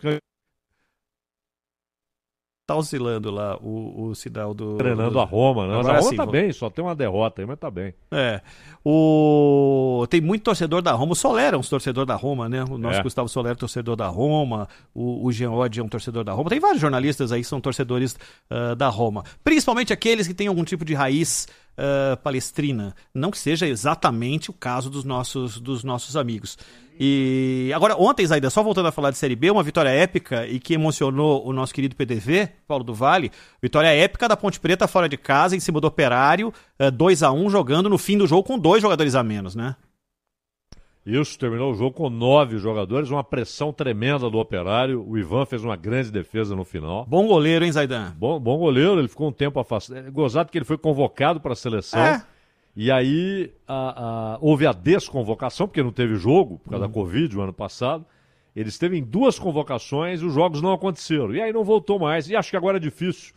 Tá 2.67 2.75
oscilando 2.75 3.31
lá 3.31 3.57
o, 3.63 4.09
o 4.09 4.15
sinal 4.17 4.53
do. 4.53 4.77
treinando 4.77 5.13
do- 5.13 5.21
a 5.21 5.25
Roma, 5.25 5.69
né? 5.69 5.77
Mas 5.77 5.87
Agora 5.87 5.99
a 5.99 6.01
Roma 6.01 6.11
sim, 6.11 6.17
tá 6.17 6.27
bem, 6.27 6.53
só 6.53 6.69
tem 6.69 6.85
uma 6.85 6.97
derrota 6.97 7.41
aí, 7.41 7.47
mas 7.47 7.59
tá 7.61 7.71
bem. 7.71 7.95
É. 8.11 8.41
O... 8.85 10.05
Tem 10.11 10.21
muito 10.21 10.43
torcedor 10.43 10.83
da 10.83 10.93
Roma. 10.93 11.13
O 11.13 11.15
Soler 11.15 11.55
é 11.55 11.57
um 11.57 11.61
torcedor 11.61 12.05
da 12.05 12.17
Roma, 12.17 12.49
né? 12.49 12.65
O 12.65 12.77
nosso 12.77 12.99
É. 12.99 13.03
Gustavo 13.03 13.29
Soler 13.29 13.53
é 13.53 13.55
torcedor 13.55 13.95
da 13.95 14.09
Roma. 14.09 14.69
O, 14.95 15.27
o 15.27 15.33
Jean 15.33 15.53
Oddi 15.53 15.79
é 15.81 15.83
um 15.85 15.89
torcedor 15.89 16.25
da 16.25 16.33
Roma. 16.33 16.51
Tem 16.51 16.59
vários 16.59 16.81
jornalistas 16.81 17.31
aí 17.31 17.41
que 17.41 17.47
são 17.47 17.61
torcedores 17.61 18.19
ah, 18.51 18.75
da 18.75 18.89
Roma. 18.89 19.23
Principalmente 19.45 19.93
aqueles 19.93 20.27
que 20.27 20.35
têm 20.35 20.49
algum 20.49 20.65
tipo 20.65 20.85
de 20.85 20.95
raiz 20.95 21.47
ah, 21.77 22.17
palestrina. 22.23 22.95
Não 23.15 23.31
que 23.31 23.39
seja 23.39 23.67
exatamente 23.67 24.51
o 24.51 24.53
caso 24.53 24.89
dos 24.89 25.05
nossos, 25.05 25.61
dos 25.61 25.85
nossos 25.85 26.17
amigos. 26.17 26.57
E 26.99 27.71
agora, 27.75 27.95
ontem, 27.99 28.27
Zaida, 28.27 28.49
só 28.49 28.63
voltando 28.63 28.89
a 28.89 28.93
falar 28.93 29.11
de 29.11 29.19
Série 29.19 29.37
B, 29.37 29.51
uma 29.51 29.63
vitória 29.63 29.91
épica 29.91 30.47
e 30.47 30.59
que 30.59 30.73
emocionou 30.73 31.47
o 31.47 31.53
nosso 31.53 31.75
querido 31.75 31.95
PDV, 31.95 32.49
Paulo 32.67 32.83
do 32.83 32.95
Vale. 32.95 33.31
Vitória 33.61 33.89
épica 33.89 34.27
da 34.27 34.37
Ponte 34.37 34.59
Preta 34.59 34.89
fora 34.89 35.07
de 35.07 35.19
casa, 35.19 35.55
em 35.55 35.61
cima 35.61 35.79
do 35.79 35.87
Operário, 35.87 36.53
2 36.95 37.23
a 37.23 37.31
1 37.31 37.51
jogando 37.51 37.91
no 37.91 37.99
fim 37.99 38.17
do 38.17 38.27
jogo 38.27 38.45
com 38.45 38.59
dois 38.59 38.81
jogadores 38.81 39.15
a 39.15 39.23
menos, 39.23 39.55
né? 39.55 39.77
Isso, 41.07 41.39
terminou 41.39 41.71
o 41.71 41.75
jogo 41.77 41.93
com 41.93 42.11
nove 42.11 42.59
jogadores, 42.59 43.11
uma 43.11 43.23
pressão 43.23 43.73
tremenda 43.73 44.29
do 44.29 44.39
operário. 44.39 45.09
O 45.09 45.17
Ivan 45.17 45.47
fez 45.47 45.63
uma 45.63 45.77
grande 45.77 46.11
defesa 46.11 46.57
no 46.57 46.65
final. 46.65 47.07
Bom 47.07 47.29
goleiro, 47.29 47.65
hein, 47.65 47.71
Zaidan? 47.71 48.13
Bom, 48.19 48.41
bom 48.41 48.59
goleiro, 48.59 48.99
ele 48.99 49.07
ficou 49.07 49.29
um 49.29 49.33
tempo 49.33 49.61
afastado. 49.61 49.99
É 49.99 50.11
gozado 50.11 50.51
que 50.51 50.59
ele 50.59 50.65
foi 50.65 50.77
convocado 50.77 51.41
para 51.41 51.53
a 51.53 51.57
seleção. 51.57 52.01
É. 52.01 52.25
E 52.75 52.91
aí 52.91 53.53
a- 53.69 54.35
a- 54.35 54.39
houve 54.41 54.67
a 54.67 54.73
desconvocação, 54.73 55.69
porque 55.69 55.83
não 55.83 55.93
teve 55.93 56.17
jogo, 56.17 56.59
por 56.59 56.71
causa 56.71 56.85
Uhum. 56.87 56.91
da 56.91 56.95
Covid 56.95 57.39
o 57.39 57.41
ano 57.41 57.53
passado. 57.53 58.05
Ele 58.55 58.69
esteve 58.69 58.99
em 58.99 59.03
duas 59.05 59.39
convocações 59.39 60.21
e 60.21 60.25
os 60.25 60.35
jogos 60.35 60.61
não 60.61 60.73
aconteceram. 60.73 61.33
E 61.35 61.41
aí 61.41 61.53
não 61.53 61.63
voltou 61.63 61.99
mais. 62.01 62.29
E 62.29 62.35
acho 62.35 62.51
que 62.51 62.57
agora 62.57 62.79
é 62.79 62.81
difícil. 62.81 63.33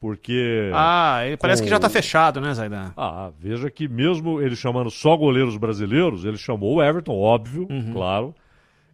Porque. 0.00 0.70
Ah, 0.74 1.22
ele 1.26 1.36
parece 1.36 1.60
com- 1.62 1.66
que 1.66 1.70
já 1.70 1.78
tá 1.80 1.88
fechado, 1.88 2.40
né, 2.40 2.54
Zaidan? 2.54 2.92
Ah, 2.96 3.30
veja 3.38 3.68
que 3.70 3.88
mesmo 3.88 4.40
ele 4.40 4.54
chamando 4.54 4.90
só 4.90 5.16
goleiros 5.16 5.56
brasileiros, 5.56 6.24
ele 6.24 6.36
chamou 6.38 6.76
o 6.76 6.82
Everton, 6.82 7.16
óbvio, 7.16 7.66
Uhum. 7.68 7.92
claro. 7.92 8.34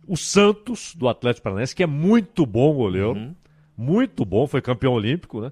O 0.07 0.17
Santos, 0.17 0.95
do 0.95 1.09
Atlético 1.09 1.45
Paranaense, 1.45 1.75
que 1.75 1.83
é 1.83 1.87
muito 1.87 2.45
bom 2.47 2.73
goleiro. 2.75 3.13
Uhum. 3.13 3.35
Muito 3.77 4.25
bom, 4.25 4.47
foi 4.47 4.63
campeão 4.63 4.93
olímpico, 4.93 5.41
né? 5.41 5.51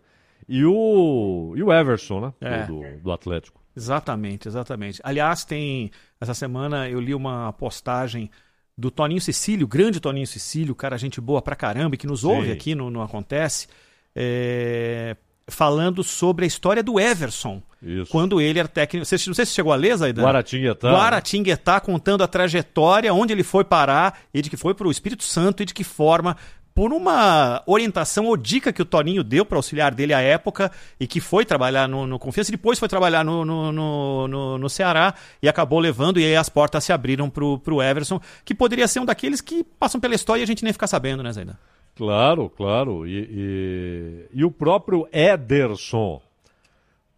E 0.49 0.65
o, 0.65 1.55
e 1.57 1.63
o 1.63 1.73
Everson, 1.73 2.21
né? 2.21 2.33
É. 2.41 2.67
Do, 2.67 2.83
do 3.03 3.13
Atlético. 3.13 3.61
Exatamente, 3.77 4.47
exatamente. 4.49 5.01
Aliás, 5.05 5.45
tem. 5.45 5.91
Essa 6.21 6.35
semana 6.35 6.89
eu 6.89 7.01
li 7.01 7.15
uma 7.15 7.53
postagem 7.55 8.31
do 8.77 8.91
Toninho 8.91 9.21
Cecílio, 9.21 9.67
grande 9.67 10.01
Toninho 10.01 10.27
Cecílio, 10.27 10.75
cara, 10.75 10.97
gente 10.99 11.21
boa 11.21 11.41
pra 11.43 11.57
caramba, 11.57 11.95
e 11.95 11.99
que 11.99 12.07
nos 12.07 12.23
ouve 12.25 12.47
Sim. 12.47 12.53
aqui 12.53 12.75
no, 12.75 12.91
no 12.91 13.03
Acontece, 13.03 13.67
é, 14.15 15.17
falando 15.49 16.03
sobre 16.05 16.45
a 16.45 16.49
história 16.49 16.83
do 16.83 16.99
Everson. 17.01 17.63
Isso. 17.83 18.11
Quando 18.13 18.41
ele 18.41 18.59
era 18.59 18.69
técnico. 18.69 19.05
Você, 19.05 19.17
não 19.27 19.35
sei 19.35 19.45
se 19.45 19.53
chegou 19.53 19.73
a 19.73 19.77
ler, 19.77 19.97
Zaidan. 19.97 20.23
Guaratinguetá. 20.23 20.93
Guaratinguetá 20.93 21.81
contando 21.81 22.23
a 22.23 22.29
trajetória, 22.29 23.13
onde 23.13 23.33
ele 23.33 23.43
foi 23.43 23.65
parar, 23.65 24.21
e 24.33 24.41
de 24.41 24.49
que 24.49 24.57
foi 24.57 24.73
para 24.75 24.87
o 24.87 24.91
Espírito 24.91 25.25
Santo 25.25 25.63
e 25.63 25.67
de 25.67 25.75
que 25.75 25.83
forma. 25.85 26.37
Por 26.75 26.91
uma 26.91 27.63
orientação 27.67 28.25
ou 28.25 28.35
dica 28.35 28.73
que 28.73 28.81
o 28.81 28.85
Toninho 28.87 29.23
deu 29.23 29.45
para 29.45 29.59
auxiliar 29.59 29.95
dele 29.95 30.15
à 30.15 30.21
época 30.23 30.73
e 30.99 31.07
que 31.07 31.21
foi 31.21 31.45
trabalhar 31.45 31.87
no, 31.87 32.07
no 32.07 32.19
Confiança 32.19 32.51
e 32.51 32.57
depois 32.57 32.79
foi 32.79 32.89
trabalhar 32.89 33.23
no, 33.23 33.45
no, 33.45 33.71
no, 33.71 34.59
no- 34.59 34.71
Ceará 34.71 35.13
e 35.43 35.49
acabou 35.51 35.79
levando, 35.79 36.19
e 36.19 36.25
aí 36.25 36.35
as 36.35 36.49
portas 36.49 36.83
se 36.83 36.91
abriram 36.91 37.29
pro, 37.29 37.59
pro 37.59 37.83
Everson, 37.83 38.19
que 38.43 38.55
poderia 38.55 38.89
ser 38.89 39.01
um 39.01 39.05
daqueles 39.05 39.43
que 39.43 39.63
passam 39.63 40.01
pela 40.01 40.15
história 40.15 40.41
e 40.41 40.45
a 40.45 40.47
gente 40.47 40.65
nem 40.65 40.73
fica 40.73 40.87
sabendo, 40.87 41.23
né, 41.23 41.31
Zaidan? 41.31 41.57
Claro, 41.95 42.51
claro. 42.51 43.07
E, 43.07 43.29
e, 43.31 44.27
e 44.41 44.45
o 44.45 44.51
próprio 44.51 45.07
Ederson 45.13 46.21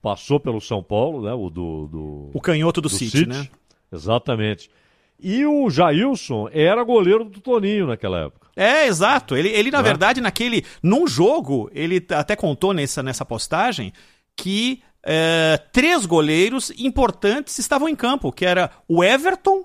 passou 0.02 0.38
pelo 0.40 0.60
São 0.60 0.82
Paulo, 0.82 1.22
né? 1.22 1.32
O 1.32 1.48
do. 1.48 1.86
do 1.86 2.30
O 2.34 2.40
canhoto 2.40 2.80
do 2.80 2.88
City, 2.88 3.26
né? 3.26 3.48
Exatamente. 3.92 4.70
E 5.18 5.46
o 5.46 5.70
Jailson 5.70 6.48
era 6.52 6.82
goleiro 6.82 7.24
do 7.24 7.40
Toninho 7.40 7.86
naquela 7.86 8.18
época. 8.26 8.48
É, 8.56 8.86
exato. 8.86 9.36
Ele, 9.36 9.48
ele 9.48 9.70
na 9.70 9.78
Né? 9.78 9.84
verdade, 9.84 10.20
naquele. 10.20 10.64
Num 10.82 11.06
jogo, 11.06 11.70
ele 11.72 12.04
até 12.10 12.34
contou 12.36 12.72
nessa, 12.74 13.02
nessa 13.02 13.24
postagem 13.24 13.92
que 14.36 14.82
é, 15.02 15.58
três 15.72 16.04
goleiros 16.04 16.70
importantes 16.76 17.58
estavam 17.58 17.88
em 17.88 17.94
campo, 17.96 18.32
que 18.32 18.44
era 18.44 18.70
o 18.88 19.02
Everton, 19.04 19.64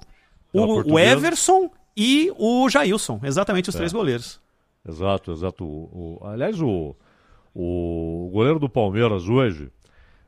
o, 0.54 0.94
o. 0.94 1.00
Everson 1.00 1.72
e 1.98 2.32
o 2.38 2.70
Jailson. 2.70 3.20
Exatamente 3.24 3.70
os 3.70 3.76
É. 3.76 3.80
três 3.80 3.92
goleiros. 3.92 4.40
Exato, 4.88 5.32
exato. 5.32 5.64
O, 5.66 6.20
o- 6.22 6.28
aliás, 6.28 6.62
o, 6.62 6.96
o 7.54 8.30
goleiro 8.32 8.60
do 8.60 8.70
Palmeiras 8.70 9.28
hoje, 9.28 9.70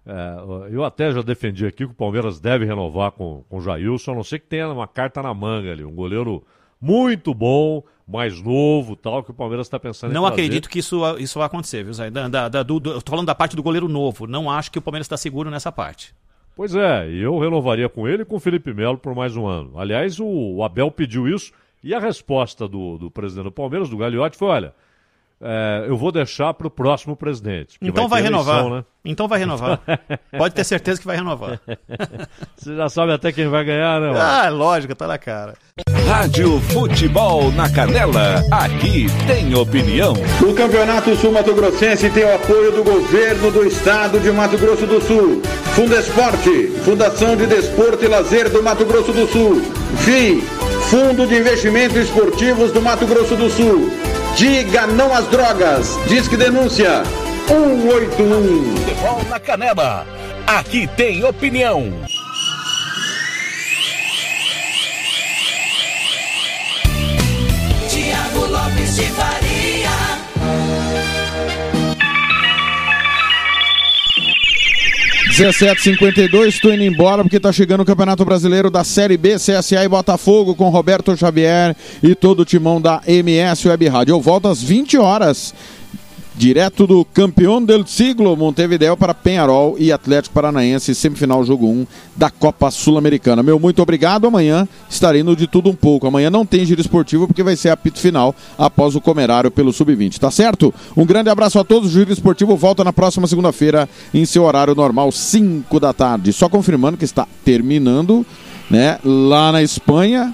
é, 0.05 0.73
eu 0.73 0.83
até 0.83 1.11
já 1.11 1.21
defendi 1.21 1.65
aqui 1.65 1.85
que 1.85 1.91
o 1.91 1.95
Palmeiras 1.95 2.39
deve 2.39 2.65
renovar 2.65 3.11
com, 3.11 3.43
com 3.49 3.57
o 3.57 3.61
Jailson, 3.61 4.11
a 4.11 4.15
não 4.15 4.23
ser 4.23 4.39
que 4.39 4.47
tenha 4.47 4.67
uma 4.69 4.87
carta 4.87 5.21
na 5.21 5.33
manga 5.33 5.71
ali. 5.71 5.83
Um 5.85 5.93
goleiro 5.95 6.43
muito 6.79 7.33
bom, 7.33 7.83
mais 8.07 8.41
novo 8.41 8.95
tal, 8.95 9.23
que 9.23 9.31
o 9.31 9.33
Palmeiras 9.33 9.67
está 9.67 9.79
pensando 9.79 10.11
em 10.11 10.13
Não 10.13 10.25
acredito 10.25 10.69
que 10.69 10.79
isso, 10.79 11.01
isso 11.17 11.37
vai 11.39 11.45
acontecer, 11.45 11.83
viu, 11.83 11.93
Zé? 11.93 12.09
Da, 12.09 12.27
da- 12.27 12.49
da- 12.49 12.63
do- 12.63 12.79
do- 12.79 12.91
eu 12.91 13.01
tô 13.01 13.11
falando 13.11 13.27
da 13.27 13.35
parte 13.35 13.55
do 13.55 13.63
goleiro 13.63 13.87
novo. 13.87 14.27
Não 14.27 14.49
acho 14.49 14.71
que 14.71 14.79
o 14.79 14.81
Palmeiras 14.81 15.05
está 15.05 15.15
seguro 15.15 15.49
nessa 15.49 15.71
parte. 15.71 16.13
Pois 16.55 16.75
é, 16.75 17.09
e 17.09 17.21
eu 17.21 17.39
renovaria 17.39 17.87
com 17.87 18.07
ele 18.07 18.23
e 18.23 18.25
com 18.25 18.35
o 18.35 18.39
Felipe 18.39 18.73
Melo 18.73 18.97
por 18.97 19.15
mais 19.15 19.37
um 19.37 19.47
ano. 19.47 19.79
Aliás, 19.79 20.19
o, 20.19 20.25
o 20.27 20.63
Abel 20.63 20.91
pediu 20.91 21.27
isso 21.27 21.53
e 21.83 21.93
a 21.93 21.99
resposta 21.99 22.67
do, 22.67 22.97
do 22.97 23.09
presidente 23.11 23.45
do 23.45 23.51
Palmeiras, 23.51 23.89
do 23.89 23.97
Gagliotti, 23.97 24.37
foi: 24.37 24.47
olha, 24.47 24.73
é, 25.43 25.85
eu 25.87 25.97
vou 25.97 26.11
deixar 26.11 26.53
para 26.53 26.67
o 26.67 26.69
próximo 26.69 27.15
presidente. 27.15 27.75
Então 27.81 28.07
vai, 28.07 28.21
ter 28.21 28.27
renovar. 28.27 28.59
eleição, 28.59 28.77
né? 28.77 28.85
Então 29.03 29.27
vai 29.27 29.39
renovar. 29.39 29.81
Pode 30.37 30.53
ter 30.53 30.63
certeza 30.63 31.01
que 31.01 31.07
vai 31.07 31.15
renovar. 31.15 31.59
Você 32.55 32.75
já 32.75 32.87
sabe 32.87 33.11
até 33.11 33.31
quem 33.31 33.47
vai 33.47 33.65
ganhar, 33.65 33.99
né? 33.99 34.07
mano? 34.09 34.19
ah, 34.19 34.49
lógico, 34.49 34.93
tá 34.93 35.07
na 35.07 35.17
cara. 35.17 35.55
Rádio 36.07 36.59
Futebol 36.61 37.51
na 37.53 37.67
Canela, 37.67 38.43
aqui 38.51 39.07
tem 39.25 39.55
opinião. 39.55 40.13
O 40.47 40.53
Campeonato 40.53 41.15
Sul 41.15 41.31
Mato 41.31 41.55
Grossense 41.55 42.11
tem 42.11 42.23
o 42.23 42.35
apoio 42.35 42.71
do 42.73 42.83
governo 42.83 43.49
do 43.49 43.65
estado 43.65 44.19
de 44.19 44.31
Mato 44.31 44.59
Grosso 44.59 44.85
do 44.85 45.01
Sul. 45.01 45.41
Fundesporte, 45.73 46.67
Fundação 46.83 47.35
de 47.35 47.47
Desporto 47.47 48.05
e 48.05 48.07
Lazer 48.07 48.51
do 48.51 48.61
Mato 48.61 48.85
Grosso 48.85 49.11
do 49.11 49.25
Sul. 49.25 49.61
FII, 50.03 50.60
Fundo 50.89 51.25
de 51.25 51.35
Investimentos 51.35 51.97
Esportivos 51.97 52.71
do 52.71 52.81
Mato 52.81 53.05
Grosso 53.05 53.35
do 53.35 53.49
Sul. 53.49 53.91
Diga 54.35 54.87
não 54.87 55.13
às 55.13 55.27
drogas. 55.27 55.97
Disque 56.07 56.35
denúncia 56.35 57.03
181. 57.47 58.75
Futebol 58.75 59.21
na 59.29 59.39
Canela, 59.39 60.05
aqui 60.47 60.87
tem 60.95 61.23
opinião. 61.23 61.91
Tiago 67.89 68.45
Lopes 68.47 68.95
de 68.95 69.03
Faria. 69.03 69.40
Dezessete 75.31 75.81
cinquenta 75.81 76.19
estou 76.45 76.73
indo 76.73 76.83
embora 76.83 77.23
porque 77.23 77.39
tá 77.39 77.53
chegando 77.53 77.81
o 77.81 77.85
Campeonato 77.85 78.25
Brasileiro 78.25 78.69
da 78.69 78.83
Série 78.83 79.15
B, 79.15 79.35
CSA 79.35 79.81
e 79.81 79.87
Botafogo 79.87 80.53
com 80.53 80.67
Roberto 80.67 81.15
Xavier 81.15 81.73
e 82.03 82.13
todo 82.13 82.41
o 82.41 82.45
timão 82.45 82.81
da 82.81 83.01
MS 83.07 83.65
Web 83.65 83.87
Rádio. 83.87 84.11
Eu 84.11 84.19
volto 84.19 84.49
às 84.49 84.61
20 84.61 84.97
horas, 84.97 85.53
direto 86.35 86.87
do 86.87 87.03
campeão 87.03 87.63
del 87.63 87.85
siglo, 87.85 88.35
Montevideo 88.35 88.95
para 88.95 89.13
Penharol 89.13 89.75
e 89.77 89.91
Atlético 89.91 90.33
Paranaense, 90.33 90.95
semifinal 90.95 91.43
jogo 91.43 91.67
1 91.67 91.85
da 92.15 92.29
Copa 92.29 92.71
Sul-Americana. 92.71 93.43
Meu 93.43 93.59
muito 93.59 93.81
obrigado, 93.81 94.27
amanhã 94.27 94.67
estarei 94.89 95.23
no 95.23 95.35
de 95.35 95.47
tudo 95.47 95.69
um 95.69 95.75
pouco. 95.75 96.07
Amanhã 96.07 96.29
não 96.29 96.45
tem 96.45 96.65
giro 96.65 96.81
esportivo 96.81 97.27
porque 97.27 97.43
vai 97.43 97.55
ser 97.55 97.69
apito 97.69 97.99
final 97.99 98.35
após 98.57 98.95
o 98.95 99.01
comerário 99.01 99.51
pelo 99.51 99.73
Sub-20, 99.73 100.17
tá 100.17 100.31
certo? 100.31 100.73
Um 100.95 101.05
grande 101.05 101.29
abraço 101.29 101.59
a 101.59 101.63
todos, 101.63 101.89
o 101.89 101.91
giro 101.91 102.11
esportivo 102.11 102.55
volta 102.55 102.83
na 102.83 102.93
próxima 102.93 103.27
segunda-feira 103.27 103.87
em 104.13 104.25
seu 104.25 104.43
horário 104.43 104.73
normal, 104.73 105.11
5 105.11 105.79
da 105.79 105.93
tarde. 105.93 106.33
Só 106.33 106.47
confirmando 106.47 106.97
que 106.97 107.05
está 107.05 107.27
terminando, 107.43 108.25
né, 108.69 108.97
lá 109.03 109.51
na 109.51 109.61
Espanha, 109.61 110.33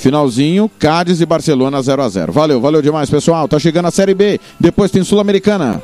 Finalzinho, 0.00 0.70
Cádiz 0.78 1.20
e 1.20 1.26
Barcelona 1.26 1.80
0 1.82 2.02
a 2.02 2.08
0 2.08 2.32
Valeu, 2.32 2.60
valeu 2.60 2.80
demais, 2.80 3.10
pessoal. 3.10 3.46
Tá 3.46 3.58
chegando 3.58 3.86
a 3.86 3.90
Série 3.90 4.14
B, 4.14 4.40
depois 4.58 4.90
tem 4.90 5.04
Sul-Americana. 5.04 5.82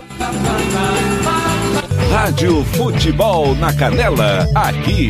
Rádio 2.11 2.65
Futebol 2.73 3.55
na 3.57 3.73
Canela, 3.75 4.49
aqui 4.55 5.05